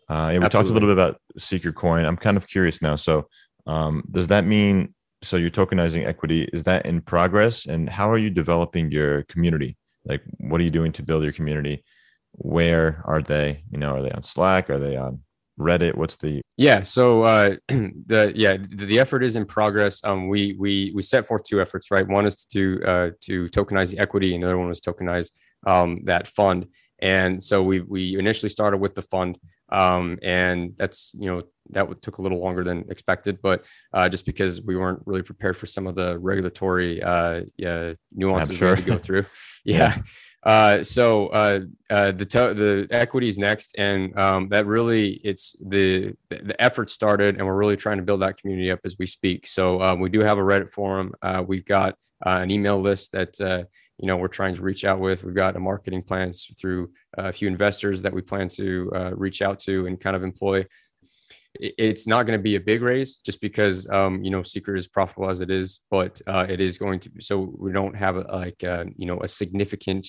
Uh, 0.09 0.31
yeah, 0.31 0.39
we 0.39 0.45
Absolutely. 0.45 0.49
talked 0.49 0.69
a 0.69 0.73
little 0.73 0.89
bit 0.89 0.93
about 0.93 1.21
Seeker 1.37 1.71
Coin. 1.71 2.05
I'm 2.05 2.17
kind 2.17 2.37
of 2.37 2.47
curious 2.47 2.81
now. 2.81 2.95
So, 2.95 3.27
Um, 3.67 4.03
does 4.11 4.27
that 4.29 4.45
mean 4.45 4.93
so 5.23 5.35
you're 5.35 5.49
tokenizing 5.49 6.05
equity? 6.05 6.47
Is 6.53 6.63
that 6.63 6.85
in 6.85 7.01
progress? 7.01 7.65
And 7.65 7.89
how 7.89 8.09
are 8.09 8.17
you 8.17 8.29
developing 8.29 8.91
your 8.91 9.23
community? 9.23 9.75
Like, 10.07 10.23
what 10.39 10.61
are 10.61 10.63
you 10.63 10.71
doing 10.71 10.91
to 10.93 11.03
build 11.03 11.23
your 11.23 11.33
community? 11.33 11.83
Where 12.33 13.01
are 13.05 13.21
they? 13.21 13.63
You 13.71 13.79
know, 13.79 13.95
are 13.95 14.01
they 14.01 14.11
on 14.11 14.23
Slack? 14.23 14.69
Are 14.69 14.79
they 14.79 14.95
on 14.95 15.21
Reddit? 15.59 15.95
What's 15.95 16.17
the 16.17 16.41
yeah? 16.55 16.83
So 16.83 17.23
uh, 17.23 17.55
the 17.67 18.31
yeah 18.35 18.57
the, 18.57 18.85
the 18.85 18.99
effort 18.99 19.23
is 19.23 19.35
in 19.35 19.45
progress. 19.45 20.01
Um, 20.03 20.27
we 20.27 20.55
we 20.59 20.91
we 20.95 21.01
set 21.01 21.27
forth 21.27 21.43
two 21.43 21.61
efforts, 21.61 21.91
right? 21.91 22.07
One 22.07 22.25
is 22.25 22.45
to 22.45 22.81
uh, 22.85 23.09
to 23.21 23.47
tokenize 23.49 23.91
the 23.91 23.99
equity, 23.99 24.33
and 24.33 24.43
the 24.43 24.47
other 24.47 24.57
one 24.57 24.67
was 24.67 24.81
tokenize 24.81 25.31
um, 25.65 26.01
that 26.05 26.27
fund. 26.27 26.67
And 26.99 27.43
so 27.43 27.61
we 27.63 27.81
we 27.81 28.17
initially 28.17 28.49
started 28.49 28.77
with 28.77 28.95
the 28.95 29.01
fund, 29.01 29.37
um, 29.69 30.17
and 30.23 30.73
that's 30.77 31.11
you 31.13 31.27
know 31.27 31.43
that 31.71 32.01
took 32.01 32.17
a 32.17 32.21
little 32.21 32.39
longer 32.39 32.63
than 32.63 32.85
expected, 32.89 33.39
but 33.41 33.65
uh, 33.93 34.09
just 34.09 34.25
because 34.25 34.61
we 34.61 34.75
weren't 34.75 35.01
really 35.05 35.21
prepared 35.21 35.57
for 35.57 35.67
some 35.67 35.85
of 35.85 35.95
the 35.95 36.17
regulatory 36.17 37.01
uh, 37.03 37.41
yeah, 37.57 37.93
nuances 38.11 38.57
sure. 38.57 38.71
we 38.71 38.75
had 38.75 38.85
to 38.85 38.91
go 38.91 38.97
through. 38.97 39.25
yeah. 39.65 40.01
Uh, 40.43 40.81
so 40.81 41.27
uh, 41.27 41.59
uh, 41.89 42.11
the 42.11 42.25
to- 42.25 42.53
the 42.53 42.87
equities 42.91 43.37
next, 43.37 43.75
and 43.77 44.17
um, 44.17 44.47
that 44.49 44.65
really 44.65 45.19
it's 45.23 45.55
the 45.67 46.15
the 46.29 46.55
effort 46.59 46.89
started, 46.89 47.37
and 47.37 47.45
we're 47.45 47.55
really 47.55 47.75
trying 47.75 47.97
to 47.97 48.03
build 48.03 48.21
that 48.21 48.37
community 48.37 48.71
up 48.71 48.79
as 48.85 48.95
we 48.97 49.05
speak. 49.05 49.45
So 49.45 49.81
um, 49.81 49.99
we 49.99 50.09
do 50.09 50.21
have 50.21 50.37
a 50.37 50.41
Reddit 50.41 50.71
forum. 50.71 51.13
Uh, 51.21 51.43
we've 51.45 51.65
got 51.65 51.95
uh, 52.25 52.39
an 52.41 52.49
email 52.49 52.79
list 52.79 53.11
that 53.11 53.39
uh, 53.41 53.63
you 53.99 54.07
know 54.07 54.17
we're 54.17 54.27
trying 54.27 54.55
to 54.55 54.61
reach 54.61 54.85
out 54.85 54.99
with. 54.99 55.23
We've 55.23 55.35
got 55.35 55.55
a 55.55 55.59
marketing 55.59 56.03
plans 56.03 56.47
through 56.59 56.91
a 57.17 57.31
few 57.31 57.47
investors 57.47 58.01
that 58.01 58.13
we 58.13 58.21
plan 58.21 58.49
to 58.49 59.13
reach 59.15 59.41
out 59.41 59.59
to 59.59 59.87
and 59.87 59.99
kind 59.99 60.15
of 60.15 60.23
employ 60.23 60.65
it's 61.59 62.07
not 62.07 62.25
going 62.25 62.37
to 62.37 62.43
be 62.43 62.55
a 62.55 62.59
big 62.59 62.81
raise 62.81 63.17
just 63.17 63.41
because 63.41 63.87
um, 63.89 64.23
you 64.23 64.31
know 64.31 64.43
Seeker 64.43 64.75
is 64.75 64.87
profitable 64.87 65.29
as 65.29 65.41
it 65.41 65.51
is 65.51 65.81
but 65.89 66.19
uh, 66.27 66.45
it 66.47 66.59
is 66.59 66.77
going 66.77 66.99
to 67.01 67.09
be 67.09 67.21
so 67.21 67.53
we 67.57 67.71
don't 67.71 67.95
have 67.95 68.17
a, 68.17 68.21
like 68.21 68.63
uh, 68.63 68.85
you 68.95 69.05
know 69.05 69.19
a 69.21 69.27
significant 69.27 70.07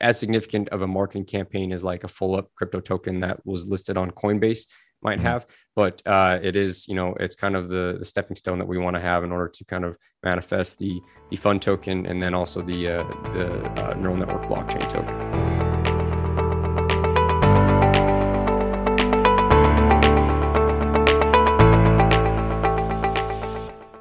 as 0.00 0.18
significant 0.18 0.68
of 0.70 0.82
a 0.82 0.86
marketing 0.86 1.24
campaign 1.24 1.72
as 1.72 1.84
like 1.84 2.04
a 2.04 2.08
full 2.08 2.36
up 2.36 2.50
crypto 2.54 2.80
token 2.80 3.20
that 3.20 3.44
was 3.46 3.66
listed 3.66 3.96
on 3.96 4.10
coinbase 4.10 4.64
might 5.06 5.20
have 5.20 5.46
but 5.76 6.02
uh, 6.06 6.36
it 6.42 6.56
is 6.56 6.88
you 6.88 6.94
know 6.94 7.14
it's 7.20 7.36
kind 7.36 7.54
of 7.54 7.68
the, 7.68 7.96
the 8.00 8.04
stepping 8.04 8.34
stone 8.34 8.58
that 8.58 8.66
we 8.66 8.76
want 8.76 8.96
to 8.96 9.00
have 9.00 9.22
in 9.22 9.30
order 9.30 9.48
to 9.48 9.64
kind 9.64 9.84
of 9.84 9.96
manifest 10.24 10.78
the 10.78 11.00
the 11.30 11.36
fund 11.36 11.62
token 11.62 12.04
and 12.06 12.20
then 12.20 12.34
also 12.34 12.60
the 12.60 12.88
uh, 12.88 13.04
the 13.32 13.46
uh, 13.84 13.94
neural 13.94 14.16
network 14.16 14.42
blockchain 14.50 14.86
token 14.90 15.16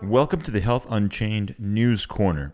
Welcome 0.02 0.42
to 0.44 0.52
the 0.52 0.62
Health 0.62 0.88
Unchained 0.90 1.56
News 1.60 2.06
Corner. 2.06 2.54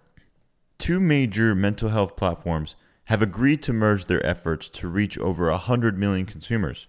Two 0.79 0.99
major 0.99 1.53
mental 1.53 1.89
health 1.89 2.15
platforms 2.15 2.75
have 3.05 3.21
agreed 3.21 3.61
to 3.63 3.71
merge 3.71 4.05
their 4.05 4.25
efforts 4.25 4.67
to 4.69 4.87
reach 4.87 5.17
over 5.19 5.49
100 5.51 5.99
million 5.99 6.25
consumers. 6.25 6.87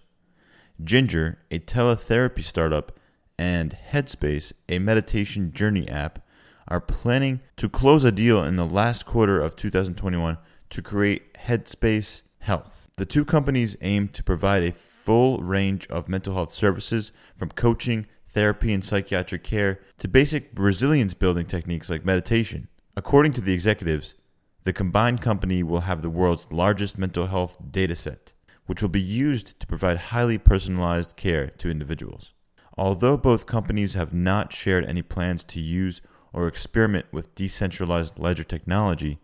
Ginger, 0.81 1.39
a 1.51 1.59
teletherapy 1.59 2.43
startup, 2.43 2.97
and 3.37 3.77
Headspace, 3.91 4.53
a 4.69 4.79
meditation 4.79 5.51
journey 5.51 5.87
app, 5.89 6.25
are 6.67 6.79
planning 6.79 7.41
to 7.57 7.67
close 7.67 8.05
a 8.05 8.11
deal 8.11 8.43
in 8.43 8.55
the 8.55 8.65
last 8.65 9.05
quarter 9.05 9.41
of 9.41 9.55
2021 9.55 10.37
to 10.69 10.81
create 10.81 11.33
Headspace 11.33 12.21
Health. 12.39 12.87
The 12.97 13.05
two 13.05 13.25
companies 13.25 13.75
aim 13.81 14.07
to 14.09 14.23
provide 14.23 14.63
a 14.63 14.71
full 14.71 15.39
range 15.39 15.87
of 15.87 16.07
mental 16.07 16.35
health 16.35 16.51
services 16.51 17.11
from 17.35 17.49
coaching 17.49 18.07
therapy, 18.33 18.73
and 18.73 18.83
psychiatric 18.83 19.43
care 19.43 19.79
to 19.99 20.07
basic 20.07 20.49
resilience 20.55 21.13
building 21.13 21.45
techniques 21.45 21.89
like 21.89 22.03
meditation. 22.03 22.67
According 22.97 23.33
to 23.33 23.41
the 23.41 23.53
executives, 23.53 24.15
the 24.63 24.73
combined 24.73 25.21
company 25.21 25.61
will 25.61 25.81
have 25.81 26.01
the 26.01 26.09
world's 26.09 26.51
largest 26.51 26.97
mental 26.97 27.27
health 27.27 27.57
dataset, 27.71 28.32
which 28.65 28.81
will 28.81 28.89
be 28.89 29.01
used 29.01 29.59
to 29.59 29.67
provide 29.67 29.97
highly 29.97 30.37
personalized 30.37 31.15
care 31.15 31.47
to 31.57 31.69
individuals. 31.69 32.31
Although 32.77 33.17
both 33.17 33.45
companies 33.45 33.93
have 33.93 34.13
not 34.13 34.53
shared 34.53 34.85
any 34.85 35.01
plans 35.01 35.43
to 35.45 35.59
use 35.59 36.01
or 36.31 36.47
experiment 36.47 37.05
with 37.11 37.35
decentralized 37.35 38.17
ledger 38.17 38.43
technology, 38.43 39.19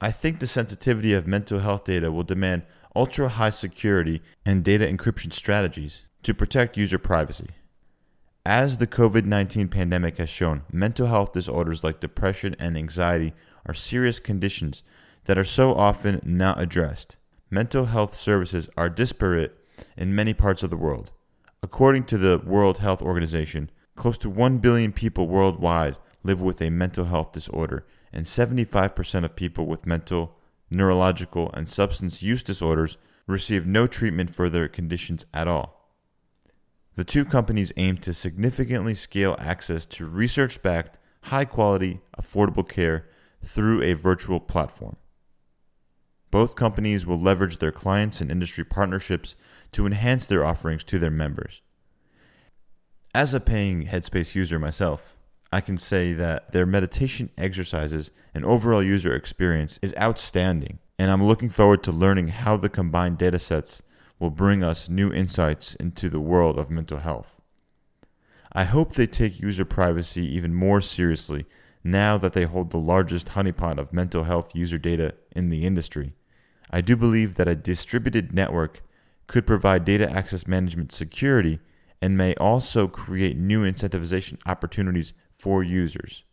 I 0.00 0.10
think 0.10 0.38
the 0.38 0.46
sensitivity 0.46 1.12
of 1.12 1.26
mental 1.26 1.60
health 1.60 1.84
data 1.84 2.12
will 2.12 2.22
demand 2.22 2.62
ultra 2.94 3.28
high 3.28 3.50
security 3.50 4.20
and 4.44 4.64
data 4.64 4.86
encryption 4.86 5.32
strategies 5.32 6.02
to 6.22 6.34
protect 6.34 6.76
user 6.76 6.98
privacy. 6.98 7.48
As 8.44 8.78
the 8.78 8.86
COVID 8.86 9.24
19 9.24 9.68
pandemic 9.68 10.18
has 10.18 10.28
shown, 10.28 10.62
mental 10.72 11.06
health 11.06 11.32
disorders 11.32 11.84
like 11.84 12.00
depression 12.00 12.56
and 12.58 12.76
anxiety 12.76 13.34
are 13.66 13.74
serious 13.74 14.18
conditions 14.18 14.82
that 15.24 15.38
are 15.38 15.44
so 15.44 15.74
often 15.74 16.20
not 16.24 16.60
addressed. 16.60 17.16
Mental 17.52 17.84
health 17.84 18.16
services 18.16 18.70
are 18.78 18.88
disparate 18.88 19.54
in 19.94 20.14
many 20.14 20.32
parts 20.32 20.62
of 20.62 20.70
the 20.70 20.76
world. 20.78 21.10
According 21.62 22.04
to 22.04 22.16
the 22.16 22.38
World 22.38 22.78
Health 22.78 23.02
Organization, 23.02 23.70
close 23.94 24.16
to 24.18 24.30
1 24.30 24.56
billion 24.56 24.90
people 24.90 25.28
worldwide 25.28 25.96
live 26.22 26.40
with 26.40 26.62
a 26.62 26.70
mental 26.70 27.04
health 27.04 27.32
disorder, 27.32 27.84
and 28.10 28.24
75% 28.24 29.24
of 29.24 29.36
people 29.36 29.66
with 29.66 29.84
mental, 29.84 30.38
neurological, 30.70 31.50
and 31.52 31.68
substance 31.68 32.22
use 32.22 32.42
disorders 32.42 32.96
receive 33.26 33.66
no 33.66 33.86
treatment 33.86 34.34
for 34.34 34.48
their 34.48 34.66
conditions 34.66 35.26
at 35.34 35.46
all. 35.46 35.92
The 36.96 37.04
two 37.04 37.26
companies 37.26 37.70
aim 37.76 37.98
to 37.98 38.14
significantly 38.14 38.94
scale 38.94 39.36
access 39.38 39.84
to 39.84 40.06
research 40.06 40.62
backed, 40.62 40.98
high 41.24 41.44
quality, 41.44 42.00
affordable 42.18 42.66
care 42.66 43.10
through 43.44 43.82
a 43.82 43.92
virtual 43.92 44.40
platform. 44.40 44.96
Both 46.32 46.56
companies 46.56 47.06
will 47.06 47.20
leverage 47.20 47.58
their 47.58 47.70
clients 47.70 48.22
and 48.22 48.30
industry 48.30 48.64
partnerships 48.64 49.36
to 49.72 49.86
enhance 49.86 50.26
their 50.26 50.44
offerings 50.44 50.82
to 50.84 50.98
their 50.98 51.10
members. 51.10 51.60
As 53.14 53.34
a 53.34 53.40
paying 53.40 53.86
Headspace 53.86 54.34
user 54.34 54.58
myself, 54.58 55.14
I 55.52 55.60
can 55.60 55.76
say 55.76 56.14
that 56.14 56.52
their 56.52 56.64
meditation 56.64 57.28
exercises 57.36 58.10
and 58.32 58.46
overall 58.46 58.82
user 58.82 59.14
experience 59.14 59.78
is 59.82 59.94
outstanding, 60.00 60.78
and 60.98 61.10
I'm 61.10 61.22
looking 61.22 61.50
forward 61.50 61.82
to 61.82 61.92
learning 61.92 62.28
how 62.28 62.56
the 62.56 62.70
combined 62.70 63.18
datasets 63.18 63.82
will 64.18 64.30
bring 64.30 64.64
us 64.64 64.88
new 64.88 65.12
insights 65.12 65.74
into 65.74 66.08
the 66.08 66.20
world 66.20 66.58
of 66.58 66.70
mental 66.70 66.98
health. 66.98 67.42
I 68.54 68.64
hope 68.64 68.94
they 68.94 69.06
take 69.06 69.40
user 69.40 69.66
privacy 69.66 70.24
even 70.34 70.54
more 70.54 70.80
seriously 70.80 71.44
now 71.84 72.16
that 72.16 72.32
they 72.32 72.44
hold 72.44 72.70
the 72.70 72.78
largest 72.78 73.28
honeypot 73.28 73.76
of 73.76 73.92
mental 73.92 74.24
health 74.24 74.54
user 74.54 74.78
data 74.78 75.14
in 75.36 75.50
the 75.50 75.66
industry. 75.66 76.14
I 76.72 76.80
do 76.80 76.96
believe 76.96 77.34
that 77.34 77.48
a 77.48 77.54
distributed 77.54 78.32
network 78.32 78.82
could 79.26 79.46
provide 79.46 79.84
data 79.84 80.10
access 80.10 80.46
management 80.46 80.92
security 80.92 81.58
and 82.00 82.16
may 82.16 82.34
also 82.34 82.88
create 82.88 83.36
new 83.36 83.62
incentivization 83.62 84.38
opportunities 84.46 85.12
for 85.30 85.62
users. 85.62 86.24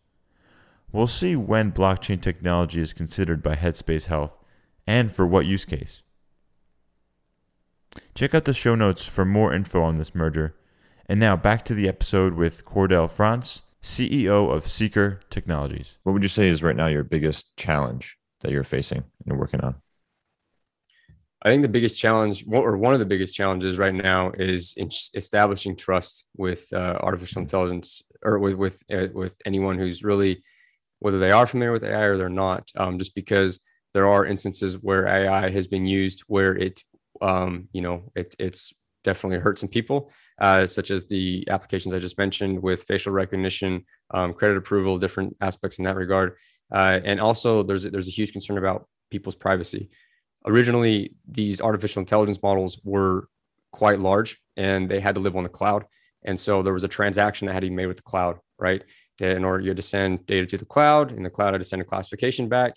We'll 0.91 1.07
see 1.07 1.35
when 1.35 1.71
blockchain 1.71 2.21
technology 2.21 2.81
is 2.81 2.93
considered 2.93 3.43
by 3.43 3.55
Headspace 3.55 4.05
Health 4.05 4.31
and 4.87 5.11
for 5.11 5.27
what 5.27 5.45
use 5.45 5.65
case. 5.65 6.01
Check 8.15 8.33
out 8.33 8.45
the 8.45 8.53
show 8.53 8.75
notes 8.75 9.05
for 9.05 9.25
more 9.25 9.53
info 9.53 9.81
on 9.81 9.95
this 9.95 10.15
merger. 10.15 10.55
And 11.07 11.19
now 11.19 11.35
back 11.35 11.65
to 11.65 11.73
the 11.73 11.87
episode 11.87 12.33
with 12.33 12.65
Cordell 12.65 13.09
France, 13.09 13.63
CEO 13.81 14.51
of 14.51 14.67
Seeker 14.67 15.19
Technologies. 15.29 15.97
What 16.03 16.13
would 16.13 16.23
you 16.23 16.29
say 16.29 16.47
is 16.47 16.63
right 16.63 16.75
now 16.75 16.87
your 16.87 17.03
biggest 17.03 17.55
challenge 17.57 18.17
that 18.41 18.51
you're 18.51 18.63
facing 18.63 19.03
and 19.25 19.39
working 19.39 19.61
on? 19.61 19.75
I 21.41 21.49
think 21.49 21.61
the 21.61 21.69
biggest 21.69 21.99
challenge, 21.99 22.45
or 22.51 22.77
one 22.77 22.93
of 22.93 22.99
the 22.99 23.05
biggest 23.05 23.33
challenges 23.33 23.77
right 23.77 23.93
now, 23.93 24.31
is 24.31 24.73
establishing 25.15 25.75
trust 25.75 26.27
with 26.35 26.67
uh, 26.73 26.97
artificial 26.99 27.41
intelligence, 27.41 28.03
or 28.23 28.39
with 28.39 28.55
with 28.55 28.83
uh, 28.91 29.07
with 29.13 29.35
anyone 29.45 29.77
who's 29.77 30.03
really, 30.03 30.43
whether 30.99 31.19
they 31.19 31.31
are 31.31 31.47
familiar 31.47 31.71
with 31.71 31.83
AI 31.83 32.03
or 32.03 32.17
they're 32.17 32.29
not. 32.29 32.69
Um, 32.75 32.97
just 32.97 33.15
because 33.15 33.59
there 33.93 34.07
are 34.07 34.25
instances 34.25 34.75
where 34.81 35.07
AI 35.07 35.49
has 35.49 35.67
been 35.67 35.85
used 35.85 36.21
where 36.27 36.55
it 36.55 36.83
um, 37.21 37.67
you 37.73 37.81
know, 37.81 38.11
it, 38.15 38.35
it's 38.39 38.73
definitely 39.03 39.39
hurt 39.39 39.59
some 39.59 39.69
people, 39.69 40.11
uh, 40.41 40.65
such 40.65 40.91
as 40.91 41.05
the 41.05 41.47
applications 41.49 41.93
I 41.93 41.99
just 41.99 42.17
mentioned 42.17 42.61
with 42.61 42.83
facial 42.83 43.11
recognition, 43.11 43.85
um, 44.13 44.33
credit 44.33 44.57
approval, 44.57 44.97
different 44.97 45.35
aspects 45.41 45.79
in 45.79 45.85
that 45.85 45.95
regard. 45.95 46.35
Uh, 46.71 46.99
and 47.03 47.19
also, 47.19 47.63
there's 47.63 47.83
there's 47.83 48.07
a 48.07 48.11
huge 48.11 48.31
concern 48.31 48.57
about 48.57 48.87
people's 49.09 49.35
privacy. 49.35 49.89
Originally, 50.45 51.15
these 51.27 51.61
artificial 51.61 51.99
intelligence 51.99 52.41
models 52.41 52.79
were 52.83 53.27
quite 53.71 53.99
large, 53.99 54.39
and 54.57 54.89
they 54.89 54.99
had 54.99 55.15
to 55.15 55.21
live 55.21 55.35
on 55.35 55.43
the 55.43 55.49
cloud. 55.49 55.85
And 56.23 56.39
so 56.39 56.63
there 56.63 56.73
was 56.73 56.83
a 56.83 56.87
transaction 56.87 57.47
that 57.47 57.53
had 57.53 57.61
to 57.61 57.69
be 57.69 57.75
made 57.75 57.87
with 57.87 57.97
the 57.97 58.03
cloud, 58.03 58.39
right? 58.57 58.83
In 59.19 59.43
order 59.43 59.61
you 59.61 59.69
had 59.69 59.77
to 59.77 59.83
send 59.83 60.25
data 60.25 60.45
to 60.47 60.57
the 60.57 60.65
cloud, 60.65 61.11
and 61.11 61.25
the 61.25 61.29
cloud 61.29 61.53
had 61.53 61.61
to 61.61 61.67
send 61.67 61.81
a 61.81 61.85
classification 61.85 62.47
back 62.47 62.73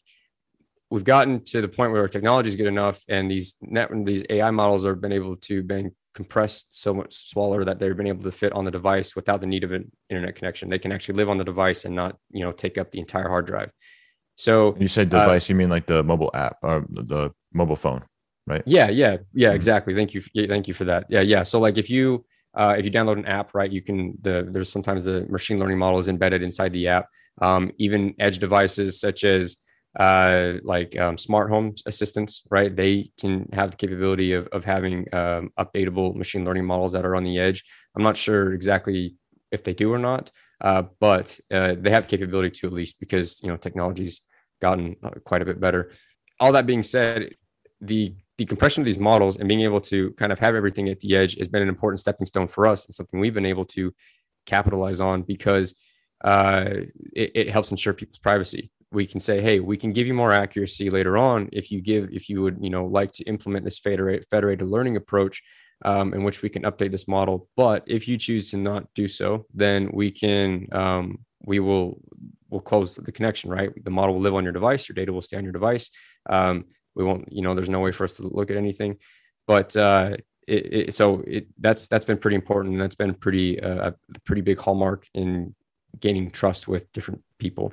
we've 0.93 1.05
gotten 1.05 1.43
to 1.43 1.63
the 1.63 1.69
point 1.69 1.91
where 1.91 2.03
our 2.03 2.09
technology 2.09 2.51
is 2.51 2.55
good 2.55 2.67
enough 2.67 3.03
and 3.09 3.31
these 3.31 3.57
net 3.63 3.89
these 4.05 4.23
AI 4.29 4.51
models 4.51 4.85
have 4.85 5.01
been 5.01 5.11
able 5.11 5.35
to 5.37 5.63
been 5.63 5.91
compressed 6.13 6.67
so 6.83 6.93
much 6.93 7.31
smaller 7.31 7.65
that 7.65 7.79
they've 7.79 7.97
been 7.97 8.07
able 8.07 8.23
to 8.23 8.31
fit 8.31 8.53
on 8.53 8.67
the 8.67 8.71
device 8.71 9.17
without 9.17 9.41
the 9.41 9.47
need 9.47 9.65
of 9.65 9.73
an 9.73 9.91
internet 10.11 10.35
connection. 10.35 10.69
They 10.69 10.79
can 10.79 10.93
actually 10.93 11.15
live 11.15 11.31
on 11.31 11.39
the 11.39 11.45
device 11.45 11.87
and 11.87 11.95
not, 11.95 12.19
you 12.31 12.45
know, 12.45 12.53
take 12.53 12.77
up 12.77 12.91
the 12.91 12.99
entire 12.99 13.29
hard 13.29 13.47
drive. 13.47 13.71
So 14.37 14.77
you 14.79 14.89
said 14.89 15.13
uh, 15.15 15.21
device, 15.21 15.49
you 15.49 15.55
mean 15.55 15.71
like 15.71 15.87
the 15.87 16.03
mobile 16.03 16.31
app 16.35 16.59
or 16.63 16.85
the 16.91 17.33
mobile 17.53 17.77
phone, 17.77 18.05
right? 18.47 18.63
Yeah, 18.67 18.89
yeah, 18.91 19.19
yeah, 19.33 19.51
Mhm. 19.51 19.55
exactly. 19.55 19.95
Thank 19.95 20.15
you, 20.15 20.23
thank 20.47 20.69
you 20.69 20.75
for 20.75 20.85
that. 20.85 21.07
Yeah, 21.09 21.21
yeah. 21.21 21.43
So 21.43 21.61
like 21.61 21.79
if 21.79 21.89
you 21.91 22.25
uh, 22.55 22.75
if 22.79 22.85
you 22.85 22.91
download 22.91 23.19
an 23.19 23.25
app, 23.27 23.55
right, 23.55 23.71
you 23.71 23.81
can 23.83 24.15
the 24.21 24.47
there's 24.51 24.71
sometimes 24.71 25.05
the 25.05 25.27
machine 25.31 25.59
learning 25.59 25.79
model 25.79 25.99
is 25.99 26.09
embedded 26.09 26.43
inside 26.43 26.73
the 26.73 26.89
app. 26.89 27.07
Um, 27.41 27.73
even 27.79 28.15
edge 28.19 28.39
devices 28.39 29.01
such 29.01 29.25
as 29.25 29.57
uh, 29.99 30.55
like 30.63 30.99
um, 30.99 31.17
smart 31.19 31.51
home 31.51 31.75
assistants, 31.87 32.43
right? 32.51 32.75
They 32.75 33.11
can 33.21 33.49
have 33.53 33.71
the 33.71 33.77
capability 33.77 34.33
of 34.35 34.49
of 34.49 34.65
having 34.65 35.07
um, 35.15 35.51
updatable 35.59 36.15
machine 36.15 36.45
learning 36.45 36.67
models 36.67 36.93
that 36.93 37.05
are 37.07 37.17
on 37.17 37.25
the 37.25 37.39
edge. 37.39 37.65
I'm 37.97 38.03
not 38.03 38.17
sure 38.17 38.53
exactly 38.53 39.17
if 39.51 39.63
they 39.65 39.75
do 39.75 39.93
or 39.93 39.99
not, 39.99 40.31
uh, 40.63 40.83
but 41.01 41.39
uh, 41.51 41.75
they 41.79 41.91
have 41.91 42.05
the 42.09 42.17
capability 42.17 42.51
to 42.51 42.67
at 42.67 42.73
least 42.73 43.01
because 43.01 43.41
you 43.43 43.49
know 43.49 43.57
technology's 43.57 44.21
gotten 44.61 44.97
uh, 45.03 45.11
quite 45.25 45.43
a 45.43 45.45
bit 45.47 45.61
better. 45.61 45.91
All 46.41 46.53
that 46.53 46.67
being 46.67 46.83
said, 46.83 47.35
the 47.83 48.15
the 48.39 48.47
compression 48.47 48.81
of 48.81 48.87
these 48.87 48.99
models 48.99 49.37
and 49.37 49.47
being 49.47 49.61
able 49.61 49.81
to 49.81 50.11
kind 50.13 50.33
of 50.33 50.39
have 50.39 50.55
everything 50.55 50.89
at 50.89 50.99
the 51.01 51.15
edge 51.15 51.37
has 51.37 51.49
been 51.49 51.63
an 51.63 51.69
important 51.69 52.01
stepping 52.01 52.27
stone 52.27 52.49
for 52.49 52.67
us 52.67 52.87
and 52.87 52.95
something 52.95 53.21
we've 53.21 53.35
been 53.35 53.45
able 53.45 53.65
to 53.67 53.93
capitalize 54.47 55.01
on 55.01 55.23
because 55.23 55.75
uh, 56.25 56.65
it, 57.15 57.33
it 57.35 57.51
helps 57.51 57.71
ensure 57.71 57.93
people's 57.93 58.19
privacy. 58.19 58.71
We 58.91 59.07
can 59.07 59.21
say, 59.21 59.41
hey, 59.43 59.61
we 59.61 59.77
can 59.77 59.93
give 59.93 60.07
you 60.07 60.15
more 60.15 60.33
accuracy 60.33 60.89
later 60.89 61.19
on 61.19 61.49
if 61.53 61.71
you 61.71 61.83
give 61.83 62.09
if 62.11 62.29
you 62.29 62.41
would 62.43 62.59
you 62.61 62.71
know 62.71 62.87
like 62.87 63.13
to 63.13 63.25
implement 63.25 63.65
this 63.65 63.79
federated, 63.79 64.27
federated 64.31 64.67
learning 64.69 64.97
approach 64.97 65.43
um, 65.85 66.15
in 66.15 66.23
which 66.23 66.43
we 66.43 66.49
can 66.49 66.63
update 66.63 66.91
this 66.93 67.09
model. 67.09 67.49
But 67.57 67.85
if 67.87 68.07
you 68.07 68.17
choose 68.17 68.51
to 68.51 68.57
not 68.57 68.87
do 68.95 69.09
so, 69.09 69.47
then 69.53 69.91
we 69.93 70.11
can 70.11 70.69
um, 70.73 71.19
we 71.45 71.59
will 71.59 72.01
will 72.51 72.61
close 72.61 72.95
the 72.95 73.13
connection. 73.13 73.51
Right, 73.51 73.71
the 73.85 73.91
model 73.91 74.15
will 74.15 74.23
live 74.23 74.35
on 74.35 74.45
your 74.45 74.53
device. 74.53 74.89
Your 74.89 74.95
data 74.95 75.13
will 75.13 75.23
stay 75.23 75.37
on 75.37 75.45
your 75.45 75.53
device. 75.53 75.91
Um, 76.29 76.67
we 76.95 77.05
won't 77.05 77.33
you 77.33 77.43
know 77.43 77.55
there's 77.55 77.71
no 77.71 77.81
way 77.81 77.93
for 77.93 78.05
us 78.05 78.17
to 78.17 78.27
look 78.27 78.51
at 78.51 78.57
anything. 78.57 78.97
But 79.47 79.77
uh 79.77 80.17
it, 80.47 80.73
it, 80.73 80.95
so 80.95 81.23
it 81.27 81.47
that's 81.59 81.89
that's 81.89 82.05
been 82.05 82.19
pretty 82.19 82.35
important. 82.35 82.79
That's 82.79 82.95
been 82.95 83.15
pretty 83.15 83.61
uh, 83.61 83.91
a 83.91 84.21
pretty 84.25 84.43
big 84.43 84.59
hallmark 84.59 85.07
in 85.15 85.55
gaining 86.01 86.31
trust 86.31 86.69
with 86.69 86.91
different 86.93 87.23
people. 87.39 87.73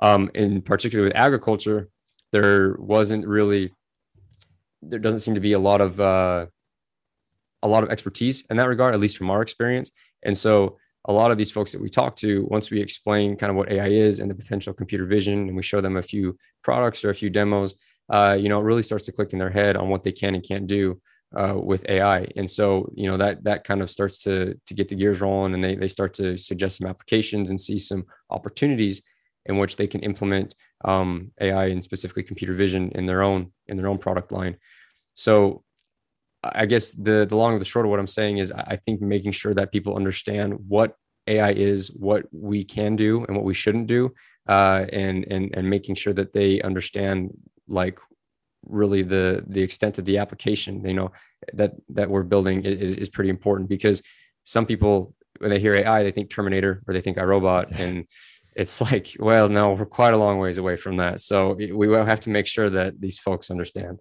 Um 0.00 0.30
in 0.34 0.62
particular 0.62 1.04
with 1.04 1.16
agriculture 1.16 1.88
there 2.30 2.76
wasn't 2.78 3.26
really 3.26 3.72
there 4.82 4.98
doesn't 4.98 5.20
seem 5.20 5.34
to 5.34 5.40
be 5.40 5.54
a 5.54 5.58
lot 5.58 5.80
of 5.80 5.98
uh 6.00 6.46
a 7.62 7.68
lot 7.68 7.82
of 7.82 7.90
expertise 7.90 8.44
in 8.50 8.56
that 8.56 8.68
regard 8.68 8.94
at 8.94 9.00
least 9.00 9.16
from 9.16 9.30
our 9.30 9.42
experience. 9.42 9.90
And 10.22 10.36
so 10.36 10.78
a 11.04 11.12
lot 11.12 11.30
of 11.30 11.38
these 11.38 11.50
folks 11.50 11.72
that 11.72 11.80
we 11.80 11.88
talk 11.88 12.14
to 12.16 12.46
once 12.50 12.70
we 12.70 12.80
explain 12.80 13.36
kind 13.36 13.50
of 13.50 13.56
what 13.56 13.72
ai 13.72 13.88
is 13.88 14.20
and 14.20 14.30
the 14.30 14.34
potential 14.34 14.72
computer 14.72 15.06
vision 15.06 15.48
and 15.48 15.56
we 15.56 15.62
show 15.62 15.80
them 15.80 15.96
a 15.96 16.02
few 16.02 16.36
products 16.62 17.04
or 17.04 17.10
a 17.10 17.14
few 17.14 17.30
demos 17.30 17.74
uh, 18.10 18.36
you 18.38 18.48
know, 18.48 18.60
it 18.60 18.64
really 18.64 18.82
starts 18.82 19.04
to 19.04 19.12
click 19.12 19.32
in 19.32 19.38
their 19.38 19.50
head 19.50 19.76
on 19.76 19.88
what 19.88 20.04
they 20.04 20.12
can 20.12 20.34
and 20.34 20.46
can't 20.46 20.66
do 20.66 21.00
uh, 21.36 21.54
with 21.56 21.84
AI. 21.88 22.26
And 22.36 22.50
so, 22.50 22.90
you 22.94 23.08
know, 23.08 23.16
that 23.18 23.44
that 23.44 23.64
kind 23.64 23.82
of 23.82 23.90
starts 23.90 24.22
to 24.24 24.54
to 24.66 24.74
get 24.74 24.88
the 24.88 24.94
gears 24.94 25.20
rolling, 25.20 25.54
and 25.54 25.62
they 25.62 25.74
they 25.74 25.88
start 25.88 26.14
to 26.14 26.36
suggest 26.36 26.78
some 26.78 26.86
applications 26.86 27.50
and 27.50 27.60
see 27.60 27.78
some 27.78 28.04
opportunities 28.30 29.02
in 29.46 29.58
which 29.58 29.76
they 29.76 29.86
can 29.86 30.00
implement 30.00 30.54
um, 30.84 31.30
AI 31.40 31.66
and 31.66 31.82
specifically 31.82 32.22
computer 32.22 32.54
vision 32.54 32.90
in 32.94 33.06
their 33.06 33.22
own 33.22 33.52
in 33.66 33.76
their 33.76 33.88
own 33.88 33.98
product 33.98 34.32
line. 34.32 34.56
So, 35.14 35.64
I 36.42 36.66
guess 36.66 36.92
the 36.92 37.26
the 37.28 37.36
long 37.36 37.52
and 37.52 37.60
the 37.60 37.66
short 37.66 37.84
of 37.84 37.90
what 37.90 38.00
I'm 38.00 38.06
saying 38.06 38.38
is, 38.38 38.52
I 38.52 38.76
think 38.76 39.00
making 39.00 39.32
sure 39.32 39.54
that 39.54 39.72
people 39.72 39.96
understand 39.96 40.54
what 40.66 40.96
AI 41.26 41.50
is, 41.52 41.88
what 41.88 42.24
we 42.32 42.64
can 42.64 42.96
do, 42.96 43.24
and 43.24 43.36
what 43.36 43.44
we 43.44 43.54
shouldn't 43.54 43.86
do, 43.86 44.14
uh, 44.48 44.86
and 44.92 45.26
and 45.30 45.54
and 45.54 45.68
making 45.68 45.96
sure 45.96 46.14
that 46.14 46.32
they 46.32 46.62
understand 46.62 47.36
like 47.68 47.98
really 48.66 49.02
the 49.02 49.44
the 49.46 49.62
extent 49.62 49.98
of 49.98 50.04
the 50.04 50.18
application 50.18 50.84
you 50.84 50.94
know 50.94 51.10
that 51.52 51.72
that 51.88 52.10
we're 52.10 52.22
building 52.22 52.64
is 52.64 52.96
is 52.96 53.08
pretty 53.08 53.30
important 53.30 53.68
because 53.68 54.02
some 54.44 54.66
people 54.66 55.14
when 55.38 55.50
they 55.50 55.60
hear 55.60 55.74
AI 55.74 56.02
they 56.02 56.10
think 56.10 56.30
Terminator 56.30 56.82
or 56.86 56.94
they 56.94 57.00
think 57.00 57.16
iRobot 57.16 57.78
and 57.78 58.04
it's 58.56 58.80
like 58.80 59.14
well 59.18 59.48
no 59.48 59.72
we're 59.72 59.86
quite 59.86 60.14
a 60.14 60.18
long 60.18 60.38
ways 60.38 60.58
away 60.58 60.76
from 60.76 60.96
that. 60.96 61.20
So 61.20 61.54
we 61.54 61.88
will 61.88 62.04
have 62.04 62.20
to 62.20 62.30
make 62.30 62.46
sure 62.46 62.68
that 62.70 63.00
these 63.00 63.18
folks 63.18 63.50
understand. 63.50 64.00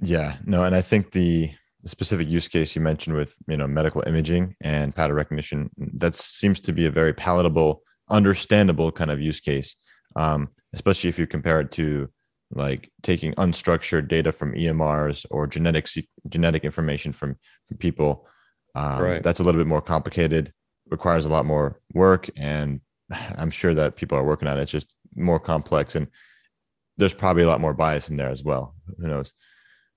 Yeah 0.00 0.36
no 0.44 0.64
and 0.64 0.74
I 0.74 0.82
think 0.82 1.10
the 1.10 1.50
the 1.82 1.88
specific 1.88 2.28
use 2.28 2.46
case 2.46 2.76
you 2.76 2.82
mentioned 2.82 3.16
with 3.16 3.34
you 3.48 3.56
know 3.56 3.66
medical 3.66 4.04
imaging 4.06 4.54
and 4.60 4.94
pattern 4.94 5.16
recognition 5.16 5.70
that 5.94 6.14
seems 6.14 6.60
to 6.60 6.72
be 6.72 6.86
a 6.86 6.90
very 6.90 7.12
palatable 7.12 7.82
understandable 8.08 8.92
kind 8.92 9.10
of 9.10 9.20
use 9.20 9.40
case. 9.40 9.76
Um, 10.14 10.50
especially 10.74 11.08
if 11.10 11.18
you 11.18 11.26
compare 11.26 11.60
it 11.60 11.72
to 11.72 12.08
like 12.52 12.90
taking 13.02 13.34
unstructured 13.34 14.08
data 14.08 14.32
from 14.32 14.54
EMRs 14.54 15.26
or 15.30 15.46
genetic 15.46 15.88
genetic 16.28 16.64
information 16.64 17.12
from, 17.12 17.36
from 17.68 17.76
people. 17.78 18.26
Um, 18.74 19.02
right. 19.02 19.22
That's 19.22 19.40
a 19.40 19.44
little 19.44 19.60
bit 19.60 19.66
more 19.66 19.82
complicated, 19.82 20.52
requires 20.90 21.26
a 21.26 21.30
lot 21.30 21.46
more 21.46 21.80
work, 21.94 22.30
and 22.36 22.80
I'm 23.10 23.50
sure 23.50 23.74
that 23.74 23.96
people 23.96 24.16
are 24.18 24.24
working 24.24 24.48
on 24.48 24.58
it. 24.58 24.62
It's 24.62 24.72
just 24.72 24.94
more 25.14 25.40
complex, 25.40 25.94
and 25.94 26.08
there's 26.96 27.14
probably 27.14 27.42
a 27.42 27.48
lot 27.48 27.60
more 27.60 27.74
bias 27.74 28.08
in 28.08 28.16
there 28.16 28.30
as 28.30 28.44
well. 28.44 28.74
Who 28.98 29.08
knows? 29.08 29.32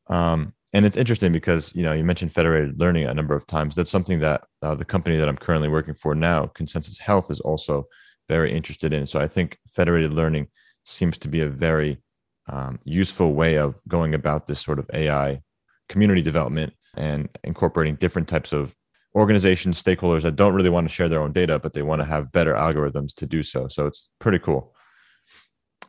Um, 0.07 0.53
and 0.73 0.85
it's 0.85 0.97
interesting 0.97 1.31
because 1.31 1.73
you 1.73 1.83
know 1.83 1.93
you 1.93 2.03
mentioned 2.03 2.33
federated 2.33 2.79
learning 2.79 3.05
a 3.05 3.13
number 3.13 3.35
of 3.35 3.47
times. 3.47 3.75
That's 3.75 3.91
something 3.91 4.19
that 4.19 4.43
uh, 4.61 4.75
the 4.75 4.85
company 4.85 5.17
that 5.17 5.27
I'm 5.27 5.37
currently 5.37 5.69
working 5.69 5.95
for 5.95 6.15
now, 6.15 6.47
ConsenSys 6.47 6.99
Health, 6.99 7.31
is 7.31 7.39
also 7.39 7.87
very 8.27 8.51
interested 8.51 8.91
in. 8.91 9.07
So 9.07 9.19
I 9.19 9.27
think 9.27 9.57
federated 9.69 10.13
learning 10.13 10.47
seems 10.83 11.17
to 11.19 11.27
be 11.27 11.41
a 11.41 11.49
very 11.49 12.01
um, 12.47 12.79
useful 12.83 13.33
way 13.33 13.57
of 13.57 13.75
going 13.87 14.13
about 14.13 14.47
this 14.47 14.59
sort 14.59 14.79
of 14.79 14.89
AI 14.93 15.41
community 15.89 16.21
development 16.21 16.73
and 16.97 17.29
incorporating 17.43 17.95
different 17.95 18.27
types 18.27 18.53
of 18.53 18.75
organizations, 19.15 19.81
stakeholders 19.81 20.23
that 20.23 20.35
don't 20.35 20.53
really 20.53 20.69
want 20.69 20.87
to 20.87 20.93
share 20.93 21.09
their 21.09 21.21
own 21.21 21.31
data, 21.31 21.57
but 21.57 21.73
they 21.73 21.81
want 21.81 22.01
to 22.01 22.05
have 22.05 22.31
better 22.31 22.53
algorithms 22.53 23.13
to 23.15 23.25
do 23.25 23.43
so. 23.43 23.67
So 23.67 23.87
it's 23.87 24.09
pretty 24.19 24.39
cool. 24.39 24.73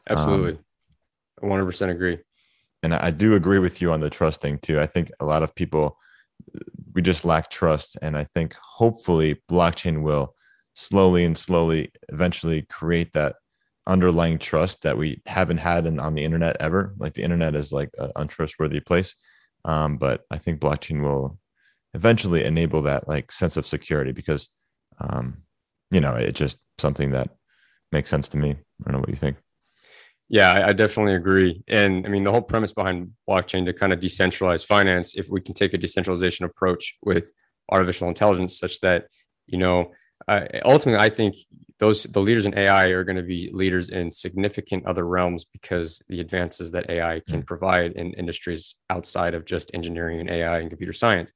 Absolutely. 0.08 0.58
Um, 1.42 1.50
I 1.50 1.54
100% 1.54 1.90
agree. 1.90 2.18
And 2.82 2.94
I 2.94 3.10
do 3.10 3.34
agree 3.34 3.58
with 3.58 3.82
you 3.82 3.90
on 3.90 4.00
the 4.00 4.10
trust 4.10 4.40
thing 4.40 4.58
too. 4.58 4.80
I 4.80 4.86
think 4.86 5.10
a 5.18 5.24
lot 5.24 5.42
of 5.42 5.54
people, 5.54 5.98
we 6.94 7.02
just 7.02 7.24
lack 7.24 7.50
trust. 7.50 7.96
And 8.00 8.16
I 8.16 8.24
think 8.24 8.54
hopefully 8.62 9.42
blockchain 9.50 10.02
will 10.02 10.34
slowly 10.74 11.24
and 11.24 11.36
slowly 11.36 11.90
eventually 12.10 12.62
create 12.62 13.12
that 13.14 13.36
underlying 13.86 14.38
trust 14.38 14.82
that 14.82 14.98
we 14.98 15.20
haven't 15.26 15.58
had 15.58 15.86
in, 15.86 15.98
on 15.98 16.14
the 16.14 16.24
internet 16.24 16.56
ever. 16.60 16.94
Like 16.98 17.14
the 17.14 17.22
internet 17.22 17.54
is 17.54 17.72
like 17.72 17.90
an 17.98 18.10
untrustworthy 18.16 18.80
place. 18.80 19.14
Um, 19.64 19.96
but 19.96 20.24
I 20.30 20.38
think 20.38 20.60
blockchain 20.60 21.02
will 21.02 21.38
eventually 21.94 22.44
enable 22.44 22.82
that 22.82 23.08
like 23.08 23.32
sense 23.32 23.56
of 23.56 23.66
security 23.66 24.12
because, 24.12 24.48
um, 24.98 25.38
you 25.90 26.00
know, 26.00 26.14
it's 26.14 26.38
just 26.38 26.58
something 26.78 27.10
that 27.12 27.30
makes 27.92 28.10
sense 28.10 28.28
to 28.30 28.36
me. 28.36 28.50
I 28.50 28.84
don't 28.84 28.92
know 28.92 29.00
what 29.00 29.08
you 29.08 29.16
think. 29.16 29.36
Yeah, 30.28 30.66
I, 30.66 30.72
definitely 30.72 31.14
agree. 31.14 31.62
And 31.68 32.04
I 32.04 32.08
mean, 32.08 32.24
the 32.24 32.32
whole 32.32 32.42
premise 32.42 32.72
behind 32.72 33.12
blockchain 33.28 33.64
to 33.66 33.72
kind 33.72 33.92
of 33.92 34.00
decentralize 34.00 34.66
finance, 34.66 35.14
if 35.14 35.28
we 35.28 35.40
can 35.40 35.54
take 35.54 35.72
a 35.72 35.78
decentralization 35.78 36.44
approach 36.44 36.96
with 37.02 37.30
artificial 37.70 38.08
intelligence, 38.08 38.58
such 38.58 38.80
that, 38.80 39.06
you 39.46 39.58
know, 39.58 39.92
uh, 40.26 40.46
ultimately, 40.64 41.04
I 41.04 41.10
think 41.10 41.36
those 41.78 42.04
the 42.04 42.20
leaders 42.20 42.46
in 42.46 42.56
AI 42.56 42.86
are 42.88 43.04
going 43.04 43.16
to 43.16 43.22
be 43.22 43.50
leaders 43.52 43.90
in 43.90 44.10
significant 44.10 44.86
other 44.86 45.06
realms 45.06 45.44
because 45.44 46.02
the 46.08 46.20
advances 46.20 46.70
that 46.72 46.88
AI 46.88 47.20
can 47.28 47.42
mm. 47.42 47.46
provide 47.46 47.92
in 47.92 48.14
industries 48.14 48.74
outside 48.88 49.34
of 49.34 49.44
just 49.44 49.70
engineering 49.74 50.20
and 50.20 50.30
AI 50.30 50.58
and 50.60 50.70
computer 50.70 50.92
science. 50.92 51.32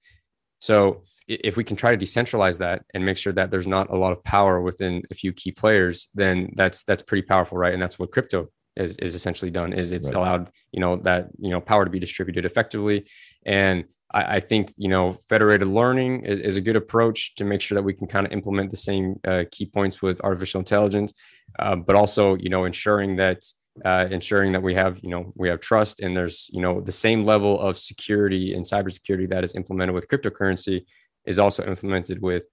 So 0.61 1.03
if 1.29 1.57
we 1.57 1.65
can 1.65 1.77
try 1.77 1.95
to 1.95 2.05
decentralize 2.05 2.59
that 2.59 2.83
and 2.95 3.05
make 3.05 3.19
sure 3.19 3.33
that 3.35 3.51
there's 3.51 3.67
not 3.67 3.91
a 3.91 3.97
lot 3.97 4.13
of 4.13 4.25
power 4.25 4.61
within 4.61 5.03
a 5.11 5.15
few 5.15 5.33
key 5.33 5.53
players, 5.53 6.09
then 6.15 6.53
that's 6.57 6.83
that's 6.85 7.03
pretty 7.03 7.27
powerful, 7.27 7.59
right? 7.59 7.73
And 7.73 7.83
that's 7.83 7.99
what 7.99 8.11
crypto 8.11 8.49
is 8.77 8.97
is 8.97 9.15
essentially 9.15 9.51
done. 9.51 9.73
Is 9.73 9.93
it's 9.93 10.09
right. 10.09 10.17
allowed 10.17 10.51
you 10.73 10.81
know 10.81 10.97
that 10.97 11.29
you 11.39 11.51
know 11.51 11.61
power 11.61 11.85
to 11.85 11.91
be 11.91 11.99
distributed 11.99 12.45
effectively 12.45 13.07
and 13.45 13.85
I, 14.13 14.37
I 14.37 14.41
think 14.41 14.73
you 14.77 14.89
know 14.89 15.19
federated 15.29 15.69
learning 15.69 16.25
is, 16.25 16.41
is, 16.41 16.57
a 16.57 16.61
good 16.61 16.77
approach 16.77 17.35
to 17.37 17.45
make 17.45 17.61
sure 17.61 17.77
that 17.77 17.83
we 17.83 17.95
can 17.95 18.07
kind 18.07 18.27
of 18.27 18.33
implement 18.33 18.71
the 18.71 18.77
same 18.77 19.21
uh, 19.27 19.45
key 19.51 19.67
points 19.67 20.03
with 20.03 20.21
artificial 20.23 20.59
intelligence, 20.59 21.13
uh, 21.59 21.77
but 21.77 21.97
also 21.97 22.37
you 22.37 22.51
know 22.51 22.65
ensuring 22.65 23.17
that 23.17 23.43
uh, 23.85 24.07
ensuring 24.11 24.53
that 24.53 24.63
we 24.63 24.75
have 24.75 24.99
you 25.03 25.11
know 25.11 25.33
we 25.37 25.49
have 25.49 25.61
trust 25.61 26.01
and 26.01 26.17
there's 26.17 26.49
you 26.53 26.61
know 26.61 26.81
the 26.81 26.93
same 26.93 27.25
level 27.25 27.61
of 27.61 27.79
security 27.79 28.55
and 28.55 28.65
cybersecurity 28.65 29.29
that 29.29 29.45
is 29.45 29.55
implemented 29.55 29.95
with 29.95 30.09
cryptocurrency 30.09 30.85
is 31.25 31.39
also 31.39 31.65
implemented 31.65 32.21
with 32.21 32.45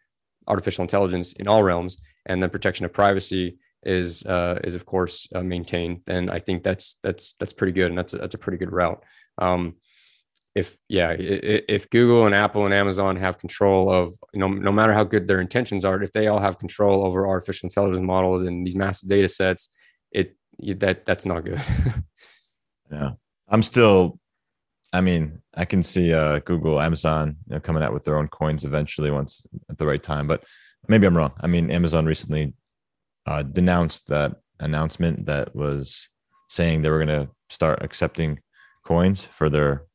artificial 0.48 0.84
intelligence 0.84 1.34
in 1.34 1.48
all 1.48 1.64
realms, 1.64 1.98
and 2.26 2.42
the 2.42 2.50
protection 2.50 2.86
of 2.86 2.94
privacy 2.94 3.58
is 3.84 4.26
uh, 4.26 4.60
is 4.64 4.76
of 4.76 4.86
course 4.86 5.28
uh, 5.34 5.42
maintained. 5.42 6.02
And 6.08 6.30
I 6.30 6.40
think 6.40 6.64
that's 6.64 6.98
that's 7.04 7.34
that's 7.40 7.54
pretty 7.54 7.74
good, 7.74 7.90
and 7.90 7.98
that's 7.98 8.14
a, 8.14 8.18
that's 8.18 8.36
a 8.36 8.40
pretty 8.40 8.58
good 8.58 8.72
route. 8.72 9.04
Um, 9.38 9.76
if 10.58 10.76
yeah, 10.90 11.16
if 11.20 11.88
Google 11.92 12.26
and 12.26 12.34
Apple 12.34 12.66
and 12.66 12.74
Amazon 12.74 13.16
have 13.18 13.38
control 13.38 13.94
of 13.94 14.16
you 14.34 14.40
know 14.40 14.48
no 14.48 14.72
matter 14.72 14.92
how 14.92 15.04
good 15.04 15.28
their 15.28 15.40
intentions 15.40 15.86
are, 15.86 16.02
if 16.02 16.12
they 16.14 16.28
all 16.28 16.40
have 16.40 16.58
control 16.58 17.06
over 17.06 17.28
artificial 17.28 17.68
intelligence 17.68 18.02
models 18.04 18.42
and 18.42 18.66
these 18.66 18.76
massive 18.76 19.08
data 19.08 19.28
sets, 19.28 19.70
it 20.12 20.36
that 20.80 21.06
that's 21.06 21.26
not 21.26 21.46
good. 21.46 21.62
yeah, 22.92 23.12
I'm 23.48 23.62
still. 23.62 24.20
I 24.94 25.02
mean, 25.02 25.44
I 25.54 25.66
can 25.66 25.84
see 25.84 26.12
uh, 26.12 26.40
Google, 26.40 26.82
Amazon 26.82 27.36
you 27.48 27.56
know, 27.56 27.60
coming 27.60 27.84
out 27.84 27.94
with 27.94 28.06
their 28.06 28.18
own 28.18 28.28
coins 28.30 28.66
eventually 28.66 29.12
once 29.12 29.46
at 29.70 29.78
the 29.78 29.86
right 29.86 30.02
time, 30.02 30.28
but 30.28 30.44
maybe 30.88 31.06
I'm 31.06 31.16
wrong. 31.16 31.34
I 31.42 31.46
mean, 31.46 31.70
Amazon 31.70 32.08
recently 32.08 32.54
uh, 33.28 33.44
denounced 33.44 34.08
that 34.08 34.38
announcement 34.60 35.28
that 35.28 35.56
was 35.56 36.10
saying 36.50 36.82
they 36.82 36.90
were 36.90 37.04
going 37.06 37.20
to 37.20 37.30
start 37.50 37.84
accepting 37.84 38.40
coins 38.86 39.26
for 39.26 39.50
their 39.50 39.88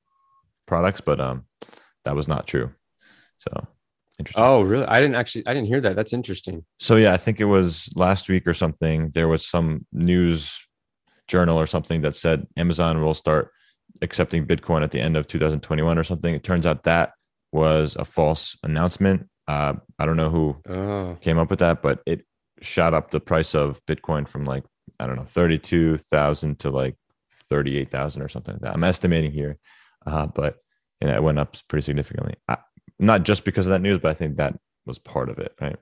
products, 0.72 1.02
but 1.02 1.20
um, 1.20 1.44
that 2.06 2.16
was 2.16 2.26
not 2.26 2.46
true. 2.46 2.72
So 3.36 3.66
interesting. 4.18 4.42
Oh, 4.42 4.62
really? 4.62 4.86
I 4.86 5.00
didn't 5.00 5.16
actually. 5.16 5.46
I 5.46 5.52
didn't 5.52 5.68
hear 5.68 5.82
that. 5.82 5.96
That's 5.96 6.14
interesting. 6.14 6.64
So 6.80 6.96
yeah, 6.96 7.12
I 7.12 7.18
think 7.18 7.40
it 7.40 7.44
was 7.44 7.90
last 7.94 8.30
week 8.30 8.46
or 8.46 8.54
something. 8.54 9.10
There 9.10 9.28
was 9.28 9.46
some 9.46 9.84
news 9.92 10.58
journal 11.28 11.60
or 11.60 11.66
something 11.66 12.00
that 12.00 12.16
said 12.16 12.46
Amazon 12.56 13.02
will 13.02 13.12
start 13.12 13.50
accepting 14.00 14.46
Bitcoin 14.46 14.82
at 14.82 14.92
the 14.92 15.00
end 15.00 15.14
of 15.14 15.26
2021 15.26 15.98
or 15.98 16.04
something. 16.04 16.34
It 16.34 16.42
turns 16.42 16.64
out 16.64 16.84
that 16.84 17.12
was 17.52 17.94
a 17.96 18.06
false 18.06 18.56
announcement. 18.62 19.28
Uh, 19.46 19.74
I 19.98 20.06
don't 20.06 20.16
know 20.16 20.30
who 20.30 20.56
oh. 20.70 21.18
came 21.20 21.36
up 21.36 21.50
with 21.50 21.58
that, 21.58 21.82
but 21.82 22.00
it 22.06 22.24
shot 22.62 22.94
up 22.94 23.10
the 23.10 23.20
price 23.20 23.54
of 23.54 23.78
Bitcoin 23.86 24.26
from 24.26 24.46
like 24.46 24.64
I 24.98 25.06
don't 25.06 25.16
know 25.16 25.26
thirty 25.26 25.58
two 25.58 25.98
thousand 25.98 26.60
to 26.60 26.70
like 26.70 26.96
thirty 27.50 27.76
eight 27.76 27.90
thousand 27.90 28.22
or 28.22 28.28
something 28.28 28.54
like 28.54 28.62
that. 28.62 28.74
I'm 28.74 28.84
estimating 28.84 29.32
here, 29.32 29.58
uh, 30.06 30.26
but 30.28 30.61
know, 31.06 31.14
it 31.14 31.22
went 31.22 31.38
up 31.38 31.56
pretty 31.68 31.84
significantly. 31.84 32.34
I, 32.48 32.58
not 32.98 33.24
just 33.24 33.44
because 33.44 33.66
of 33.66 33.70
that 33.70 33.82
news, 33.82 33.98
but 33.98 34.10
I 34.10 34.14
think 34.14 34.36
that 34.36 34.54
was 34.86 34.98
part 34.98 35.28
of 35.28 35.38
it, 35.38 35.54
right? 35.60 35.76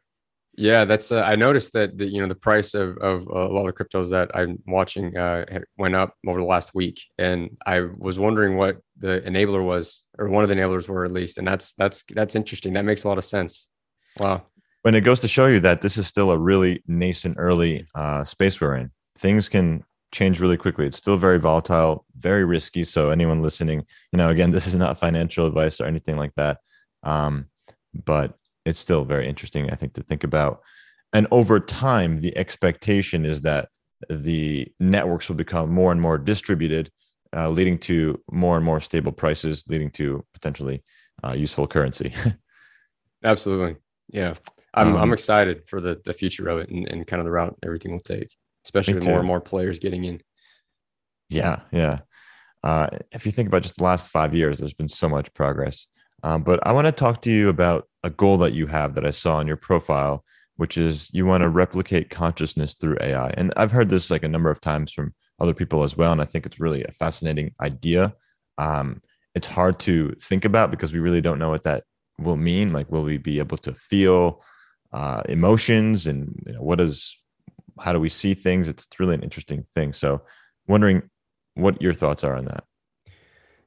Yeah, 0.56 0.84
that's. 0.84 1.12
Uh, 1.12 1.22
I 1.22 1.36
noticed 1.36 1.72
that 1.74 1.96
the 1.96 2.06
you 2.06 2.20
know 2.20 2.28
the 2.28 2.34
price 2.34 2.74
of 2.74 2.98
of 2.98 3.26
a 3.28 3.46
lot 3.46 3.68
of 3.68 3.74
cryptos 3.74 4.10
that 4.10 4.30
I'm 4.34 4.58
watching 4.66 5.16
uh, 5.16 5.44
went 5.78 5.94
up 5.94 6.14
over 6.26 6.40
the 6.40 6.44
last 6.46 6.74
week, 6.74 7.00
and 7.18 7.56
I 7.66 7.82
was 7.96 8.18
wondering 8.18 8.56
what 8.56 8.78
the 8.98 9.22
enabler 9.24 9.64
was, 9.64 10.04
or 10.18 10.28
one 10.28 10.42
of 10.42 10.48
the 10.48 10.56
enablers 10.56 10.88
were 10.88 11.04
at 11.04 11.12
least, 11.12 11.38
and 11.38 11.46
that's 11.46 11.72
that's 11.74 12.04
that's 12.14 12.34
interesting. 12.34 12.72
That 12.72 12.84
makes 12.84 13.04
a 13.04 13.08
lot 13.08 13.18
of 13.18 13.24
sense. 13.24 13.70
Wow. 14.18 14.46
When 14.82 14.94
it 14.94 15.02
goes 15.02 15.20
to 15.20 15.28
show 15.28 15.46
you 15.46 15.60
that 15.60 15.82
this 15.82 15.98
is 15.98 16.06
still 16.06 16.30
a 16.30 16.38
really 16.38 16.82
nascent, 16.86 17.36
early 17.38 17.86
uh, 17.94 18.24
space 18.24 18.60
we're 18.60 18.76
in, 18.76 18.90
things 19.18 19.48
can 19.48 19.84
change 20.12 20.40
really 20.40 20.56
quickly. 20.56 20.86
It's 20.86 20.98
still 20.98 21.16
very 21.16 21.38
volatile, 21.38 22.04
very 22.16 22.44
risky. 22.44 22.84
So 22.84 23.10
anyone 23.10 23.42
listening, 23.42 23.84
you 24.12 24.16
know, 24.16 24.28
again, 24.28 24.50
this 24.52 24.66
is 24.66 24.74
not 24.74 24.98
financial 24.98 25.46
advice 25.46 25.80
or 25.80 25.86
anything 25.86 26.16
like 26.16 26.34
that. 26.36 26.58
Um, 27.02 27.46
but 28.04 28.34
it's 28.64 28.78
still 28.78 29.04
very 29.04 29.28
interesting, 29.28 29.70
I 29.70 29.76
think, 29.76 29.94
to 29.94 30.02
think 30.02 30.24
about. 30.24 30.60
And 31.12 31.26
over 31.30 31.58
time, 31.58 32.18
the 32.18 32.36
expectation 32.36 33.24
is 33.24 33.40
that 33.42 33.68
the 34.08 34.68
networks 34.78 35.28
will 35.28 35.36
become 35.36 35.72
more 35.72 35.92
and 35.92 36.00
more 36.00 36.18
distributed, 36.18 36.90
uh, 37.34 37.48
leading 37.48 37.78
to 37.78 38.20
more 38.30 38.56
and 38.56 38.64
more 38.64 38.80
stable 38.80 39.12
prices, 39.12 39.64
leading 39.68 39.90
to 39.92 40.24
potentially 40.34 40.84
uh, 41.24 41.32
useful 41.32 41.66
currency. 41.66 42.12
Absolutely. 43.24 43.76
Yeah. 44.08 44.34
I'm, 44.72 44.94
um, 44.94 45.02
I'm 45.02 45.12
excited 45.12 45.68
for 45.68 45.80
the, 45.80 46.00
the 46.04 46.12
future 46.12 46.48
of 46.48 46.60
it 46.60 46.70
and, 46.70 46.86
and 46.88 47.06
kind 47.06 47.20
of 47.20 47.24
the 47.24 47.32
route 47.32 47.56
everything 47.64 47.92
will 47.92 48.00
take 48.00 48.32
especially 48.64 48.94
with 48.94 49.04
more 49.04 49.18
and 49.18 49.26
more 49.26 49.40
players 49.40 49.78
getting 49.78 50.04
in. 50.04 50.20
Yeah, 51.28 51.60
yeah. 51.72 52.00
Uh, 52.62 52.88
if 53.12 53.24
you 53.24 53.32
think 53.32 53.48
about 53.48 53.62
just 53.62 53.76
the 53.76 53.84
last 53.84 54.10
five 54.10 54.34
years, 54.34 54.58
there's 54.58 54.74
been 54.74 54.88
so 54.88 55.08
much 55.08 55.32
progress. 55.32 55.86
Um, 56.22 56.42
but 56.42 56.64
I 56.66 56.72
want 56.72 56.86
to 56.86 56.92
talk 56.92 57.22
to 57.22 57.30
you 57.30 57.48
about 57.48 57.88
a 58.02 58.10
goal 58.10 58.36
that 58.38 58.52
you 58.52 58.66
have 58.66 58.94
that 58.94 59.06
I 59.06 59.10
saw 59.10 59.36
on 59.36 59.46
your 59.46 59.56
profile, 59.56 60.24
which 60.56 60.76
is 60.76 61.08
you 61.12 61.24
want 61.24 61.42
to 61.42 61.48
replicate 61.48 62.10
consciousness 62.10 62.74
through 62.74 62.98
AI. 63.00 63.30
And 63.36 63.52
I've 63.56 63.72
heard 63.72 63.88
this 63.88 64.10
like 64.10 64.24
a 64.24 64.28
number 64.28 64.50
of 64.50 64.60
times 64.60 64.92
from 64.92 65.14
other 65.38 65.54
people 65.54 65.82
as 65.82 65.96
well. 65.96 66.12
And 66.12 66.20
I 66.20 66.26
think 66.26 66.44
it's 66.44 66.60
really 66.60 66.84
a 66.84 66.92
fascinating 66.92 67.54
idea. 67.62 68.14
Um, 68.58 69.00
it's 69.34 69.46
hard 69.46 69.80
to 69.80 70.14
think 70.20 70.44
about 70.44 70.70
because 70.70 70.92
we 70.92 70.98
really 70.98 71.22
don't 71.22 71.38
know 71.38 71.50
what 71.50 71.62
that 71.62 71.84
will 72.18 72.36
mean. 72.36 72.72
Like, 72.72 72.90
will 72.90 73.04
we 73.04 73.16
be 73.16 73.38
able 73.38 73.56
to 73.58 73.74
feel 73.74 74.44
uh, 74.92 75.22
emotions 75.28 76.06
and 76.06 76.42
you 76.46 76.52
know, 76.52 76.62
what 76.62 76.78
does 76.78 77.16
how 77.80 77.92
do 77.92 78.00
we 78.00 78.08
see 78.08 78.34
things? 78.34 78.68
It's 78.68 78.88
really 78.98 79.14
an 79.14 79.22
interesting 79.22 79.64
thing. 79.74 79.92
So, 79.92 80.22
wondering 80.68 81.02
what 81.54 81.80
your 81.82 81.94
thoughts 81.94 82.24
are 82.24 82.36
on 82.36 82.44
that. 82.46 82.64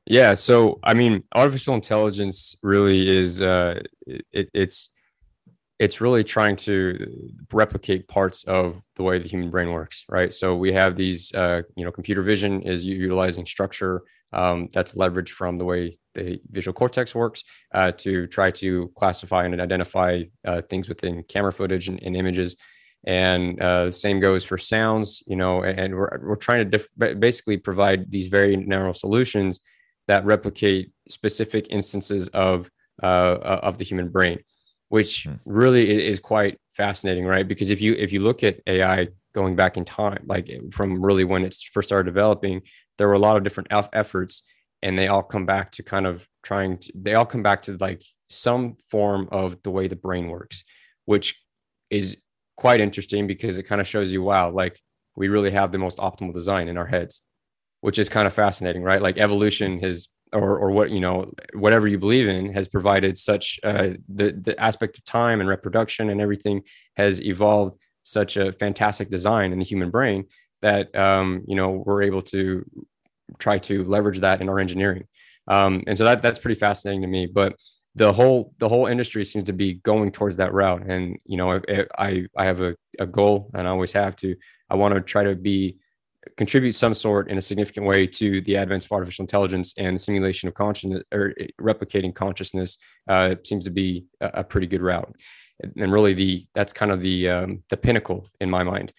Yeah, 0.05 0.33
so 0.33 0.79
I 0.83 0.93
mean, 0.93 1.23
artificial 1.33 1.75
intelligence 1.75 2.55
really 2.61 3.07
is 3.07 3.41
uh, 3.41 3.79
it, 4.05 4.49
it's 4.53 4.89
it's 5.79 6.01
really 6.01 6.23
trying 6.23 6.55
to 6.55 7.33
replicate 7.51 8.07
parts 8.07 8.43
of 8.43 8.81
the 8.95 9.03
way 9.03 9.19
the 9.19 9.27
human 9.27 9.49
brain 9.49 9.71
works, 9.71 10.05
right? 10.07 10.31
So 10.31 10.55
we 10.55 10.71
have 10.73 10.95
these, 10.95 11.33
uh, 11.33 11.63
you 11.75 11.83
know, 11.83 11.91
computer 11.91 12.21
vision 12.21 12.61
is 12.61 12.85
utilizing 12.85 13.45
structure 13.45 14.03
um, 14.33 14.69
that's 14.71 14.93
leveraged 14.93 15.29
from 15.29 15.57
the 15.57 15.65
way 15.65 15.97
the 16.13 16.39
visual 16.51 16.73
cortex 16.73 17.15
works 17.15 17.43
uh, 17.73 17.91
to 17.93 18.27
try 18.27 18.51
to 18.51 18.91
classify 18.95 19.45
and 19.45 19.59
identify 19.59 20.23
uh, 20.45 20.61
things 20.69 20.87
within 20.87 21.23
camera 21.23 21.51
footage 21.51 21.87
and, 21.87 22.01
and 22.03 22.15
images 22.15 22.55
and 23.05 23.61
uh, 23.61 23.91
same 23.91 24.19
goes 24.19 24.43
for 24.43 24.57
sounds 24.57 25.21
you 25.27 25.35
know 25.35 25.63
and 25.63 25.93
we're, 25.93 26.19
we're 26.21 26.35
trying 26.35 26.69
to 26.69 27.15
basically 27.15 27.57
provide 27.57 28.09
these 28.11 28.27
very 28.27 28.55
narrow 28.55 28.91
solutions 28.91 29.59
that 30.07 30.25
replicate 30.25 30.91
specific 31.09 31.67
instances 31.69 32.27
of 32.29 32.69
uh, 33.01 33.37
of 33.63 33.77
the 33.77 33.83
human 33.83 34.09
brain 34.09 34.39
which 34.89 35.23
hmm. 35.23 35.33
really 35.45 36.05
is 36.05 36.19
quite 36.19 36.57
fascinating 36.71 37.25
right 37.25 37.47
because 37.47 37.71
if 37.71 37.81
you 37.81 37.93
if 37.93 38.13
you 38.13 38.21
look 38.21 38.43
at 38.43 38.59
ai 38.67 39.07
going 39.33 39.55
back 39.55 39.77
in 39.77 39.83
time 39.83 40.23
like 40.27 40.49
from 40.71 41.03
really 41.03 41.23
when 41.23 41.43
it 41.43 41.55
first 41.71 41.89
started 41.89 42.05
developing 42.05 42.61
there 42.97 43.07
were 43.07 43.13
a 43.13 43.19
lot 43.19 43.35
of 43.35 43.43
different 43.43 43.67
efforts 43.93 44.43
and 44.81 44.97
they 44.97 45.07
all 45.07 45.23
come 45.23 45.45
back 45.45 45.71
to 45.71 45.81
kind 45.81 46.05
of 46.05 46.27
trying 46.43 46.77
to 46.77 46.91
they 46.95 47.15
all 47.15 47.25
come 47.25 47.43
back 47.43 47.61
to 47.63 47.75
like 47.77 48.03
some 48.29 48.75
form 48.89 49.27
of 49.31 49.61
the 49.63 49.71
way 49.71 49.87
the 49.87 49.95
brain 49.95 50.27
works 50.27 50.63
which 51.05 51.41
is 51.89 52.17
quite 52.63 52.79
interesting 52.79 53.27
because 53.27 53.57
it 53.57 53.63
kind 53.63 53.81
of 53.81 53.87
shows 53.93 54.09
you, 54.09 54.23
wow, 54.23 54.49
like 54.49 54.79
we 55.17 55.27
really 55.27 55.51
have 55.51 55.69
the 55.73 55.77
most 55.77 55.97
optimal 55.97 56.33
design 56.33 56.69
in 56.69 56.77
our 56.77 56.85
heads, 56.85 57.21
which 57.81 57.99
is 57.99 58.07
kind 58.07 58.25
of 58.25 58.33
fascinating, 58.33 58.83
right? 58.89 59.01
Like 59.01 59.17
evolution 59.17 59.79
has, 59.81 60.07
or, 60.31 60.57
or 60.57 60.71
what, 60.71 60.89
you 60.89 61.01
know, 61.01 61.29
whatever 61.55 61.89
you 61.89 61.99
believe 61.99 62.29
in 62.29 62.53
has 62.53 62.69
provided 62.69 63.17
such 63.17 63.59
uh, 63.65 63.89
the, 64.07 64.27
the 64.47 64.55
aspect 64.57 64.97
of 64.97 65.03
time 65.03 65.41
and 65.41 65.49
reproduction 65.49 66.09
and 66.09 66.21
everything 66.21 66.61
has 66.95 67.19
evolved 67.33 67.75
such 68.03 68.37
a 68.37 68.53
fantastic 68.53 69.09
design 69.09 69.51
in 69.51 69.59
the 69.59 69.65
human 69.65 69.89
brain 69.89 70.23
that, 70.61 70.85
um, 70.95 71.43
you 71.45 71.57
know, 71.57 71.83
we're 71.85 72.03
able 72.03 72.21
to 72.21 72.63
try 73.39 73.57
to 73.57 73.83
leverage 73.83 74.19
that 74.21 74.39
in 74.39 74.47
our 74.47 74.59
engineering. 74.59 75.03
Um, 75.49 75.83
and 75.85 75.97
so 75.97 76.05
that, 76.05 76.21
that's 76.21 76.39
pretty 76.39 76.59
fascinating 76.67 77.01
to 77.01 77.07
me, 77.07 77.25
but 77.25 77.57
the 77.95 78.11
whole 78.11 78.53
the 78.57 78.67
whole 78.67 78.87
industry 78.87 79.23
seems 79.23 79.45
to 79.45 79.53
be 79.53 79.75
going 79.75 80.11
towards 80.11 80.35
that 80.37 80.53
route. 80.53 80.83
And 80.87 81.17
you 81.25 81.37
know 81.37 81.61
i 81.97 82.25
i 82.37 82.45
have 82.45 82.61
a, 82.61 82.75
a 82.99 83.05
goal 83.05 83.51
and 83.53 83.67
i 83.67 83.71
always 83.71 83.91
have 83.91 84.15
to 84.17 84.35
i 84.69 84.75
want 84.75 84.93
to 84.93 85.01
try 85.01 85.23
to 85.23 85.35
be 85.35 85.77
contribute 86.37 86.73
some 86.73 86.93
sort 86.93 87.29
in 87.29 87.37
a 87.37 87.41
significant 87.41 87.85
way 87.85 88.07
to 88.07 88.41
the 88.41 88.55
advance 88.55 88.85
of 88.85 88.91
artificial 88.91 89.23
intelligence 89.23 89.73
and 89.77 89.99
simulation 89.99 90.47
of 90.47 90.53
consciousness 90.53 91.03
or 91.11 91.33
replicating 91.59 92.15
consciousness 92.15 92.77
uh, 93.09 93.35
seems 93.43 93.63
to 93.65 93.69
be 93.69 94.05
a, 94.21 94.27
a, 94.35 94.43
pretty 94.43 94.65
good 94.65 94.81
route. 94.81 95.13
And 95.75 95.91
really 95.91 96.13
the 96.13 96.45
that's 96.53 96.73
kind 96.73 96.91
of 96.91 97.01
the 97.01 97.29
um, 97.29 97.63
the 97.69 97.77
pinnacle 97.77 98.27
in 98.39 98.49
my 98.49 98.63
mind 98.63 98.93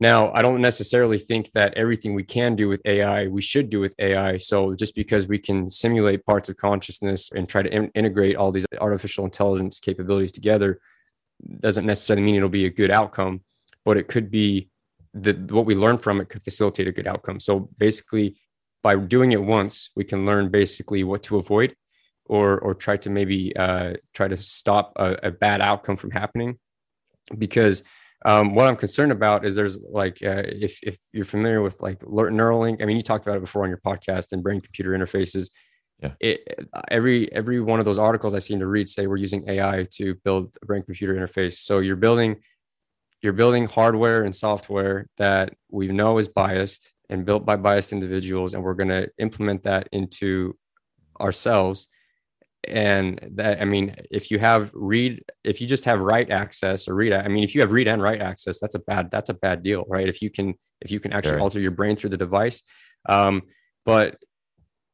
now, 0.00 0.32
I 0.32 0.42
don't 0.42 0.60
necessarily 0.60 1.18
think 1.18 1.52
that 1.52 1.74
everything 1.74 2.14
we 2.14 2.24
can 2.24 2.56
do 2.56 2.68
with 2.68 2.82
AI, 2.84 3.28
we 3.28 3.40
should 3.40 3.70
do 3.70 3.78
with 3.80 3.94
AI. 4.00 4.36
So 4.38 4.74
just 4.74 4.94
because 4.94 5.28
we 5.28 5.38
can 5.38 5.70
simulate 5.70 6.26
parts 6.26 6.48
of 6.48 6.56
consciousness 6.56 7.30
and 7.34 7.48
try 7.48 7.62
to 7.62 7.72
in- 7.72 7.90
integrate 7.94 8.36
all 8.36 8.50
these 8.50 8.66
artificial 8.80 9.24
intelligence 9.24 9.78
capabilities 9.78 10.32
together 10.32 10.80
doesn't 11.60 11.86
necessarily 11.86 12.24
mean 12.24 12.34
it'll 12.34 12.48
be 12.48 12.66
a 12.66 12.70
good 12.70 12.90
outcome, 12.90 13.42
but 13.84 13.96
it 13.96 14.08
could 14.08 14.30
be 14.30 14.68
that 15.14 15.52
what 15.52 15.64
we 15.64 15.76
learn 15.76 15.96
from 15.96 16.20
it 16.20 16.28
could 16.28 16.42
facilitate 16.42 16.88
a 16.88 16.92
good 16.92 17.06
outcome. 17.06 17.38
So 17.38 17.68
basically, 17.78 18.36
by 18.82 18.96
doing 18.96 19.32
it 19.32 19.42
once, 19.42 19.90
we 19.94 20.04
can 20.04 20.26
learn 20.26 20.50
basically 20.50 21.04
what 21.04 21.22
to 21.24 21.38
avoid 21.38 21.74
or 22.26 22.58
or 22.58 22.74
try 22.74 22.96
to 22.96 23.10
maybe 23.10 23.54
uh, 23.56 23.94
try 24.12 24.28
to 24.28 24.36
stop 24.36 24.92
a, 24.96 25.16
a 25.24 25.30
bad 25.30 25.60
outcome 25.60 25.96
from 25.96 26.10
happening 26.10 26.58
because 27.38 27.84
um, 28.24 28.54
what 28.54 28.66
I'm 28.66 28.76
concerned 28.76 29.12
about 29.12 29.44
is 29.44 29.54
there's 29.54 29.78
like 29.80 30.18
uh, 30.22 30.42
if 30.46 30.78
if 30.82 30.96
you're 31.12 31.24
familiar 31.24 31.60
with 31.60 31.80
like 31.82 31.98
Neuralink, 32.00 32.80
I 32.80 32.86
mean, 32.86 32.96
you 32.96 33.02
talked 33.02 33.26
about 33.26 33.36
it 33.36 33.42
before 33.42 33.64
on 33.64 33.68
your 33.68 33.80
podcast 33.84 34.32
and 34.32 34.42
brain 34.42 34.60
computer 34.60 34.90
interfaces. 34.90 35.50
Yeah. 36.02 36.12
It, 36.20 36.68
every 36.90 37.30
every 37.32 37.60
one 37.60 37.80
of 37.80 37.84
those 37.84 37.98
articles 37.98 38.34
I 38.34 38.38
seem 38.38 38.60
to 38.60 38.66
read 38.66 38.88
say 38.88 39.06
we're 39.06 39.16
using 39.16 39.48
AI 39.48 39.86
to 39.92 40.14
build 40.24 40.56
a 40.62 40.66
brain 40.66 40.82
computer 40.82 41.14
interface. 41.14 41.58
So 41.58 41.80
you're 41.80 41.96
building 41.96 42.36
you're 43.22 43.34
building 43.34 43.66
hardware 43.66 44.24
and 44.24 44.34
software 44.34 45.06
that 45.18 45.54
we 45.70 45.88
know 45.88 46.18
is 46.18 46.28
biased 46.28 46.94
and 47.10 47.26
built 47.26 47.44
by 47.44 47.56
biased 47.56 47.92
individuals, 47.92 48.54
and 48.54 48.62
we're 48.62 48.74
going 48.74 48.88
to 48.88 49.08
implement 49.18 49.62
that 49.64 49.88
into 49.92 50.56
ourselves 51.20 51.88
and 52.68 53.20
that 53.32 53.60
i 53.60 53.64
mean 53.64 53.94
if 54.10 54.30
you 54.30 54.38
have 54.38 54.70
read 54.74 55.22
if 55.42 55.60
you 55.60 55.66
just 55.66 55.84
have 55.84 56.00
write 56.00 56.30
access 56.30 56.88
or 56.88 56.94
read 56.94 57.12
i 57.12 57.28
mean 57.28 57.44
if 57.44 57.54
you 57.54 57.60
have 57.60 57.72
read 57.72 57.88
and 57.88 58.02
write 58.02 58.20
access 58.20 58.58
that's 58.60 58.74
a 58.74 58.78
bad 58.80 59.10
that's 59.10 59.30
a 59.30 59.34
bad 59.34 59.62
deal 59.62 59.84
right? 59.88 60.08
If 60.08 60.22
you 60.22 60.30
can 60.30 60.54
if 60.80 60.90
you 60.90 61.00
can 61.00 61.12
actually 61.12 61.32
sure. 61.32 61.40
alter 61.40 61.60
your 61.60 61.70
brain 61.70 61.96
through 61.96 62.10
the 62.10 62.16
device. 62.16 62.62
Um 63.08 63.42
but 63.84 64.16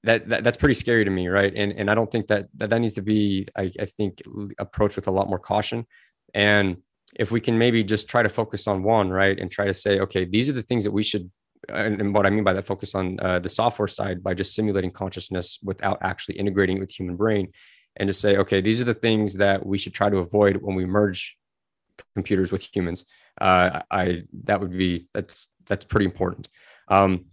that, 0.03 0.29
that 0.31 0.45
that's 0.45 0.57
pretty 0.57 0.75
scary 0.75 1.05
to 1.05 1.11
me 1.11 1.29
right? 1.29 1.53
And 1.55 1.73
and 1.73 1.91
i 1.91 1.95
don't 1.95 2.11
think 2.11 2.27
that 2.29 2.47
that, 2.57 2.71
that 2.71 2.81
needs 2.81 2.95
to 2.95 3.03
be 3.03 3.47
I, 3.57 3.71
I 3.81 3.85
think 3.85 4.23
approached 4.59 4.97
with 4.97 5.09
a 5.09 5.12
lot 5.12 5.29
more 5.29 5.39
caution. 5.39 5.87
And 6.35 6.79
if 7.16 7.31
we 7.31 7.41
can 7.41 7.59
maybe 7.59 7.83
just 7.83 8.09
try 8.09 8.23
to 8.23 8.29
focus 8.29 8.68
on 8.68 8.83
one 8.85 9.11
right 9.11 9.39
and 9.39 9.51
try 9.51 9.66
to 9.66 9.75
say 9.75 9.99
okay 10.01 10.25
these 10.25 10.49
are 10.49 10.53
the 10.53 10.62
things 10.62 10.85
that 10.85 10.93
we 10.93 11.03
should 11.03 11.31
and, 11.69 12.15
what 12.15 12.27
I 12.27 12.31
mean 12.31 12.45
by 12.45 12.53
that, 12.55 12.67
focus 12.67 12.95
on 12.95 13.19
uh, 13.21 13.39
the 13.39 13.49
software 13.49 13.89
side 13.89 14.23
by 14.23 14.35
just 14.35 14.55
simulating 14.55 14.91
consciousness 14.91 15.59
without 15.63 15.99
actually 16.03 16.39
integrating 16.39 16.79
it 16.79 16.81
with 16.81 16.91
human 16.91 17.17
brain, 17.17 17.53
and 17.97 18.07
to 18.07 18.13
say, 18.13 18.37
okay, 18.37 18.61
these 18.61 18.81
are 18.81 18.85
the 18.85 18.95
things 18.95 19.35
that 19.35 19.65
we 19.65 19.79
should 19.79 19.95
try 19.95 20.09
to 20.09 20.19
avoid 20.19 20.57
when 20.57 20.77
we 20.77 20.87
merge 20.87 21.37
computers 22.15 22.51
with 22.53 22.63
humans. 22.75 23.05
Uh, 23.41 23.83
I 23.91 24.23
that 24.45 24.61
would 24.61 24.77
be 24.77 25.09
that's 25.13 25.49
that's 25.67 25.85
pretty 25.85 26.07
important. 26.07 26.49
Um, 26.89 27.27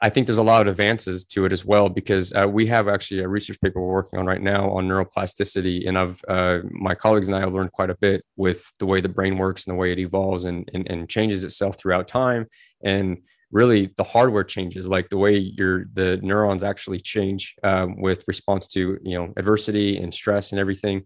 I 0.00 0.08
think 0.10 0.26
there's 0.26 0.38
a 0.38 0.44
lot 0.44 0.60
of 0.62 0.68
advances 0.68 1.24
to 1.26 1.44
it 1.44 1.52
as 1.52 1.64
well 1.64 1.88
because 1.88 2.32
uh, 2.32 2.46
we 2.48 2.66
have 2.66 2.86
actually 2.86 3.20
a 3.20 3.28
research 3.28 3.60
paper 3.60 3.80
we're 3.80 3.92
working 3.92 4.18
on 4.18 4.26
right 4.26 4.40
now 4.40 4.70
on 4.70 4.86
neuroplasticity, 4.86 5.88
and 5.88 5.98
I've 5.98 6.22
uh, 6.28 6.58
my 6.70 6.94
colleagues 6.94 7.26
and 7.26 7.36
I 7.36 7.40
have 7.40 7.52
learned 7.52 7.72
quite 7.72 7.90
a 7.90 7.96
bit 7.96 8.24
with 8.36 8.70
the 8.78 8.86
way 8.86 9.00
the 9.00 9.08
brain 9.08 9.38
works 9.38 9.66
and 9.66 9.74
the 9.74 9.78
way 9.78 9.90
it 9.90 9.98
evolves 9.98 10.44
and, 10.44 10.70
and, 10.72 10.88
and 10.88 11.08
changes 11.08 11.42
itself 11.42 11.78
throughout 11.78 12.06
time, 12.06 12.46
and 12.82 13.18
really 13.50 13.90
the 13.96 14.04
hardware 14.04 14.44
changes, 14.44 14.86
like 14.88 15.08
the 15.08 15.16
way 15.16 15.36
your 15.36 15.86
the 15.94 16.18
neurons 16.18 16.62
actually 16.62 17.00
change 17.00 17.54
um, 17.62 18.00
with 18.00 18.24
response 18.26 18.66
to 18.68 18.98
you 19.02 19.18
know 19.18 19.32
adversity 19.36 19.98
and 19.98 20.12
stress 20.12 20.52
and 20.52 20.60
everything. 20.60 21.02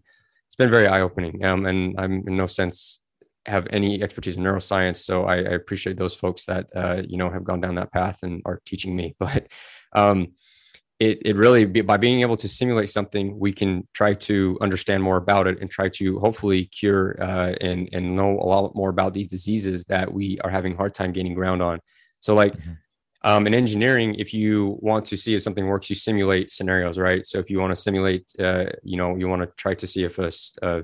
It's 0.47 0.55
been 0.55 0.69
very 0.69 0.87
eye 0.87 1.01
opening, 1.01 1.43
um, 1.45 1.65
and 1.65 1.95
I'm 1.99 2.23
in 2.27 2.37
no 2.37 2.45
sense 2.47 2.99
have 3.45 3.67
any 3.71 4.01
expertise 4.01 4.37
in 4.37 4.43
neuroscience, 4.43 4.97
so 4.97 5.25
I, 5.25 5.35
I 5.35 5.53
appreciate 5.55 5.97
those 5.97 6.13
folks 6.13 6.45
that 6.45 6.67
uh, 6.75 7.01
you 7.07 7.17
know 7.17 7.29
have 7.29 7.43
gone 7.43 7.61
down 7.61 7.75
that 7.75 7.91
path 7.91 8.19
and 8.23 8.41
are 8.45 8.61
teaching 8.65 8.95
me. 8.95 9.15
But 9.19 9.47
um, 9.95 10.33
it 11.03 11.19
it 11.29 11.35
really 11.35 11.65
by 11.65 11.97
being 11.97 12.21
able 12.21 12.37
to 12.37 12.47
simulate 12.47 12.89
something, 12.89 13.39
we 13.39 13.51
can 13.51 13.87
try 13.93 14.13
to 14.29 14.57
understand 14.61 15.01
more 15.03 15.17
about 15.17 15.47
it 15.47 15.59
and 15.59 15.69
try 15.69 15.89
to 15.99 16.19
hopefully 16.19 16.65
cure 16.65 17.21
uh, 17.21 17.53
and 17.61 17.89
and 17.93 18.15
know 18.15 18.31
a 18.39 18.47
lot 18.53 18.75
more 18.75 18.89
about 18.89 19.13
these 19.13 19.27
diseases 19.27 19.85
that 19.85 20.07
we 20.17 20.39
are 20.43 20.49
having 20.49 20.75
hard 20.75 20.93
time 20.93 21.11
gaining 21.11 21.35
ground 21.35 21.61
on. 21.61 21.79
So 22.19 22.33
like. 22.33 22.53
Mm-hmm. 22.55 22.73
Um, 23.25 23.47
in 23.47 23.53
engineering, 23.53 24.15
if 24.15 24.33
you 24.33 24.77
want 24.81 25.05
to 25.05 25.15
see 25.15 25.33
if 25.33 25.41
something 25.41 25.65
works, 25.65 25.89
you 25.89 25.95
simulate 25.95 26.51
scenarios, 26.51 26.97
right? 26.97 27.25
So 27.25 27.39
if 27.39 27.49
you 27.49 27.57
want 27.57 27.71
to 27.71 27.81
simulate, 27.81 28.25
uh, 28.37 28.65
you 28.83 28.97
know, 28.97 29.15
you 29.15 29.29
want 29.29 29.43
to 29.43 29.49
try 29.55 29.73
to 29.75 29.87
see 29.87 30.03
if 30.03 30.19
a, 30.19 30.29
a 30.61 30.83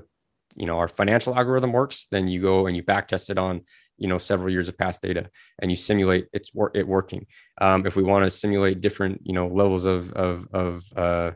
you 0.56 0.66
know 0.66 0.78
our 0.78 0.88
financial 0.88 1.34
algorithm 1.34 1.72
works 1.72 2.06
then 2.10 2.28
you 2.28 2.40
go 2.40 2.66
and 2.66 2.76
you 2.76 2.82
back 2.82 3.08
test 3.08 3.30
it 3.30 3.38
on 3.38 3.60
you 4.00 4.08
know 4.08 4.18
several 4.18 4.50
years 4.50 4.68
of 4.68 4.76
past 4.76 5.02
data 5.02 5.28
and 5.60 5.70
you 5.70 5.76
simulate 5.76 6.26
it's 6.32 6.52
wor- 6.52 6.72
it 6.74 6.86
working 6.86 7.26
um, 7.60 7.86
if 7.86 7.94
we 7.94 8.02
want 8.02 8.24
to 8.24 8.30
simulate 8.30 8.80
different 8.80 9.20
you 9.22 9.32
know 9.32 9.46
levels 9.46 9.84
of 9.84 10.12
of 10.14 10.48
of 10.52 10.84
uh, 10.96 11.30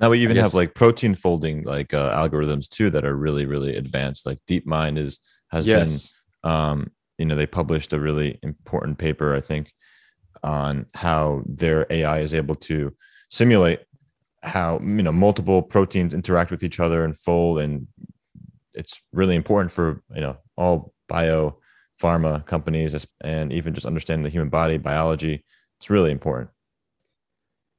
now 0.00 0.10
we 0.10 0.18
even 0.18 0.36
have 0.36 0.54
like 0.54 0.74
protein 0.74 1.14
folding 1.14 1.62
like 1.62 1.94
uh, 1.94 2.16
algorithms 2.16 2.68
too 2.68 2.90
that 2.90 3.04
are 3.04 3.16
really 3.16 3.46
really 3.46 3.76
advanced 3.76 4.26
like 4.26 4.38
deepmind 4.48 4.98
is 4.98 5.20
has 5.50 5.66
yes. 5.66 6.10
been 6.42 6.50
um 6.50 6.90
you 7.18 7.26
know 7.26 7.36
they 7.36 7.46
published 7.46 7.92
a 7.92 8.00
really 8.00 8.38
important 8.42 8.98
paper 8.98 9.34
i 9.34 9.40
think 9.40 9.72
on 10.42 10.86
how 10.94 11.42
their 11.46 11.86
ai 11.90 12.20
is 12.20 12.34
able 12.34 12.54
to 12.54 12.92
simulate 13.30 13.80
how 14.42 14.78
you 14.80 15.02
know 15.02 15.12
multiple 15.12 15.62
proteins 15.62 16.14
interact 16.14 16.50
with 16.50 16.62
each 16.62 16.80
other 16.80 17.04
and 17.04 17.18
fold 17.18 17.58
and 17.58 17.86
it's 18.74 19.00
really 19.12 19.34
important 19.34 19.72
for 19.72 20.02
you 20.14 20.20
know 20.20 20.36
all 20.56 20.92
bio 21.08 21.58
pharma 22.00 22.44
companies 22.46 23.06
and 23.22 23.52
even 23.52 23.74
just 23.74 23.86
understanding 23.86 24.22
the 24.22 24.30
human 24.30 24.48
body 24.48 24.76
biology 24.76 25.44
it's 25.78 25.90
really 25.90 26.10
important. 26.10 26.50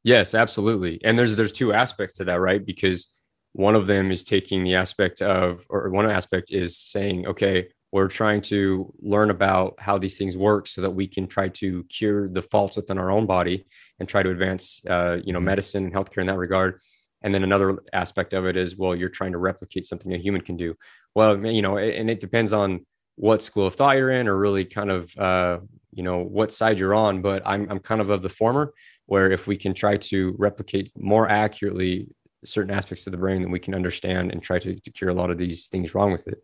Yes 0.03 0.35
absolutely. 0.35 1.01
And 1.03 1.17
there's 1.17 1.35
there's 1.35 1.51
two 1.51 1.73
aspects 1.73 2.15
to 2.15 2.25
that 2.25 2.39
right? 2.39 2.65
Because 2.65 3.07
one 3.53 3.75
of 3.75 3.87
them 3.87 4.11
is 4.11 4.23
taking 4.23 4.63
the 4.63 4.75
aspect 4.75 5.21
of 5.21 5.65
or 5.69 5.89
one 5.89 6.09
aspect 6.09 6.51
is 6.51 6.77
saying 6.77 7.25
okay 7.27 7.67
we're 7.93 8.07
trying 8.07 8.41
to 8.41 8.93
learn 8.99 9.29
about 9.29 9.75
how 9.79 9.97
these 9.97 10.17
things 10.17 10.35
work 10.35 10.67
so 10.67 10.81
that 10.81 10.91
we 10.91 11.07
can 11.07 11.25
try 11.25 11.47
to 11.47 11.83
cure 11.85 12.27
the 12.27 12.41
faults 12.41 12.75
within 12.75 12.97
our 12.97 13.09
own 13.09 13.25
body 13.25 13.65
and 13.99 14.09
try 14.09 14.21
to 14.21 14.29
advance 14.29 14.81
uh, 14.89 15.17
you 15.23 15.33
know 15.33 15.39
mm-hmm. 15.39 15.45
medicine 15.45 15.85
and 15.85 15.93
healthcare 15.93 16.21
in 16.21 16.27
that 16.27 16.37
regard. 16.37 16.79
And 17.23 17.33
then 17.33 17.43
another 17.43 17.79
aspect 17.93 18.33
of 18.33 18.45
it 18.45 18.55
is 18.55 18.77
well 18.77 18.95
you're 18.95 19.09
trying 19.09 19.31
to 19.31 19.37
replicate 19.37 19.85
something 19.85 20.13
a 20.13 20.17
human 20.17 20.41
can 20.41 20.55
do. 20.55 20.75
Well 21.15 21.45
you 21.45 21.61
know 21.61 21.77
and 21.77 22.09
it 22.09 22.19
depends 22.19 22.53
on 22.53 22.85
what 23.17 23.41
school 23.41 23.67
of 23.67 23.75
thought 23.75 23.97
you're 23.97 24.11
in 24.11 24.27
or 24.27 24.37
really 24.37 24.63
kind 24.63 24.89
of 24.89 25.15
uh, 25.17 25.59
you 25.91 26.03
know 26.03 26.19
what 26.19 26.51
side 26.51 26.79
you're 26.79 26.95
on 26.95 27.21
but 27.21 27.41
I'm, 27.45 27.69
I'm 27.69 27.79
kind 27.79 27.99
of 27.99 28.09
of 28.09 28.21
the 28.21 28.29
former 28.29 28.73
where 29.07 29.31
if 29.31 29.47
we 29.47 29.57
can 29.57 29.73
try 29.73 29.97
to 29.97 30.35
replicate 30.37 30.91
more 30.97 31.27
accurately 31.27 32.07
certain 32.45 32.73
aspects 32.73 33.05
of 33.07 33.11
the 33.11 33.17
brain 33.17 33.41
then 33.41 33.51
we 33.51 33.59
can 33.59 33.75
understand 33.75 34.31
and 34.31 34.41
try 34.41 34.59
to, 34.59 34.79
to 34.79 34.91
cure 34.91 35.09
a 35.09 35.13
lot 35.13 35.31
of 35.31 35.37
these 35.37 35.67
things 35.67 35.93
wrong 35.93 36.11
with 36.11 36.27
it. 36.27 36.39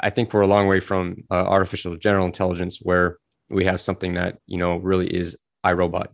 I 0.00 0.10
think 0.10 0.34
we're 0.34 0.42
a 0.42 0.46
long 0.46 0.66
way 0.66 0.80
from 0.80 1.24
uh, 1.30 1.46
artificial 1.46 1.96
general 1.96 2.26
intelligence 2.26 2.80
where 2.82 3.18
we 3.48 3.64
have 3.64 3.80
something 3.80 4.14
that 4.14 4.38
you 4.46 4.58
know 4.58 4.76
really 4.76 5.08
is 5.08 5.36
iRobot, 5.64 6.08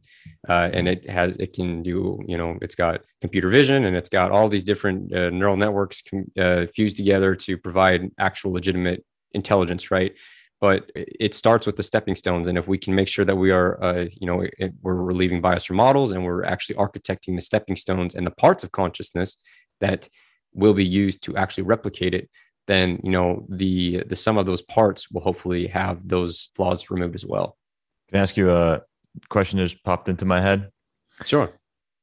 uh, 0.49 0.71
and 0.73 0.89
it 0.89 1.09
has 1.09 1.37
it 1.37 1.53
can 1.53 1.83
do 1.83 2.21
you 2.27 2.37
know 2.37 2.59
it's 2.63 2.75
got 2.75 3.03
computer 3.21 3.49
vision 3.49 3.85
and 3.85 3.97
it's 3.97 4.09
got 4.09 4.31
all 4.31 4.49
these 4.49 4.63
different 4.63 5.13
uh, 5.15 5.31
neural 5.31 5.57
networks 5.57 6.03
uh, 6.39 6.67
fused 6.75 6.97
together 6.97 7.35
to 7.35 7.57
provide 7.57 8.11
actual 8.19 8.53
legitimate 8.53 9.05
intelligence, 9.37 9.91
right? 9.91 10.13
But 10.61 10.91
it 10.95 11.35
starts 11.35 11.67
with 11.67 11.77
the 11.77 11.83
stepping 11.83 12.17
stones, 12.17 12.49
and 12.49 12.57
if 12.57 12.67
we 12.67 12.79
can 12.79 12.95
make 12.95 13.09
sure 13.09 13.25
that 13.25 13.37
we 13.37 13.51
are, 13.51 13.83
uh, 13.85 14.07
you 14.21 14.27
know, 14.27 14.41
it, 14.59 14.73
we're 14.83 14.95
relieving 14.95 15.41
bias 15.41 15.65
from 15.65 15.77
models, 15.77 16.13
and 16.13 16.25
we're 16.25 16.45
actually 16.45 16.77
architecting 16.77 17.37
the 17.37 17.43
stepping 17.43 17.77
stones 17.77 18.15
and 18.15 18.27
the 18.27 18.31
parts 18.31 18.65
of 18.65 18.73
consciousness 18.73 19.37
that 19.81 20.09
will 20.55 20.75
be 20.75 20.85
used 20.85 21.23
to 21.25 21.37
actually 21.37 21.65
replicate 21.65 22.15
it, 22.15 22.31
then 22.67 22.99
you 23.05 23.11
know 23.11 23.47
the 23.49 24.03
the 24.09 24.17
sum 24.17 24.39
of 24.39 24.47
those 24.47 24.63
parts 24.63 25.11
will 25.11 25.21
hopefully 25.21 25.67
have 25.67 26.09
those 26.09 26.49
flaws 26.57 26.91
removed 26.91 27.15
as 27.15 27.27
well. 27.27 27.57
Can 28.09 28.19
I 28.19 28.23
ask 28.23 28.37
you 28.37 28.51
a 28.51 28.83
question 29.29 29.59
just 29.59 29.83
popped 29.85 30.09
into 30.09 30.25
my 30.25 30.41
head. 30.41 30.71
Sure. 31.25 31.51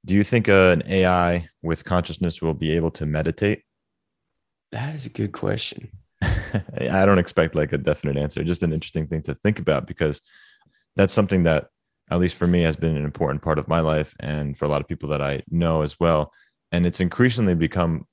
Do 0.05 0.13
you 0.13 0.23
think 0.23 0.49
uh, 0.49 0.75
an 0.77 0.83
AI 0.87 1.47
with 1.61 1.85
consciousness 1.85 2.41
will 2.41 2.53
be 2.53 2.71
able 2.71 2.91
to 2.91 3.05
meditate? 3.05 3.63
That 4.71 4.95
is 4.95 5.05
a 5.05 5.09
good 5.09 5.31
question. 5.31 5.89
I 6.91 7.05
don't 7.05 7.19
expect 7.19 7.55
like 7.55 7.73
a 7.73 7.77
definite 7.77 8.17
answer, 8.17 8.43
just 8.43 8.63
an 8.63 8.73
interesting 8.73 9.07
thing 9.07 9.21
to 9.23 9.35
think 9.35 9.59
about 9.59 9.87
because 9.87 10.21
that's 10.95 11.13
something 11.13 11.43
that, 11.43 11.67
at 12.11 12.19
least 12.19 12.35
for 12.35 12.47
me, 12.47 12.61
has 12.61 12.75
been 12.75 12.95
an 12.95 13.05
important 13.05 13.41
part 13.41 13.57
of 13.57 13.67
my 13.67 13.79
life 13.79 14.15
and 14.19 14.57
for 14.57 14.65
a 14.65 14.67
lot 14.67 14.81
of 14.81 14.87
people 14.87 15.09
that 15.09 15.21
I 15.21 15.43
know 15.49 15.81
as 15.81 15.99
well. 15.99 16.31
And 16.71 16.85
it's 16.85 16.99
increasingly 16.99 17.55
become 17.55 18.05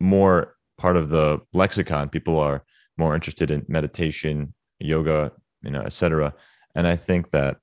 more 0.00 0.54
part 0.78 0.96
of 0.96 1.10
the 1.10 1.40
lexicon. 1.52 2.08
People 2.08 2.38
are 2.38 2.64
more 2.96 3.14
interested 3.14 3.50
in 3.50 3.64
meditation, 3.68 4.54
yoga, 4.78 5.32
you 5.62 5.70
know, 5.70 5.80
etc. 5.80 6.34
And 6.74 6.86
I 6.86 6.96
think 6.96 7.30
that 7.30 7.58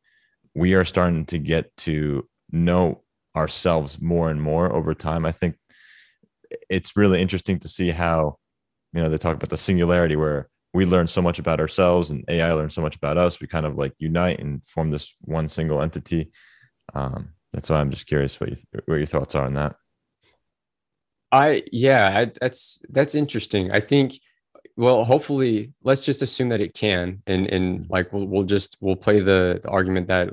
we 0.56 0.74
are 0.74 0.86
starting 0.86 1.26
to 1.28 1.38
get 1.38 1.76
to 1.78 2.28
know 2.52 3.04
ourselves 3.36 4.02
more 4.02 4.30
and 4.30 4.42
more 4.42 4.74
over 4.74 4.94
time. 4.94 5.26
I 5.26 5.32
think 5.32 5.56
it's 6.70 6.98
really 6.98 7.22
interesting 7.22 7.60
to 7.60 7.68
see 7.68 7.92
how, 7.92 8.39
you 8.94 9.02
know, 9.02 9.10
they 9.10 9.18
talk 9.18 9.36
about 9.36 9.50
the 9.50 9.58
singularity 9.58 10.16
where 10.16 10.50
we 10.74 10.86
learn 10.86 11.08
so 11.08 11.22
much 11.22 11.40
about 11.40 11.60
ourselves 11.60 12.12
and 12.12 12.24
AI 12.28 12.54
learns 12.54 12.74
so 12.74 12.82
much 12.82 12.96
about 12.96 13.18
us. 13.18 13.40
We 13.40 13.48
kind 13.48 13.66
of 13.66 13.76
like 13.76 13.94
unite 13.98 14.40
and 14.40 14.64
form 14.66 14.92
this 14.92 15.16
one 15.22 15.48
single 15.48 15.82
entity. 15.82 16.32
Um, 16.94 17.30
that's 17.54 17.70
why 17.70 17.80
I'm 17.80 17.92
just 17.92 18.08
curious 18.08 18.40
what 18.40 18.50
you 18.50 18.56
what 18.86 18.98
your 18.98 19.06
thoughts 19.06 19.36
are 19.36 19.46
on 19.46 19.56
that. 19.56 19.76
I 21.32 21.64
yeah, 21.72 22.20
I, 22.20 22.32
that's 22.40 22.80
that's 22.90 23.16
interesting. 23.16 23.72
I 23.72 23.80
think 23.80 24.20
well 24.76 25.04
hopefully 25.04 25.74
let's 25.84 26.02
just 26.02 26.22
assume 26.22 26.50
that 26.50 26.62
it 26.62 26.74
can 26.74 27.22
and 27.28 27.48
and 27.48 27.90
like 27.90 28.14
we'll, 28.14 28.26
we'll 28.26 28.44
just 28.44 28.78
we'll 28.80 28.96
play 28.96 29.20
the, 29.20 29.60
the 29.62 29.70
argument 29.70 30.08
that 30.08 30.30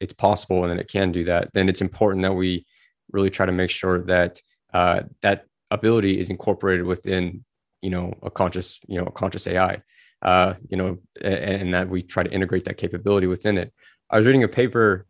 it's 0.00 0.12
possible 0.12 0.64
and 0.64 0.72
that 0.72 0.80
it 0.80 0.90
can 0.90 1.12
do 1.12 1.24
that 1.24 1.50
then 1.52 1.68
it's 1.68 1.82
important 1.82 2.22
that 2.22 2.32
we 2.32 2.64
really 3.12 3.30
try 3.30 3.44
to 3.44 3.52
make 3.52 3.70
sure 3.70 4.00
that 4.00 4.40
uh, 4.72 5.02
that 5.20 5.44
ability 5.70 6.18
is 6.18 6.30
incorporated 6.30 6.86
within 6.86 7.44
you 7.82 7.90
know 7.90 8.14
a 8.22 8.30
conscious 8.30 8.80
you 8.88 8.98
know 8.98 9.06
a 9.06 9.12
conscious 9.12 9.46
ai 9.46 9.82
uh, 10.22 10.54
you 10.68 10.76
know 10.76 10.98
and, 11.20 11.34
and 11.34 11.74
that 11.74 11.88
we 11.88 12.00
try 12.02 12.22
to 12.22 12.32
integrate 12.32 12.64
that 12.64 12.76
capability 12.76 13.26
within 13.26 13.58
it 13.58 13.72
i 14.10 14.16
was 14.16 14.26
reading 14.26 14.44
a 14.44 14.48
paper 14.48 15.06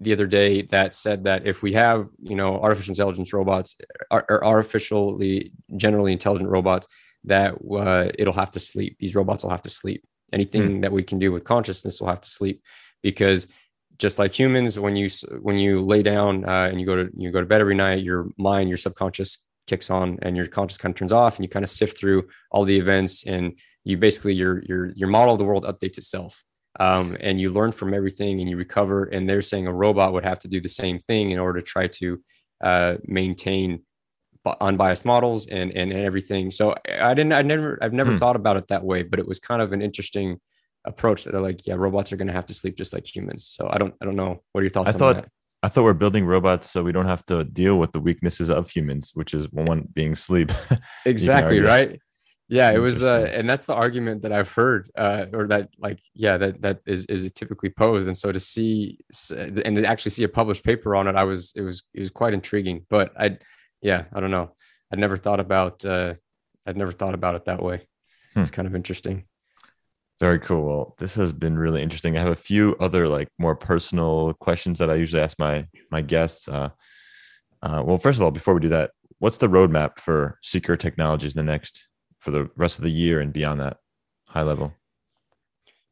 the 0.00 0.12
other 0.12 0.26
day 0.26 0.62
that 0.62 0.94
said 0.94 1.24
that 1.24 1.46
if 1.46 1.62
we 1.62 1.72
have 1.72 2.08
you 2.22 2.36
know 2.36 2.60
artificial 2.60 2.92
intelligence 2.92 3.32
robots 3.32 3.76
or 4.10 4.44
artificially 4.44 5.52
generally 5.76 6.12
intelligent 6.12 6.50
robots 6.50 6.86
that 7.24 7.54
uh, 7.72 8.10
it'll 8.18 8.32
have 8.32 8.50
to 8.52 8.60
sleep. 8.60 8.96
These 8.98 9.14
robots 9.14 9.44
will 9.44 9.50
have 9.50 9.62
to 9.62 9.68
sleep. 9.68 10.04
Anything 10.32 10.62
mm. 10.62 10.82
that 10.82 10.92
we 10.92 11.02
can 11.02 11.18
do 11.18 11.32
with 11.32 11.44
consciousness 11.44 12.00
will 12.00 12.08
have 12.08 12.20
to 12.20 12.28
sleep 12.28 12.62
because 13.02 13.46
just 13.98 14.18
like 14.18 14.32
humans, 14.32 14.78
when 14.78 14.94
you 14.96 15.08
when 15.40 15.56
you 15.56 15.80
lay 15.80 16.02
down 16.02 16.44
uh, 16.44 16.68
and 16.70 16.80
you 16.80 16.86
go 16.86 16.96
to 16.96 17.10
you 17.16 17.30
go 17.30 17.40
to 17.40 17.46
bed 17.46 17.60
every 17.60 17.74
night, 17.74 18.02
your 18.02 18.28
mind, 18.36 18.68
your 18.68 18.78
subconscious 18.78 19.38
kicks 19.68 19.90
on, 19.90 20.18
and 20.22 20.36
your 20.36 20.46
conscious 20.46 20.78
kind 20.78 20.92
of 20.92 20.98
turns 20.98 21.12
off, 21.12 21.36
and 21.36 21.44
you 21.44 21.48
kind 21.48 21.64
of 21.64 21.70
sift 21.70 21.98
through 21.98 22.28
all 22.50 22.64
the 22.64 22.78
events, 22.78 23.24
and 23.26 23.44
you 23.84 23.96
basically 23.98 24.34
your 24.34 24.62
your 24.64 24.86
your 25.00 25.08
model 25.08 25.34
of 25.34 25.38
the 25.38 25.44
world 25.44 25.64
updates 25.64 25.98
itself, 25.98 26.42
um, 26.80 27.16
and 27.20 27.40
you 27.40 27.50
learn 27.50 27.72
from 27.72 27.94
everything, 27.94 28.40
and 28.40 28.50
you 28.50 28.56
recover. 28.56 29.04
And 29.04 29.28
they're 29.28 29.42
saying 29.42 29.66
a 29.66 29.72
robot 29.72 30.12
would 30.12 30.24
have 30.24 30.40
to 30.40 30.48
do 30.48 30.60
the 30.60 30.68
same 30.68 30.98
thing 30.98 31.30
in 31.30 31.38
order 31.38 31.60
to 31.60 31.66
try 31.66 31.86
to 32.00 32.20
uh, 32.64 32.94
maintain 33.04 33.82
unbiased 34.60 35.04
models 35.04 35.46
and, 35.46 35.70
and 35.72 35.92
and 35.92 36.00
everything. 36.00 36.50
So 36.50 36.74
I 36.88 37.14
didn't, 37.14 37.32
I 37.32 37.42
never, 37.42 37.78
I've 37.82 37.92
never 37.92 38.12
hmm. 38.12 38.18
thought 38.18 38.36
about 38.36 38.56
it 38.56 38.68
that 38.68 38.84
way, 38.84 39.02
but 39.02 39.18
it 39.18 39.28
was 39.28 39.38
kind 39.38 39.60
of 39.60 39.72
an 39.72 39.82
interesting 39.82 40.40
approach 40.86 41.24
that 41.24 41.34
are 41.34 41.40
like, 41.40 41.66
yeah, 41.66 41.74
robots 41.74 42.12
are 42.12 42.16
going 42.16 42.28
to 42.28 42.32
have 42.32 42.46
to 42.46 42.54
sleep 42.54 42.76
just 42.76 42.94
like 42.94 43.06
humans. 43.06 43.48
So 43.50 43.68
I 43.70 43.78
don't, 43.78 43.94
I 44.00 44.04
don't 44.06 44.16
know. 44.16 44.42
What 44.52 44.60
are 44.60 44.64
your 44.64 44.70
thoughts? 44.70 44.94
I 44.94 44.98
thought, 44.98 45.16
that? 45.16 45.28
I 45.68 45.70
thought 45.70 45.84
we're 45.84 45.92
building 45.92 46.24
robots 46.24 46.70
so 46.70 46.82
we 46.82 46.92
don't 46.92 47.04
have 47.04 47.26
to 47.26 47.44
deal 47.44 47.78
with 47.78 47.92
the 47.92 48.00
weaknesses 48.00 48.48
of 48.48 48.70
humans, 48.70 49.10
which 49.12 49.34
is 49.34 49.52
one 49.52 49.86
being 49.92 50.14
sleep. 50.14 50.50
exactly 51.04 51.60
right. 51.60 52.00
Yeah, 52.48 52.70
it 52.70 52.78
was, 52.78 53.02
uh, 53.02 53.28
and 53.30 53.46
that's 53.46 53.66
the 53.66 53.74
argument 53.74 54.22
that 54.22 54.32
I've 54.32 54.50
heard, 54.50 54.88
uh, 54.96 55.26
or 55.34 55.46
that 55.48 55.68
like, 55.78 55.98
yeah, 56.14 56.38
that 56.38 56.62
that 56.62 56.80
is 56.86 57.04
is 57.04 57.30
typically 57.32 57.68
posed. 57.68 58.08
And 58.08 58.16
so 58.16 58.32
to 58.32 58.40
see 58.40 58.96
and 59.30 59.76
to 59.76 59.84
actually 59.84 60.12
see 60.12 60.24
a 60.24 60.28
published 60.30 60.64
paper 60.64 60.96
on 60.96 61.06
it, 61.06 61.16
I 61.16 61.24
was 61.24 61.52
it 61.54 61.60
was 61.60 61.82
it 61.92 62.00
was 62.00 62.08
quite 62.08 62.32
intriguing. 62.32 62.86
But 62.88 63.12
I, 63.20 63.36
yeah, 63.82 64.04
I 64.14 64.20
don't 64.20 64.30
know. 64.30 64.52
I'd 64.90 64.98
never 64.98 65.18
thought 65.18 65.38
about 65.38 65.84
uh, 65.84 66.14
I'd 66.64 66.78
never 66.78 66.92
thought 66.92 67.12
about 67.12 67.34
it 67.34 67.44
that 67.44 67.62
way. 67.62 67.86
Hmm. 68.32 68.40
It's 68.40 68.50
kind 68.50 68.66
of 68.66 68.74
interesting. 68.74 69.26
Very 70.20 70.40
cool. 70.40 70.64
Well, 70.66 70.94
this 70.98 71.14
has 71.14 71.32
been 71.32 71.58
really 71.58 71.82
interesting. 71.82 72.16
I 72.16 72.20
have 72.20 72.32
a 72.32 72.36
few 72.36 72.76
other 72.80 73.06
like 73.06 73.28
more 73.38 73.54
personal 73.54 74.34
questions 74.34 74.78
that 74.78 74.90
I 74.90 74.96
usually 74.96 75.22
ask 75.22 75.38
my 75.38 75.66
my 75.92 76.02
guests. 76.02 76.48
Uh, 76.48 76.70
uh, 77.62 77.82
well, 77.86 77.98
first 77.98 78.18
of 78.18 78.24
all, 78.24 78.30
before 78.32 78.54
we 78.54 78.60
do 78.60 78.68
that, 78.68 78.92
what's 79.20 79.38
the 79.38 79.48
roadmap 79.48 80.00
for 80.00 80.38
Seeker 80.42 80.76
Technologies 80.76 81.34
the 81.34 81.42
next 81.42 81.88
for 82.20 82.32
the 82.32 82.50
rest 82.56 82.78
of 82.78 82.84
the 82.84 82.90
year 82.90 83.20
and 83.20 83.32
beyond 83.32 83.60
that, 83.60 83.78
high 84.28 84.42
level? 84.42 84.74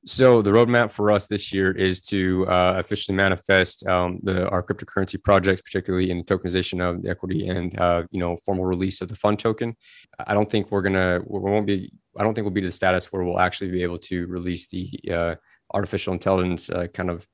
So 0.09 0.41
the 0.41 0.53
roadmap 0.53 0.93
for 0.93 1.11
us 1.11 1.27
this 1.27 1.53
year 1.53 1.73
is 1.73 2.01
to 2.03 2.47
uh, 2.47 2.75
officially 2.77 3.17
manifest 3.17 3.85
um, 3.89 4.21
the 4.23 4.49
our 4.51 4.63
cryptocurrency 4.63 5.21
projects, 5.21 5.63
particularly 5.63 6.13
in 6.13 6.19
the 6.19 6.25
tokenization 6.25 6.81
of 6.81 7.03
the 7.03 7.11
equity 7.11 7.49
and 7.49 7.79
uh, 7.81 8.05
you 8.13 8.21
know 8.21 8.37
formal 8.45 8.65
release 8.65 9.01
of 9.01 9.09
the 9.09 9.17
fund 9.17 9.41
token. 9.41 9.77
I 10.25 10.33
don't 10.33 10.49
think 10.49 10.71
we're 10.71 10.83
gonna 10.83 11.21
we 11.27 11.41
won't 11.41 11.67
be 11.67 11.93
I 12.17 12.23
don't 12.23 12.35
think 12.35 12.45
we'll 12.45 12.55
be 12.55 12.61
to 12.61 12.69
the 12.69 12.73
status 12.73 13.13
where 13.13 13.25
we'll 13.25 13.41
actually 13.41 13.73
be 13.73 13.83
able 13.83 13.99
to 13.99 14.27
release 14.29 14.69
the 14.69 14.91
uh, 15.13 15.35
artificial 15.75 16.13
intelligence 16.13 16.71
uh, 16.71 16.87
kind 16.87 17.11
of 17.11 17.27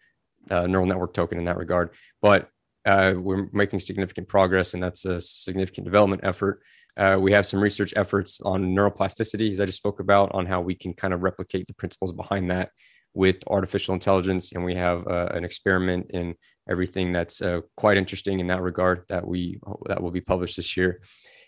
uh, 0.50 0.66
neural 0.66 0.86
network 0.86 1.12
token 1.12 1.38
in 1.38 1.44
that 1.44 1.58
regard. 1.58 1.90
But 2.22 2.48
uh, 2.86 3.12
we're 3.16 3.48
making 3.52 3.80
significant 3.80 4.28
progress, 4.28 4.72
and 4.72 4.82
that's 4.82 5.04
a 5.04 5.20
significant 5.20 5.84
development 5.84 6.22
effort. 6.24 6.62
Uh, 6.96 7.18
we 7.20 7.32
have 7.32 7.46
some 7.46 7.60
research 7.60 7.92
efforts 7.96 8.40
on 8.44 8.74
neuroplasticity, 8.74 9.52
as 9.52 9.60
I 9.60 9.66
just 9.66 9.78
spoke 9.78 10.00
about, 10.00 10.30
on 10.34 10.46
how 10.46 10.60
we 10.60 10.74
can 10.74 10.92
kind 10.92 11.14
of 11.14 11.22
replicate 11.22 11.66
the 11.66 11.74
principles 11.74 12.12
behind 12.12 12.50
that 12.50 12.70
with 13.14 13.36
artificial 13.46 13.94
intelligence. 13.94 14.52
And 14.52 14.64
we 14.64 14.74
have 14.74 15.06
uh, 15.06 15.28
an 15.32 15.44
experiment 15.44 16.10
in 16.10 16.34
everything 16.68 17.12
that's 17.12 17.42
uh, 17.42 17.60
quite 17.76 17.96
interesting 17.96 18.40
in 18.40 18.46
that 18.48 18.62
regard 18.62 19.04
that 19.08 19.26
we 19.26 19.58
that 19.86 20.02
will 20.02 20.10
be 20.10 20.20
published 20.20 20.56
this 20.56 20.76
year. 20.76 21.00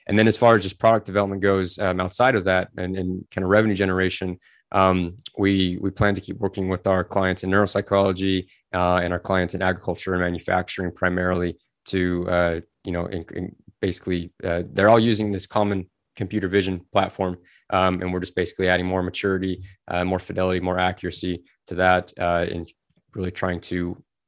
And 0.06 0.18
then 0.18 0.28
as 0.28 0.36
far 0.36 0.54
as 0.54 0.62
just 0.62 0.78
product 0.78 1.06
development 1.06 1.40
goes, 1.40 1.78
um, 1.78 2.00
outside 2.00 2.34
of 2.34 2.44
that 2.44 2.68
and, 2.76 2.96
and 2.96 3.24
kind 3.30 3.44
of 3.44 3.50
revenue 3.50 3.74
generation, 3.74 4.38
um, 4.72 5.16
we 5.38 5.78
we 5.80 5.90
plan 5.90 6.14
to 6.14 6.20
keep 6.20 6.38
working 6.38 6.68
with 6.68 6.86
our 6.86 7.04
clients 7.04 7.44
in 7.44 7.50
neuropsychology 7.50 8.46
uh, 8.74 9.00
and 9.02 9.12
our 9.12 9.20
clients 9.20 9.54
in 9.54 9.62
agriculture 9.62 10.14
and 10.14 10.22
manufacturing 10.22 10.90
primarily 10.90 11.56
to 11.86 12.28
uh, 12.28 12.60
you 12.84 12.92
know 12.92 13.06
in, 13.06 13.24
in 13.34 13.54
basically 13.86 14.32
uh, 14.48 14.62
they're 14.72 14.88
all 14.92 15.04
using 15.12 15.30
this 15.30 15.46
common 15.46 15.80
computer 16.16 16.48
vision 16.48 16.80
platform 16.94 17.36
um, 17.76 18.00
and 18.00 18.08
we're 18.10 18.24
just 18.26 18.36
basically 18.42 18.66
adding 18.72 18.86
more 18.86 19.02
maturity 19.02 19.54
uh, 19.88 20.04
more 20.12 20.18
fidelity 20.28 20.60
more 20.70 20.78
accuracy 20.90 21.34
to 21.68 21.74
that 21.74 22.04
uh, 22.18 22.46
and 22.52 22.72
really 23.14 23.30
trying 23.42 23.60
to 23.60 23.78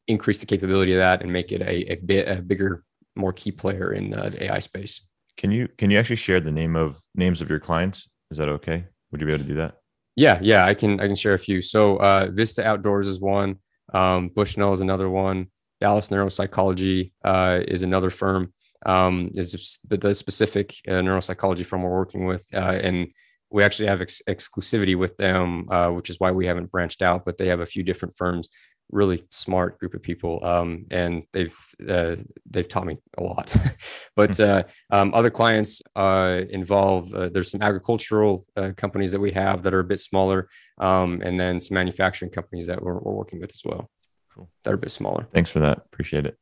increase 0.08 0.40
the 0.40 0.50
capability 0.54 0.92
of 0.92 0.98
that 0.98 1.22
and 1.22 1.32
make 1.32 1.52
it 1.52 1.62
a, 1.62 1.92
a 1.94 1.96
bit 2.10 2.28
a 2.28 2.42
bigger 2.42 2.84
more 3.22 3.32
key 3.32 3.50
player 3.50 3.94
in 3.98 4.04
uh, 4.12 4.28
the 4.28 4.44
ai 4.44 4.58
space. 4.58 4.94
Can 5.38 5.50
you 5.50 5.68
can 5.78 5.90
you 5.90 5.98
actually 5.98 6.22
share 6.26 6.40
the 6.40 6.56
name 6.62 6.76
of 6.76 6.98
names 7.14 7.40
of 7.40 7.48
your 7.48 7.62
clients? 7.68 7.98
Is 8.30 8.36
that 8.38 8.50
okay? 8.58 8.84
Would 9.10 9.20
you 9.22 9.26
be 9.26 9.32
able 9.32 9.44
to 9.44 9.52
do 9.54 9.60
that? 9.62 9.72
Yeah 10.16 10.38
yeah 10.42 10.62
i 10.66 10.74
can 10.74 11.00
i 11.02 11.06
can 11.06 11.16
share 11.16 11.36
a 11.40 11.44
few. 11.48 11.62
So 11.62 11.96
uh, 12.08 12.28
vista 12.30 12.60
outdoors 12.70 13.08
is 13.08 13.18
one 13.20 13.50
um, 13.94 14.28
bushnell 14.36 14.74
is 14.74 14.80
another 14.80 15.08
one 15.08 15.46
dallas 15.80 16.08
neuropsychology 16.10 17.12
uh, 17.30 17.60
is 17.74 17.82
another 17.82 18.10
firm 18.10 18.52
um, 18.86 19.30
is 19.34 19.78
the 19.86 20.14
specific 20.14 20.76
uh, 20.88 20.92
neuropsychology 20.92 21.66
firm 21.66 21.82
we're 21.82 21.90
working 21.90 22.24
with, 22.24 22.46
uh, 22.54 22.78
and 22.82 23.08
we 23.50 23.62
actually 23.62 23.88
have 23.88 24.00
ex- 24.00 24.22
exclusivity 24.28 24.96
with 24.96 25.16
them, 25.16 25.68
uh, 25.70 25.90
which 25.90 26.08
is 26.08 26.18
why 26.18 26.30
we 26.30 26.46
haven't 26.46 26.70
branched 26.70 27.02
out. 27.02 27.24
But 27.24 27.36
they 27.36 27.48
have 27.48 27.60
a 27.60 27.66
few 27.66 27.82
different 27.82 28.16
firms, 28.16 28.48
really 28.92 29.20
smart 29.30 29.78
group 29.80 29.94
of 29.94 30.02
people, 30.02 30.44
um, 30.44 30.86
and 30.92 31.24
they've 31.32 31.56
uh, 31.88 32.16
they've 32.48 32.68
taught 32.68 32.86
me 32.86 32.98
a 33.18 33.24
lot. 33.24 33.54
but 34.16 34.36
hmm. 34.36 34.44
uh, 34.44 34.62
um, 34.90 35.12
other 35.14 35.30
clients 35.30 35.82
uh, 35.96 36.42
involve 36.48 37.10
there's 37.32 37.50
some 37.50 37.62
agricultural 37.62 38.46
companies 38.76 39.10
that 39.12 39.20
we 39.20 39.32
have 39.32 39.64
that 39.64 39.74
are 39.74 39.80
a 39.80 39.84
bit 39.84 39.98
smaller, 39.98 40.48
um, 40.78 41.20
and 41.22 41.38
then 41.40 41.60
some 41.60 41.74
manufacturing 41.74 42.30
companies 42.30 42.68
that 42.68 42.80
we're, 42.80 43.00
we're 43.00 43.14
working 43.14 43.40
with 43.40 43.50
as 43.50 43.62
well. 43.64 43.90
Cool. 44.32 44.48
That 44.62 44.70
are 44.70 44.74
a 44.74 44.78
bit 44.78 44.92
smaller. 44.92 45.26
Thanks 45.32 45.50
for 45.50 45.58
that. 45.58 45.78
Appreciate 45.78 46.26
it. 46.26 46.38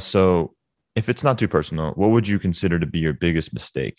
so 0.00 0.54
if 0.94 1.08
it's 1.08 1.24
not 1.24 1.38
too 1.38 1.48
personal, 1.48 1.92
what 1.92 2.10
would 2.10 2.28
you 2.28 2.38
consider 2.38 2.78
to 2.78 2.86
be 2.86 2.98
your 2.98 3.12
biggest 3.12 3.52
mistake? 3.52 3.98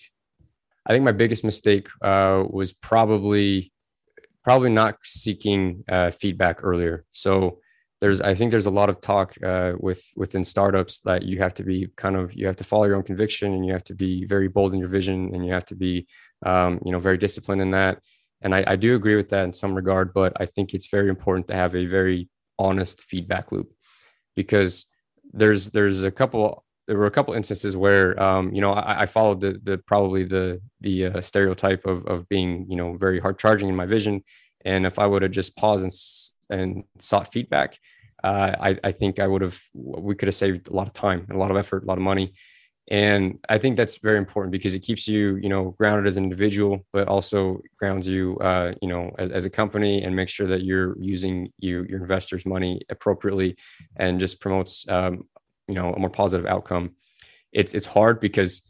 I 0.86 0.94
think 0.94 1.04
my 1.04 1.12
biggest 1.12 1.44
mistake 1.44 1.88
uh, 2.02 2.44
was 2.50 2.74
probably 2.74 3.72
probably 4.44 4.70
not 4.70 4.98
seeking 5.04 5.84
uh, 5.88 6.12
feedback 6.12 6.64
earlier. 6.64 7.06
So 7.14 7.60
there's 8.02 8.20
I 8.20 8.36
think 8.36 8.52
there's 8.52 8.66
a 8.66 8.72
lot 8.72 8.90
of 8.90 9.00
talk 9.00 9.34
uh, 9.44 9.74
with 9.80 10.04
within 10.18 10.44
startups 10.44 11.00
that 11.06 11.24
you 11.24 11.40
have 11.40 11.54
to 11.56 11.64
be 11.64 11.88
kind 11.96 12.18
of 12.18 12.34
you 12.34 12.46
have 12.46 12.58
to 12.58 12.64
follow 12.66 12.84
your 12.84 12.98
own 12.98 13.04
conviction 13.04 13.54
and 13.54 13.66
you 13.66 13.72
have 13.72 13.86
to 13.86 13.96
be 13.96 14.26
very 14.26 14.50
bold 14.50 14.74
in 14.74 14.80
your 14.80 14.90
vision 14.90 15.32
and 15.34 15.46
you 15.46 15.54
have 15.54 15.66
to 15.66 15.76
be 15.76 16.06
um, 16.46 16.80
you 16.86 16.92
know 16.92 17.00
very 17.00 17.18
disciplined 17.18 17.62
in 17.62 17.72
that. 17.72 18.00
And 18.42 18.54
I, 18.54 18.64
I 18.68 18.76
do 18.76 18.96
agree 18.96 19.16
with 19.16 19.30
that 19.30 19.46
in 19.46 19.54
some 19.54 19.74
regard, 19.74 20.14
but 20.14 20.34
I 20.38 20.46
think 20.46 20.74
it's 20.74 20.88
very 20.88 21.08
important 21.08 21.48
to 21.48 21.56
have 21.56 21.76
a 21.76 21.86
very 21.86 22.28
honest 22.60 23.02
feedback 23.02 23.54
loop 23.54 23.72
because 24.36 24.86
there's 25.32 25.70
there's 25.70 26.04
a 26.04 26.12
couple 26.12 26.66
there 26.88 26.98
were 26.98 27.06
a 27.06 27.12
couple 27.12 27.34
instances 27.34 27.78
where 27.78 28.22
um, 28.22 28.54
you 28.54 28.62
know 28.62 28.74
I, 28.74 29.02
I, 29.02 29.06
followed 29.06 29.40
the 29.40 29.60
the 29.64 29.78
probably 29.78 30.24
the 30.24 30.62
the 30.82 31.06
uh, 31.06 31.22
stereotype 31.22 31.86
of 31.86 32.06
of 32.08 32.28
being 32.30 32.66
you 32.70 32.76
know 32.76 32.98
very 32.98 33.20
hard 33.20 33.40
charging 33.40 33.70
in 33.70 33.76
my 33.76 33.86
vision, 33.86 34.24
and 34.66 34.86
if 34.86 35.00
I 35.00 35.06
would 35.06 35.22
have 35.22 35.32
just 35.32 35.56
paused 35.56 35.84
and 36.50 36.60
and 36.62 36.84
sought 37.00 37.32
feedback, 37.32 37.80
uh, 38.24 38.56
I 38.60 38.80
I 38.84 38.92
think 38.92 39.20
I 39.20 39.28
would 39.28 39.42
have 39.42 39.60
we 39.74 40.16
could 40.16 40.28
have 40.28 40.36
saved 40.36 40.68
a 40.68 40.74
lot 40.74 40.88
of 40.88 40.94
time 40.94 41.28
a 41.32 41.38
lot 41.38 41.52
of 41.52 41.58
effort, 41.58 41.84
a 41.84 41.86
lot 41.88 41.98
of 41.98 42.04
money, 42.04 42.34
and 42.90 43.40
I 43.48 43.58
think 43.58 43.78
that's 43.78 43.98
very 43.98 44.18
important 44.18 44.52
because 44.52 44.74
it 44.74 44.82
keeps 44.82 45.08
you 45.08 45.38
you 45.38 45.48
know 45.48 45.74
grounded 45.78 46.06
as 46.06 46.18
an 46.18 46.26
individual, 46.26 46.86
but 46.92 47.08
also 47.08 47.62
grounds 47.78 48.08
you 48.08 48.38
uh, 48.40 48.74
you 48.82 48.90
know 48.90 49.12
as 49.18 49.32
as 49.32 49.46
a 49.46 49.50
company 49.50 50.04
and 50.04 50.14
makes 50.16 50.34
sure 50.34 50.48
that 50.48 50.64
you're 50.64 50.98
using 51.00 51.50
you 51.60 51.86
your 51.88 52.02
investors' 52.02 52.46
money 52.46 52.82
appropriately, 52.90 53.56
and 53.96 54.20
just 54.20 54.42
promotes 54.42 54.86
um, 54.90 55.24
you 55.68 55.76
know 55.76 55.94
a 55.94 56.00
more 56.00 56.10
positive 56.10 56.46
outcome 56.46 56.92
it's 57.52 57.74
it's 57.74 57.86
hard 57.86 58.20
because 58.20 58.62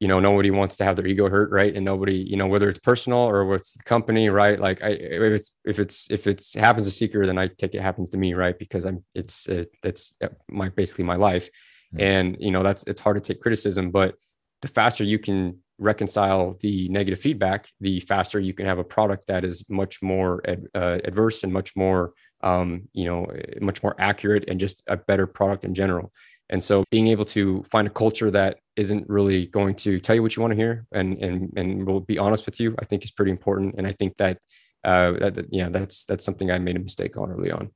you 0.00 0.08
know 0.08 0.20
nobody 0.20 0.50
wants 0.50 0.76
to 0.76 0.84
have 0.84 0.96
their 0.96 1.06
ego 1.06 1.28
hurt 1.28 1.50
right? 1.50 1.74
And 1.74 1.84
nobody 1.84 2.16
you 2.16 2.36
know 2.36 2.46
whether 2.46 2.68
it's 2.68 2.80
personal 2.80 3.20
or 3.20 3.46
what's 3.46 3.74
the 3.74 3.82
company 3.84 4.28
right? 4.28 4.58
Like 4.58 4.82
i 4.82 4.88
if 4.88 5.32
it's 5.32 5.50
if 5.64 5.78
it's 5.78 6.10
if 6.10 6.26
it's 6.26 6.54
happens 6.54 6.86
to 6.86 6.90
seeker 6.90 7.24
then 7.26 7.38
i 7.38 7.46
take 7.46 7.74
it 7.74 7.80
happens 7.80 8.10
to 8.10 8.16
me 8.16 8.34
right? 8.34 8.58
Because 8.58 8.84
i'm 8.86 9.04
it's 9.14 9.46
it, 9.48 9.70
that's 9.82 10.16
my 10.50 10.68
basically 10.68 11.04
my 11.04 11.16
life. 11.16 11.48
Mm-hmm. 11.94 12.02
and 12.02 12.36
you 12.40 12.50
know 12.50 12.62
that's 12.62 12.82
it's 12.84 13.00
hard 13.00 13.16
to 13.16 13.20
take 13.20 13.40
criticism 13.40 13.90
but 13.90 14.14
the 14.62 14.68
faster 14.68 15.04
you 15.04 15.18
can 15.18 15.58
reconcile 15.78 16.56
the 16.60 16.88
negative 16.88 17.20
feedback 17.20 17.68
the 17.80 18.00
faster 18.00 18.40
you 18.40 18.54
can 18.54 18.66
have 18.66 18.78
a 18.78 18.84
product 18.84 19.26
that 19.28 19.44
is 19.44 19.68
much 19.68 20.02
more 20.02 20.40
ad, 20.48 20.64
uh, 20.74 20.98
adverse 21.04 21.44
and 21.44 21.52
much 21.52 21.76
more 21.76 22.12
um, 22.42 22.88
you 22.92 23.04
know, 23.04 23.26
much 23.60 23.82
more 23.82 23.94
accurate 23.98 24.44
and 24.48 24.60
just 24.60 24.82
a 24.86 24.96
better 24.96 25.26
product 25.26 25.64
in 25.64 25.74
general. 25.74 26.12
And 26.50 26.62
so 26.62 26.84
being 26.90 27.08
able 27.08 27.24
to 27.26 27.62
find 27.64 27.86
a 27.86 27.90
culture 27.90 28.30
that 28.30 28.58
isn't 28.76 29.08
really 29.08 29.46
going 29.46 29.74
to 29.76 29.98
tell 29.98 30.14
you 30.14 30.22
what 30.22 30.36
you 30.36 30.42
want 30.42 30.52
to 30.52 30.56
hear 30.56 30.86
and 30.92 31.18
and 31.22 31.52
and 31.56 31.86
will 31.86 32.00
be 32.00 32.18
honest 32.18 32.44
with 32.44 32.60
you, 32.60 32.74
I 32.78 32.84
think 32.84 33.04
is 33.04 33.10
pretty 33.10 33.30
important. 33.30 33.76
And 33.78 33.86
I 33.86 33.92
think 33.92 34.16
that 34.18 34.38
uh 34.84 35.12
that, 35.12 35.34
that 35.34 35.46
yeah, 35.50 35.70
that's 35.70 36.04
that's 36.04 36.24
something 36.24 36.50
I 36.50 36.58
made 36.58 36.76
a 36.76 36.80
mistake 36.80 37.16
on 37.16 37.30
early 37.30 37.50
on. 37.50 37.70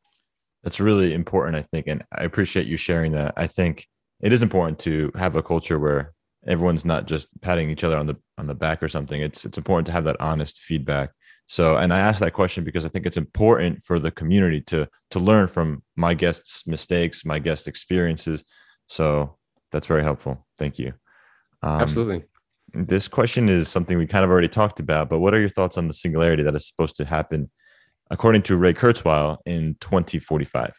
That's 0.63 0.81
really 0.81 1.15
important, 1.15 1.57
I 1.57 1.63
think. 1.63 1.87
And 1.87 2.05
I 2.13 2.25
appreciate 2.25 2.67
you 2.67 2.77
sharing 2.77 3.13
that. 3.13 3.33
I 3.37 3.47
think 3.47 3.87
it 4.21 4.33
is 4.33 4.43
important 4.43 4.79
to 4.81 5.13
have 5.15 5.37
a 5.37 5.43
culture 5.43 5.79
where 5.79 6.13
everyone's 6.47 6.85
not 6.85 7.07
just 7.07 7.29
patting 7.41 7.71
each 7.71 7.85
other 7.85 7.97
on 7.97 8.07
the 8.07 8.17
on 8.37 8.49
the 8.49 8.55
back 8.55 8.83
or 8.83 8.89
something. 8.89 9.21
It's 9.23 9.47
it's 9.47 9.57
important 9.57 9.87
to 9.87 9.93
have 9.93 10.05
that 10.05 10.21
honest 10.21 10.61
feedback 10.61 11.11
So, 11.49 11.78
and 11.78 11.94
I 11.94 11.99
ask 11.99 12.20
that 12.20 12.34
question 12.34 12.62
because 12.62 12.84
I 12.84 12.90
think 12.90 13.07
it's 13.07 13.16
important 13.16 13.82
for 13.82 13.99
the 13.99 14.11
community 14.11 14.61
to 14.66 14.86
to 15.11 15.18
learn 15.18 15.49
from 15.49 15.82
my 15.96 16.12
guests' 16.12 16.66
mistakes, 16.66 17.24
my 17.24 17.38
guests' 17.38 17.66
experiences. 17.66 18.44
So 18.86 19.38
that's 19.72 19.86
very 19.86 20.03
helpful. 20.03 20.46
Thank 20.59 20.78
you. 20.78 20.92
Um, 21.62 21.80
Absolutely. 21.80 22.24
This 22.74 23.09
question 23.09 23.49
is 23.49 23.68
something 23.68 23.96
we 23.96 24.07
kind 24.07 24.26
of 24.26 24.30
already 24.30 24.49
talked 24.49 24.78
about, 24.78 25.09
but 25.09 25.20
what 25.20 25.32
are 25.32 25.40
your 25.40 25.49
thoughts 25.49 25.78
on 25.78 25.88
the 25.88 25.94
singularity 25.94 26.42
that 26.42 26.55
is 26.55 26.68
supposed 26.68 26.96
to 26.96 27.07
happen, 27.07 27.51
according 28.11 28.42
to 28.42 28.59
Ray 28.59 28.74
Kurzweil, 28.74 29.38
in 29.46 29.74
2045? 29.80 30.74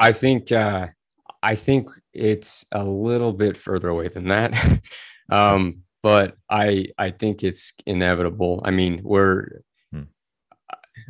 I 0.00 0.10
think 0.10 0.50
uh, 0.50 0.88
I 1.44 1.54
think 1.54 1.90
it's 2.12 2.66
a 2.72 2.82
little 2.82 3.32
bit 3.32 3.56
further 3.56 3.88
away 3.88 4.08
than 4.08 4.28
that. 4.28 4.80
um, 5.30 5.82
but 6.08 6.36
I 6.48 6.86
I 6.96 7.10
think 7.10 7.44
it's 7.44 7.74
inevitable. 7.84 8.62
I 8.64 8.70
mean, 8.70 9.02
we're 9.04 9.60
hmm. 9.92 10.04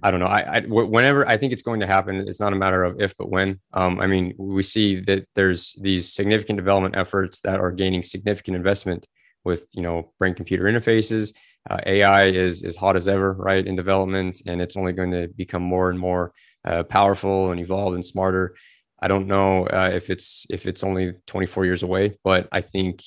I 0.02 0.10
don't 0.10 0.18
know. 0.18 0.26
I, 0.26 0.56
I 0.56 0.60
whenever 0.66 1.24
I 1.28 1.36
think 1.36 1.52
it's 1.52 1.62
going 1.62 1.78
to 1.78 1.86
happen, 1.86 2.16
it's 2.26 2.40
not 2.40 2.52
a 2.52 2.56
matter 2.56 2.82
of 2.82 3.00
if 3.00 3.16
but 3.16 3.30
when. 3.30 3.60
Um, 3.72 4.00
I 4.00 4.08
mean, 4.08 4.34
we 4.38 4.64
see 4.64 4.98
that 5.02 5.24
there's 5.36 5.76
these 5.80 6.12
significant 6.12 6.56
development 6.56 6.96
efforts 6.96 7.38
that 7.42 7.60
are 7.60 7.70
gaining 7.70 8.02
significant 8.02 8.56
investment 8.56 9.06
with 9.44 9.68
you 9.72 9.82
know 9.82 10.10
brain 10.18 10.34
computer 10.34 10.64
interfaces. 10.64 11.32
Uh, 11.70 11.78
AI 11.86 12.26
is 12.26 12.64
as 12.64 12.74
hot 12.74 12.96
as 12.96 13.06
ever, 13.06 13.34
right, 13.34 13.64
in 13.64 13.76
development, 13.76 14.42
and 14.46 14.60
it's 14.60 14.76
only 14.76 14.92
going 14.92 15.12
to 15.12 15.28
become 15.28 15.62
more 15.62 15.90
and 15.90 15.98
more 16.00 16.32
uh, 16.64 16.82
powerful 16.82 17.52
and 17.52 17.60
evolved 17.60 17.94
and 17.94 18.04
smarter. 18.04 18.56
I 19.00 19.06
don't 19.06 19.28
know 19.28 19.64
uh, 19.68 19.90
if 19.94 20.10
it's 20.10 20.44
if 20.50 20.66
it's 20.66 20.82
only 20.82 21.14
24 21.28 21.66
years 21.66 21.84
away, 21.84 22.18
but 22.24 22.48
I 22.50 22.62
think 22.62 23.04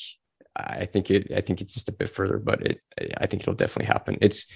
I 0.56 0.86
think 0.86 1.10
it 1.10 1.32
I 1.36 1.42
think 1.42 1.62
it's 1.62 1.74
just 1.74 1.90
a 1.90 1.94
bit 1.94 2.10
further, 2.10 2.38
but 2.38 2.62
it 2.66 2.82
I 3.18 3.28
think 3.28 3.44
it'll 3.44 3.54
definitely 3.54 3.92
happen. 3.92 4.18
It's 4.22 4.48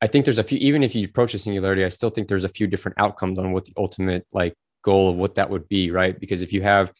I 0.00 0.06
think 0.06 0.24
there's 0.24 0.38
a 0.38 0.42
few 0.42 0.58
even 0.58 0.82
if 0.82 0.94
you 0.94 1.04
approach 1.04 1.34
a 1.34 1.38
singularity, 1.38 1.84
I 1.84 1.88
still 1.88 2.10
think 2.10 2.28
there's 2.28 2.44
a 2.44 2.48
few 2.48 2.66
different 2.66 2.98
outcomes 2.98 3.38
on 3.38 3.52
what 3.52 3.64
the 3.64 3.72
ultimate 3.76 4.26
like 4.32 4.54
goal 4.82 5.10
of 5.10 5.16
what 5.16 5.34
that 5.34 5.50
would 5.50 5.68
be, 5.68 5.90
right? 5.90 6.18
Because 6.18 6.42
if 6.42 6.52
you 6.52 6.62
have 6.62 6.92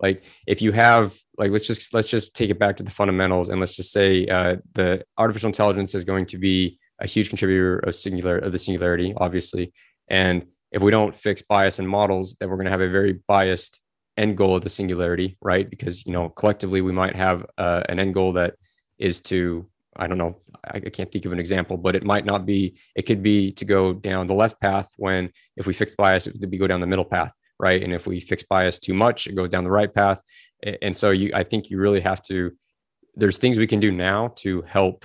like 0.00 0.24
if 0.46 0.60
you 0.60 0.72
have 0.72 1.16
like 1.38 1.50
let's 1.50 1.66
just 1.66 1.94
let's 1.94 2.08
just 2.08 2.34
take 2.34 2.50
it 2.50 2.58
back 2.58 2.76
to 2.76 2.82
the 2.82 2.90
fundamentals 2.90 3.48
and 3.48 3.60
let's 3.60 3.76
just 3.76 3.92
say 3.92 4.26
uh, 4.26 4.56
the 4.74 5.04
artificial 5.16 5.48
intelligence 5.48 5.94
is 5.94 6.04
going 6.04 6.26
to 6.26 6.38
be 6.38 6.78
a 6.98 7.06
huge 7.06 7.28
contributor 7.28 7.78
of 7.78 7.94
singular 7.94 8.38
of 8.38 8.52
the 8.52 8.58
singularity, 8.58 9.14
obviously, 9.16 9.72
and 10.08 10.46
if 10.72 10.80
we 10.82 10.90
don't 10.90 11.14
fix 11.14 11.42
bias 11.42 11.78
in 11.78 11.86
models, 11.86 12.34
then 12.40 12.48
we're 12.48 12.56
going 12.56 12.64
to 12.64 12.70
have 12.70 12.80
a 12.80 12.88
very 12.88 13.20
biased 13.28 13.80
end 14.16 14.36
goal 14.36 14.56
of 14.56 14.62
the 14.62 14.70
singularity, 14.70 15.36
right? 15.40 15.68
Because 15.68 16.06
you 16.06 16.12
know 16.12 16.28
collectively 16.28 16.80
we 16.80 16.92
might 16.92 17.16
have 17.16 17.46
uh, 17.58 17.82
an 17.88 17.98
end 17.98 18.14
goal 18.14 18.32
that 18.34 18.54
is 18.98 19.20
to 19.20 19.66
I 19.96 20.06
don't 20.06 20.18
know 20.18 20.40
I, 20.64 20.78
I 20.78 20.90
can't 20.90 21.10
think 21.10 21.24
of 21.24 21.32
an 21.32 21.38
example, 21.38 21.76
but 21.76 21.96
it 21.96 22.04
might 22.04 22.24
not 22.24 22.46
be. 22.46 22.76
It 22.94 23.02
could 23.02 23.22
be 23.22 23.52
to 23.52 23.64
go 23.64 23.92
down 23.92 24.26
the 24.26 24.34
left 24.34 24.60
path 24.60 24.90
when 24.96 25.30
if 25.56 25.66
we 25.66 25.72
fix 25.72 25.94
bias, 25.94 26.26
it 26.26 26.38
would 26.38 26.50
be 26.50 26.58
go 26.58 26.66
down 26.66 26.80
the 26.80 26.86
middle 26.86 27.04
path, 27.04 27.32
right? 27.58 27.82
And 27.82 27.92
if 27.92 28.06
we 28.06 28.20
fix 28.20 28.42
bias 28.42 28.78
too 28.78 28.94
much, 28.94 29.26
it 29.26 29.34
goes 29.34 29.50
down 29.50 29.64
the 29.64 29.70
right 29.70 29.92
path. 29.92 30.22
And 30.80 30.96
so 30.96 31.10
you, 31.10 31.32
I 31.34 31.42
think 31.42 31.70
you 31.70 31.78
really 31.78 32.00
have 32.00 32.22
to. 32.22 32.52
There's 33.14 33.38
things 33.38 33.58
we 33.58 33.66
can 33.66 33.80
do 33.80 33.90
now 33.90 34.28
to 34.36 34.62
help 34.62 35.04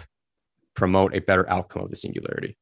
promote 0.76 1.16
a 1.16 1.20
better 1.20 1.49
outcome 1.49 1.84
of 1.84 1.89
the 1.89 1.95
singularity. 1.95 2.58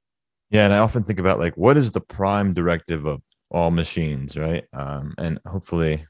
Yeah, 0.50 0.64
and 0.64 0.74
I 0.74 0.80
often 0.80 1.04
think 1.04 1.20
about 1.20 1.40
like 1.40 1.56
what 1.56 1.78
is 1.78 1.92
the 1.92 2.02
prime 2.02 2.54
directive 2.54 3.06
of 3.06 3.22
all 3.52 3.72
machines, 3.72 4.38
right? 4.38 4.64
Um, 4.74 5.14
and 5.18 5.40
hopefully, 5.46 6.06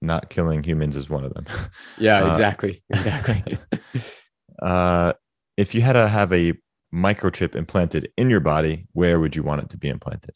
not 0.00 0.30
killing 0.30 0.62
humans 0.62 0.96
is 0.96 1.08
one 1.08 1.24
of 1.24 1.34
them. 1.34 1.46
Yeah, 1.98 2.24
uh, 2.24 2.30
exactly, 2.30 2.82
exactly. 2.90 3.58
uh, 4.60 5.12
if 5.56 5.74
you 5.74 5.80
had 5.80 5.92
to 5.92 6.08
have 6.08 6.32
a 6.32 6.54
microchip 6.92 7.54
implanted 7.54 8.10
in 8.16 8.30
your 8.30 8.40
body, 8.40 8.86
where 8.92 9.20
would 9.20 9.36
you 9.36 9.42
want 9.42 9.62
it 9.62 9.70
to 9.70 9.76
be 9.76 9.88
implanted? 9.88 10.32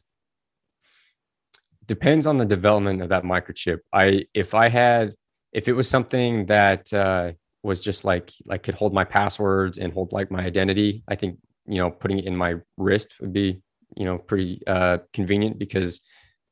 Depends 1.87 2.27
on 2.27 2.37
the 2.37 2.45
development 2.45 3.03
of 3.03 3.09
that 3.09 3.25
microchip. 3.25 3.79
I 3.93 4.27
if 4.35 4.55
I 4.55 4.69
had 4.69 5.15
if 5.53 5.69
it 5.69 5.73
was 5.73 5.89
something 5.89 6.47
that 6.47 6.93
uh, 6.93 7.33
was 7.63 7.81
just 7.81 8.05
like 8.05 8.33
like 8.45 8.63
could 8.63 8.75
hold 8.75 8.93
my 8.93 9.05
passwords 9.05 9.79
and 9.79 9.93
hold 9.93 10.13
like 10.13 10.31
my 10.31 10.45
identity, 10.45 11.03
I 11.09 11.15
think 11.15 11.39
you 11.69 11.79
know, 11.79 11.91
putting 11.91 12.19
it 12.19 12.25
in 12.25 12.37
my 12.37 12.55
wrist 12.77 13.15
would 13.21 13.33
be, 13.33 13.61
you 13.97 14.05
know, 14.05 14.19
pretty 14.19 14.63
uh, 14.67 14.99
convenient 15.13 15.59
because 15.59 16.01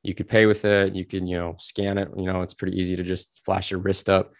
you 0.06 0.14
could 0.14 0.28
pay 0.28 0.46
with 0.46 0.64
it. 0.64 0.94
You 0.94 1.04
can, 1.04 1.26
you 1.26 1.36
know, 1.36 1.56
scan 1.58 1.98
it. 1.98 2.08
You 2.16 2.24
know, 2.24 2.42
it's 2.42 2.54
pretty 2.54 2.78
easy 2.78 2.96
to 2.96 3.02
just 3.02 3.42
flash 3.44 3.70
your 3.70 3.80
wrist 3.80 4.08
up. 4.08 4.32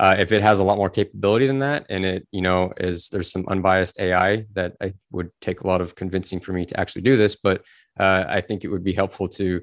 Uh, 0.00 0.16
if 0.18 0.32
it 0.32 0.42
has 0.42 0.58
a 0.58 0.64
lot 0.64 0.78
more 0.78 0.88
capability 0.88 1.46
than 1.46 1.58
that, 1.58 1.86
and 1.90 2.04
it, 2.04 2.26
you 2.32 2.40
know, 2.40 2.72
is 2.78 3.08
there's 3.10 3.30
some 3.30 3.44
unbiased 3.48 4.00
AI 4.00 4.46
that 4.54 4.72
I 4.80 4.94
would 5.10 5.30
take 5.40 5.60
a 5.60 5.66
lot 5.66 5.82
of 5.82 5.94
convincing 5.94 6.40
for 6.40 6.52
me 6.52 6.64
to 6.66 6.80
actually 6.80 7.02
do 7.02 7.16
this, 7.16 7.36
but 7.36 7.62
uh, 8.00 8.24
I 8.26 8.40
think 8.40 8.64
it 8.64 8.68
would 8.68 8.84
be 8.84 8.94
helpful 8.94 9.28
to 9.28 9.60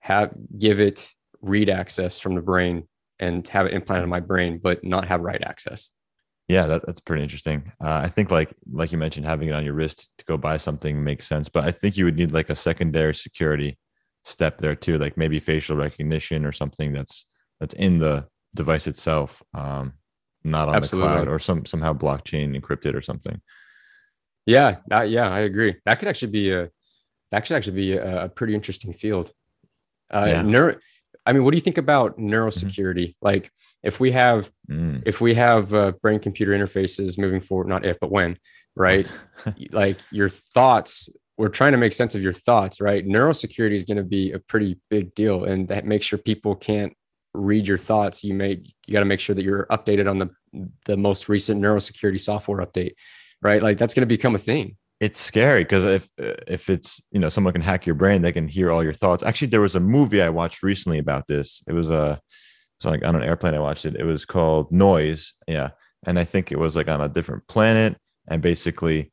have 0.00 0.32
give 0.58 0.80
it 0.80 1.08
read 1.40 1.70
access 1.70 2.18
from 2.18 2.34
the 2.34 2.42
brain 2.42 2.88
and 3.20 3.46
have 3.48 3.66
it 3.66 3.72
implanted 3.72 4.04
in 4.04 4.10
my 4.10 4.20
brain, 4.20 4.58
but 4.60 4.82
not 4.82 5.06
have 5.06 5.20
write 5.20 5.44
access. 5.44 5.90
Yeah, 6.48 6.66
that, 6.66 6.84
that's 6.84 7.00
pretty 7.00 7.22
interesting. 7.22 7.70
Uh, 7.80 8.00
I 8.02 8.08
think 8.08 8.30
like 8.32 8.52
like 8.72 8.90
you 8.90 8.98
mentioned, 8.98 9.26
having 9.26 9.48
it 9.48 9.52
on 9.52 9.64
your 9.64 9.74
wrist 9.74 10.08
to 10.18 10.24
go 10.24 10.36
buy 10.36 10.56
something 10.56 11.02
makes 11.04 11.26
sense, 11.28 11.48
but 11.48 11.64
I 11.64 11.70
think 11.70 11.96
you 11.96 12.04
would 12.04 12.16
need 12.16 12.32
like 12.32 12.50
a 12.50 12.56
secondary 12.56 13.14
security 13.14 13.78
step 14.28 14.58
there 14.58 14.74
too, 14.74 14.98
like 14.98 15.16
maybe 15.16 15.40
facial 15.40 15.76
recognition 15.76 16.44
or 16.44 16.52
something 16.52 16.92
that's 16.92 17.24
that's 17.60 17.74
in 17.74 17.98
the 17.98 18.26
device 18.54 18.86
itself, 18.86 19.42
um, 19.54 19.94
not 20.44 20.68
on 20.68 20.76
Absolutely. 20.76 21.08
the 21.08 21.14
cloud 21.14 21.28
or 21.28 21.38
some 21.38 21.64
somehow 21.66 21.92
blockchain 21.92 22.58
encrypted 22.58 22.94
or 22.94 23.02
something. 23.02 23.40
Yeah, 24.46 24.76
that, 24.88 25.10
yeah, 25.10 25.28
I 25.28 25.40
agree. 25.40 25.76
That 25.84 25.98
could 25.98 26.08
actually 26.08 26.32
be 26.32 26.52
a 26.52 26.70
that 27.30 27.46
could 27.46 27.56
actually 27.56 27.76
be 27.76 27.92
a, 27.94 28.24
a 28.24 28.28
pretty 28.28 28.54
interesting 28.54 28.92
field. 28.92 29.32
Uh, 30.10 30.26
yeah. 30.26 30.42
neuro, 30.42 30.76
I 31.26 31.32
mean, 31.32 31.44
what 31.44 31.50
do 31.50 31.58
you 31.58 31.62
think 31.62 31.76
about 31.76 32.18
neurosecurity? 32.18 33.08
Mm-hmm. 33.08 33.26
Like, 33.26 33.50
if 33.82 34.00
we 34.00 34.12
have 34.12 34.50
mm. 34.70 35.02
if 35.04 35.20
we 35.20 35.34
have 35.34 35.74
uh, 35.74 35.92
brain 36.02 36.20
computer 36.20 36.52
interfaces 36.52 37.18
moving 37.18 37.40
forward, 37.40 37.68
not 37.68 37.84
if 37.84 38.00
but 38.00 38.10
when, 38.10 38.38
right? 38.74 39.06
like 39.72 39.98
your 40.10 40.28
thoughts, 40.28 41.10
we're 41.38 41.48
trying 41.48 41.72
to 41.72 41.78
make 41.78 41.92
sense 41.92 42.14
of 42.14 42.22
your 42.22 42.32
thoughts, 42.32 42.80
right? 42.80 43.06
Neurosecurity 43.06 43.74
is 43.74 43.84
going 43.84 43.96
to 43.96 44.02
be 44.02 44.32
a 44.32 44.38
pretty 44.38 44.78
big 44.90 45.14
deal, 45.14 45.44
and 45.44 45.68
that 45.68 45.86
makes 45.86 46.04
sure 46.04 46.18
people 46.18 46.54
can't 46.54 46.92
read 47.32 47.66
your 47.66 47.78
thoughts. 47.78 48.24
You 48.24 48.34
may 48.34 48.60
you 48.86 48.92
got 48.92 49.00
to 49.00 49.06
make 49.06 49.20
sure 49.20 49.34
that 49.34 49.44
you're 49.44 49.66
updated 49.70 50.10
on 50.10 50.18
the 50.18 50.30
the 50.84 50.96
most 50.96 51.28
recent 51.28 51.62
neurosecurity 51.62 52.20
software 52.20 52.64
update, 52.64 52.92
right? 53.40 53.62
Like 53.62 53.78
that's 53.78 53.94
going 53.94 54.06
to 54.06 54.14
become 54.14 54.34
a 54.34 54.38
thing 54.38 54.76
it's 55.00 55.20
scary 55.20 55.62
because 55.62 55.84
if 55.84 56.08
if 56.18 56.68
it's 56.68 57.00
you 57.12 57.20
know 57.20 57.28
someone 57.28 57.52
can 57.52 57.62
hack 57.62 57.86
your 57.86 57.94
brain 57.94 58.22
they 58.22 58.32
can 58.32 58.48
hear 58.48 58.70
all 58.70 58.82
your 58.82 58.92
thoughts 58.92 59.22
actually 59.22 59.48
there 59.48 59.60
was 59.60 59.76
a 59.76 59.80
movie 59.80 60.20
i 60.20 60.28
watched 60.28 60.62
recently 60.62 60.98
about 60.98 61.26
this 61.28 61.62
it 61.68 61.72
was 61.72 61.90
a 61.90 61.96
uh, 61.96 62.12
it 62.12 62.84
was 62.84 62.92
like 62.92 63.04
on 63.06 63.16
an 63.16 63.22
airplane 63.22 63.54
i 63.54 63.60
watched 63.60 63.84
it 63.84 63.96
it 63.96 64.04
was 64.04 64.24
called 64.24 64.72
noise 64.72 65.34
yeah 65.46 65.70
and 66.06 66.18
i 66.18 66.24
think 66.24 66.50
it 66.50 66.58
was 66.58 66.74
like 66.74 66.88
on 66.88 67.00
a 67.00 67.08
different 67.08 67.46
planet 67.46 67.96
and 68.28 68.42
basically 68.42 69.12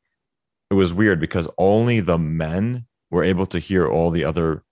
it 0.70 0.74
was 0.74 0.94
weird 0.94 1.20
because 1.20 1.48
only 1.58 2.00
the 2.00 2.18
men 2.18 2.86
were 3.10 3.24
able 3.24 3.46
to 3.46 3.58
hear 3.58 3.88
all 3.88 4.10
the 4.10 4.24
other 4.24 4.62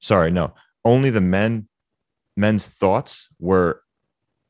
sorry 0.00 0.30
no 0.30 0.52
only 0.84 1.10
the 1.10 1.20
men 1.20 1.68
men's 2.36 2.66
thoughts 2.68 3.28
were 3.38 3.82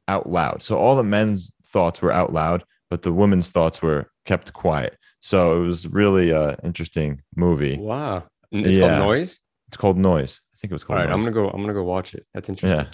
out 0.08 0.28
loud 0.28 0.62
so 0.62 0.76
all 0.76 0.96
the 0.96 1.02
men's 1.02 1.52
thoughts 1.64 2.00
were 2.02 2.12
out 2.12 2.32
loud 2.32 2.64
but 2.90 3.02
the 3.02 3.12
women's 3.12 3.50
thoughts 3.50 3.82
were 3.82 4.08
kept 4.24 4.52
quiet 4.52 4.96
so 5.26 5.60
it 5.60 5.66
was 5.66 5.88
really 5.88 6.30
a 6.30 6.56
interesting 6.62 7.20
movie. 7.34 7.76
Wow. 7.76 8.22
It's 8.52 8.78
yeah. 8.78 8.88
called 8.88 9.08
Noise? 9.08 9.40
It's 9.66 9.76
called 9.76 9.98
Noise. 9.98 10.40
I 10.54 10.56
think 10.56 10.70
it 10.70 10.74
was 10.74 10.84
called 10.84 11.00
All 11.00 11.04
right, 11.04 11.10
Noise. 11.10 11.26
I'm 11.26 11.32
gonna 11.32 11.48
go, 11.48 11.50
I'm 11.50 11.62
gonna 11.62 11.74
go 11.74 11.82
watch 11.82 12.14
it. 12.14 12.24
That's 12.32 12.48
interesting. 12.48 12.78
Yeah. 12.78 12.90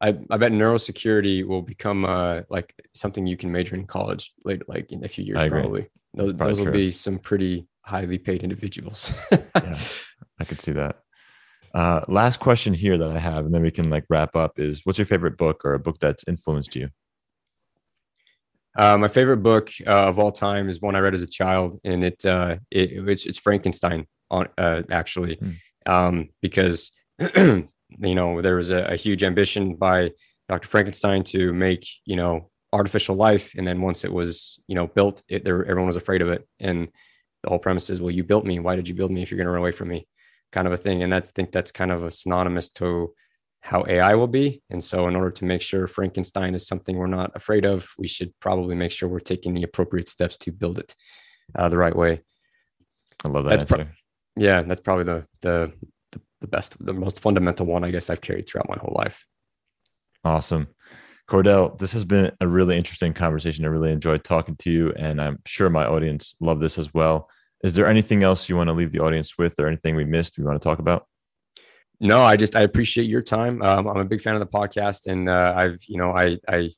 I, 0.00 0.08
I 0.30 0.36
bet 0.36 0.52
neurosecurity 0.52 1.46
will 1.46 1.62
become 1.62 2.04
uh 2.04 2.42
like 2.50 2.74
something 2.94 3.26
you 3.26 3.36
can 3.36 3.50
major 3.50 3.74
in 3.74 3.86
college 3.86 4.32
later, 4.44 4.64
like 4.68 4.92
in 4.92 5.04
a 5.04 5.08
few 5.08 5.24
years, 5.24 5.48
probably. 5.48 5.86
Those 6.14 6.32
probably 6.32 6.50
those 6.52 6.58
will 6.58 6.66
true. 6.66 6.72
be 6.72 6.90
some 6.90 7.18
pretty 7.18 7.66
highly 7.82 8.18
paid 8.18 8.42
individuals. 8.42 9.12
yeah, 9.32 9.76
I 10.40 10.44
could 10.44 10.60
see 10.60 10.72
that. 10.72 11.00
Uh, 11.74 12.04
last 12.06 12.38
question 12.38 12.72
here 12.72 12.96
that 12.96 13.10
I 13.10 13.18
have, 13.18 13.46
and 13.46 13.54
then 13.54 13.62
we 13.62 13.70
can 13.70 13.90
like 13.90 14.04
wrap 14.08 14.36
up 14.36 14.60
is 14.60 14.82
what's 14.84 14.98
your 14.98 15.06
favorite 15.06 15.36
book 15.36 15.64
or 15.64 15.74
a 15.74 15.78
book 15.80 15.98
that's 15.98 16.24
influenced 16.28 16.76
you? 16.76 16.88
Uh, 18.76 18.96
my 18.96 19.08
favorite 19.08 19.38
book 19.38 19.70
uh, 19.86 20.08
of 20.08 20.18
all 20.18 20.32
time 20.32 20.68
is 20.68 20.80
one 20.80 20.96
I 20.96 21.00
read 21.00 21.14
as 21.14 21.22
a 21.22 21.26
child, 21.26 21.80
and 21.84 22.04
it, 22.04 22.24
uh, 22.24 22.56
it 22.70 23.08
it's, 23.08 23.26
it's, 23.26 23.38
Frankenstein 23.38 24.06
on 24.30 24.48
uh, 24.58 24.82
actually, 24.90 25.36
mm. 25.36 25.56
um, 25.86 26.28
because 26.42 26.90
you 27.98 28.14
know 28.14 28.42
there 28.42 28.56
was 28.56 28.70
a, 28.70 28.84
a, 28.84 28.96
huge 28.96 29.22
ambition 29.22 29.76
by 29.76 30.10
Dr. 30.48 30.68
Frankenstein 30.68 31.24
to 31.24 31.52
make 31.52 31.86
you 32.04 32.16
know 32.16 32.50
artificial 32.72 33.16
life, 33.16 33.52
and 33.56 33.66
then 33.66 33.80
once 33.80 34.04
it 34.04 34.12
was 34.12 34.58
you 34.66 34.74
know 34.74 34.86
built, 34.86 35.22
it, 35.28 35.44
there, 35.44 35.64
everyone 35.64 35.86
was 35.86 35.96
afraid 35.96 36.22
of 36.22 36.28
it, 36.28 36.46
and 36.60 36.88
the 37.42 37.50
whole 37.50 37.58
premise 37.58 37.90
is, 37.90 38.00
well, 38.00 38.10
you 38.10 38.24
built 38.24 38.44
me. 38.44 38.58
Why 38.58 38.76
did 38.76 38.88
you 38.88 38.94
build 38.94 39.10
me 39.10 39.22
if 39.22 39.30
you're 39.30 39.36
going 39.36 39.46
to 39.46 39.50
run 39.50 39.60
away 39.60 39.72
from 39.72 39.88
me? 39.88 40.06
Kind 40.52 40.66
of 40.66 40.72
a 40.72 40.78
thing, 40.78 41.02
and 41.02 41.12
that's 41.12 41.30
I 41.30 41.32
think 41.34 41.52
that's 41.52 41.72
kind 41.72 41.92
of 41.92 42.04
a 42.04 42.10
synonymous 42.10 42.68
to 42.70 43.12
how 43.60 43.84
AI 43.88 44.14
will 44.14 44.26
be. 44.28 44.62
And 44.70 44.82
so, 44.82 45.08
in 45.08 45.16
order 45.16 45.30
to 45.30 45.44
make 45.44 45.62
sure 45.62 45.86
Frankenstein 45.86 46.54
is 46.54 46.66
something 46.66 46.96
we're 46.96 47.06
not 47.06 47.32
afraid 47.34 47.64
of, 47.64 47.88
we 47.98 48.08
should 48.08 48.32
probably 48.40 48.74
make 48.74 48.92
sure 48.92 49.08
we're 49.08 49.20
taking 49.20 49.54
the 49.54 49.62
appropriate 49.62 50.08
steps 50.08 50.36
to 50.38 50.52
build 50.52 50.78
it. 50.78 50.94
uh, 51.54 51.68
the 51.68 51.76
right 51.76 51.94
way. 51.94 52.22
I 53.24 53.28
love 53.28 53.44
that 53.44 53.58
That's 53.58 53.70
pro- 53.70 53.80
answer. 53.80 53.94
Yeah, 54.36 54.62
that's 54.62 54.80
probably 54.80 55.04
the, 55.04 55.26
the 55.42 55.72
the 56.44 56.56
best, 56.56 56.76
the 56.84 56.92
most 56.92 57.20
fundamental 57.20 57.66
one 57.66 57.84
I 57.84 57.90
guess 57.90 58.10
I've 58.10 58.20
carried 58.20 58.46
throughout 58.46 58.68
my 58.68 58.78
whole 58.78 58.94
life. 58.96 59.26
awesome. 60.24 60.68
Cordell, 61.28 61.78
this 61.78 61.92
has 61.92 62.04
been 62.04 62.30
a 62.42 62.46
really 62.46 62.76
interesting 62.76 63.14
conversation. 63.14 63.64
I 63.64 63.68
really 63.68 63.92
enjoyed 63.92 64.24
talking 64.24 64.56
to 64.56 64.70
you, 64.70 64.92
and 64.96 65.20
I'm 65.20 65.38
sure 65.46 65.70
my 65.70 65.86
audience 65.86 66.34
love 66.38 66.60
this 66.60 66.76
as 66.76 66.92
well. 66.92 67.30
Is 67.62 67.72
there 67.72 67.86
anything 67.86 68.22
else 68.22 68.46
you 68.46 68.56
want 68.56 68.68
to 68.68 68.74
leave 68.74 68.92
the 68.92 69.00
audience 69.00 69.38
with, 69.38 69.58
or 69.58 69.66
anything 69.66 69.96
we 69.96 70.04
missed 70.04 70.36
we 70.36 70.44
want 70.44 70.60
to 70.60 70.68
talk 70.68 70.80
about? 70.80 71.06
No, 71.98 72.22
I 72.22 72.36
just 72.36 72.56
I 72.56 72.60
appreciate 72.60 73.04
your 73.04 73.22
time. 73.22 73.62
Um, 73.62 73.86
I'm 73.86 73.96
a 73.96 74.04
big 74.04 74.20
fan 74.20 74.34
of 74.34 74.40
the 74.40 74.46
podcast, 74.46 75.06
and 75.06 75.30
uh, 75.30 75.54
I've 75.56 75.82
you 75.86 75.96
know 75.96 76.10
I 76.12 76.36
I 76.46 76.68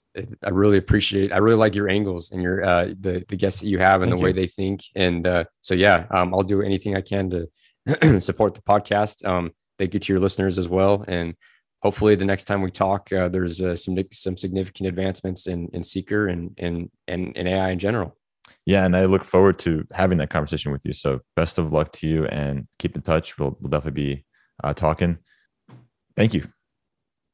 I 0.45 0.51
really 0.51 0.79
appreciate. 0.79 1.33
I 1.33 1.39
really 1.39 1.57
like 1.57 1.75
your 1.75 1.89
angles 1.89 2.31
and 2.31 2.41
your 2.41 2.65
uh, 2.65 2.95
the 3.01 3.25
the 3.27 3.35
guests 3.35 3.61
that 3.63 3.67
you 3.67 3.81
have 3.81 4.03
and 4.03 4.11
Thank 4.11 4.21
the 4.21 4.25
way 4.25 4.33
they 4.33 4.47
think. 4.47 4.83
And 4.95 5.27
uh, 5.27 5.45
so 5.61 5.75
yeah, 5.75 6.07
um, 6.13 6.33
I'll 6.33 6.45
do 6.45 6.63
anything 6.63 6.95
I 6.95 7.01
can 7.01 7.31
to 7.31 7.49
support 8.21 8.55
the 8.55 8.63
podcast. 8.63 9.25
Um, 9.27 9.53
thank 9.79 9.95
you 9.95 10.01
to 10.01 10.13
your 10.13 10.21
listeners 10.21 10.59
as 10.59 10.69
well, 10.69 11.05
and 11.07 11.35
hopefully 11.83 12.15
the 12.15 12.25
next 12.25 12.45
time 12.45 12.63
we 12.63 12.71
talk, 12.71 13.13
uh, 13.13 13.29
there's 13.29 13.63
uh, 13.63 13.77
some 13.77 13.97
some 14.13 14.37
significant 14.37 14.89
advancements 14.89 15.47
in 15.47 15.69
in 15.73 15.83
Seeker 15.83 16.29
and 16.29 16.51
and 16.59 16.91
and 17.07 17.37
in 17.37 17.47
AI 17.47 17.71
in 17.71 17.79
general. 17.79 18.17
Yeah, 18.65 18.85
and 18.85 18.97
I 18.97 19.05
look 19.05 19.25
forward 19.25 19.59
to 19.61 19.87
having 19.93 20.19
that 20.19 20.31
conversation 20.31 20.73
with 20.73 20.85
you. 20.85 20.93
So 20.93 21.21
best 21.37 21.59
of 21.59 21.73
luck 21.73 21.93
to 21.93 22.07
you, 22.07 22.27
and 22.27 22.67
keep 22.79 22.97
in 22.97 23.03
touch. 23.03 23.39
We'll 23.39 23.57
we'll 23.61 23.71
definitely 23.71 24.03
be 24.03 24.25
uh, 24.65 24.75
talking. 24.75 25.19
Thank 26.17 26.35
you. 26.35 26.49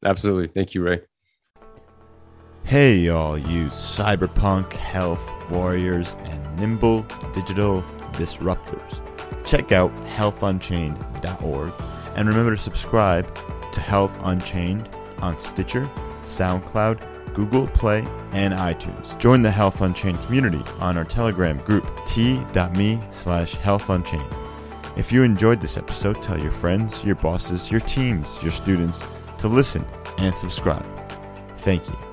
Absolutely, 0.05 0.48
thank 0.48 0.74
you, 0.74 0.82
Ray. 0.82 1.00
Hey, 2.64 2.96
y'all, 2.96 3.36
you 3.36 3.66
cyberpunk 3.66 4.72
health 4.72 5.28
warriors 5.50 6.14
and 6.24 6.59
nimble 6.59 7.03
digital 7.32 7.82
disruptors. 8.12 9.00
Check 9.44 9.72
out 9.72 9.94
healthunchained.org 10.02 11.72
and 12.16 12.28
remember 12.28 12.50
to 12.54 12.62
subscribe 12.62 13.26
to 13.72 13.80
Health 13.80 14.16
Unchained 14.22 14.88
on 15.18 15.38
Stitcher, 15.38 15.90
SoundCloud, 16.24 17.34
Google 17.34 17.66
Play, 17.68 18.06
and 18.32 18.52
iTunes. 18.54 19.18
Join 19.18 19.42
the 19.42 19.50
Health 19.50 19.80
Unchained 19.80 20.22
community 20.26 20.62
on 20.78 20.96
our 20.96 21.04
Telegram 21.04 21.58
group 21.58 21.90
t.me 22.06 23.00
slash 23.10 23.56
healthunchained. 23.56 24.38
If 24.96 25.10
you 25.10 25.22
enjoyed 25.22 25.60
this 25.60 25.78
episode, 25.78 26.20
tell 26.22 26.38
your 26.38 26.52
friends, 26.52 27.02
your 27.02 27.14
bosses, 27.14 27.70
your 27.70 27.80
teams, 27.80 28.42
your 28.42 28.52
students 28.52 29.02
to 29.38 29.48
listen 29.48 29.84
and 30.18 30.36
subscribe. 30.36 30.86
Thank 31.56 31.88
you. 31.88 32.11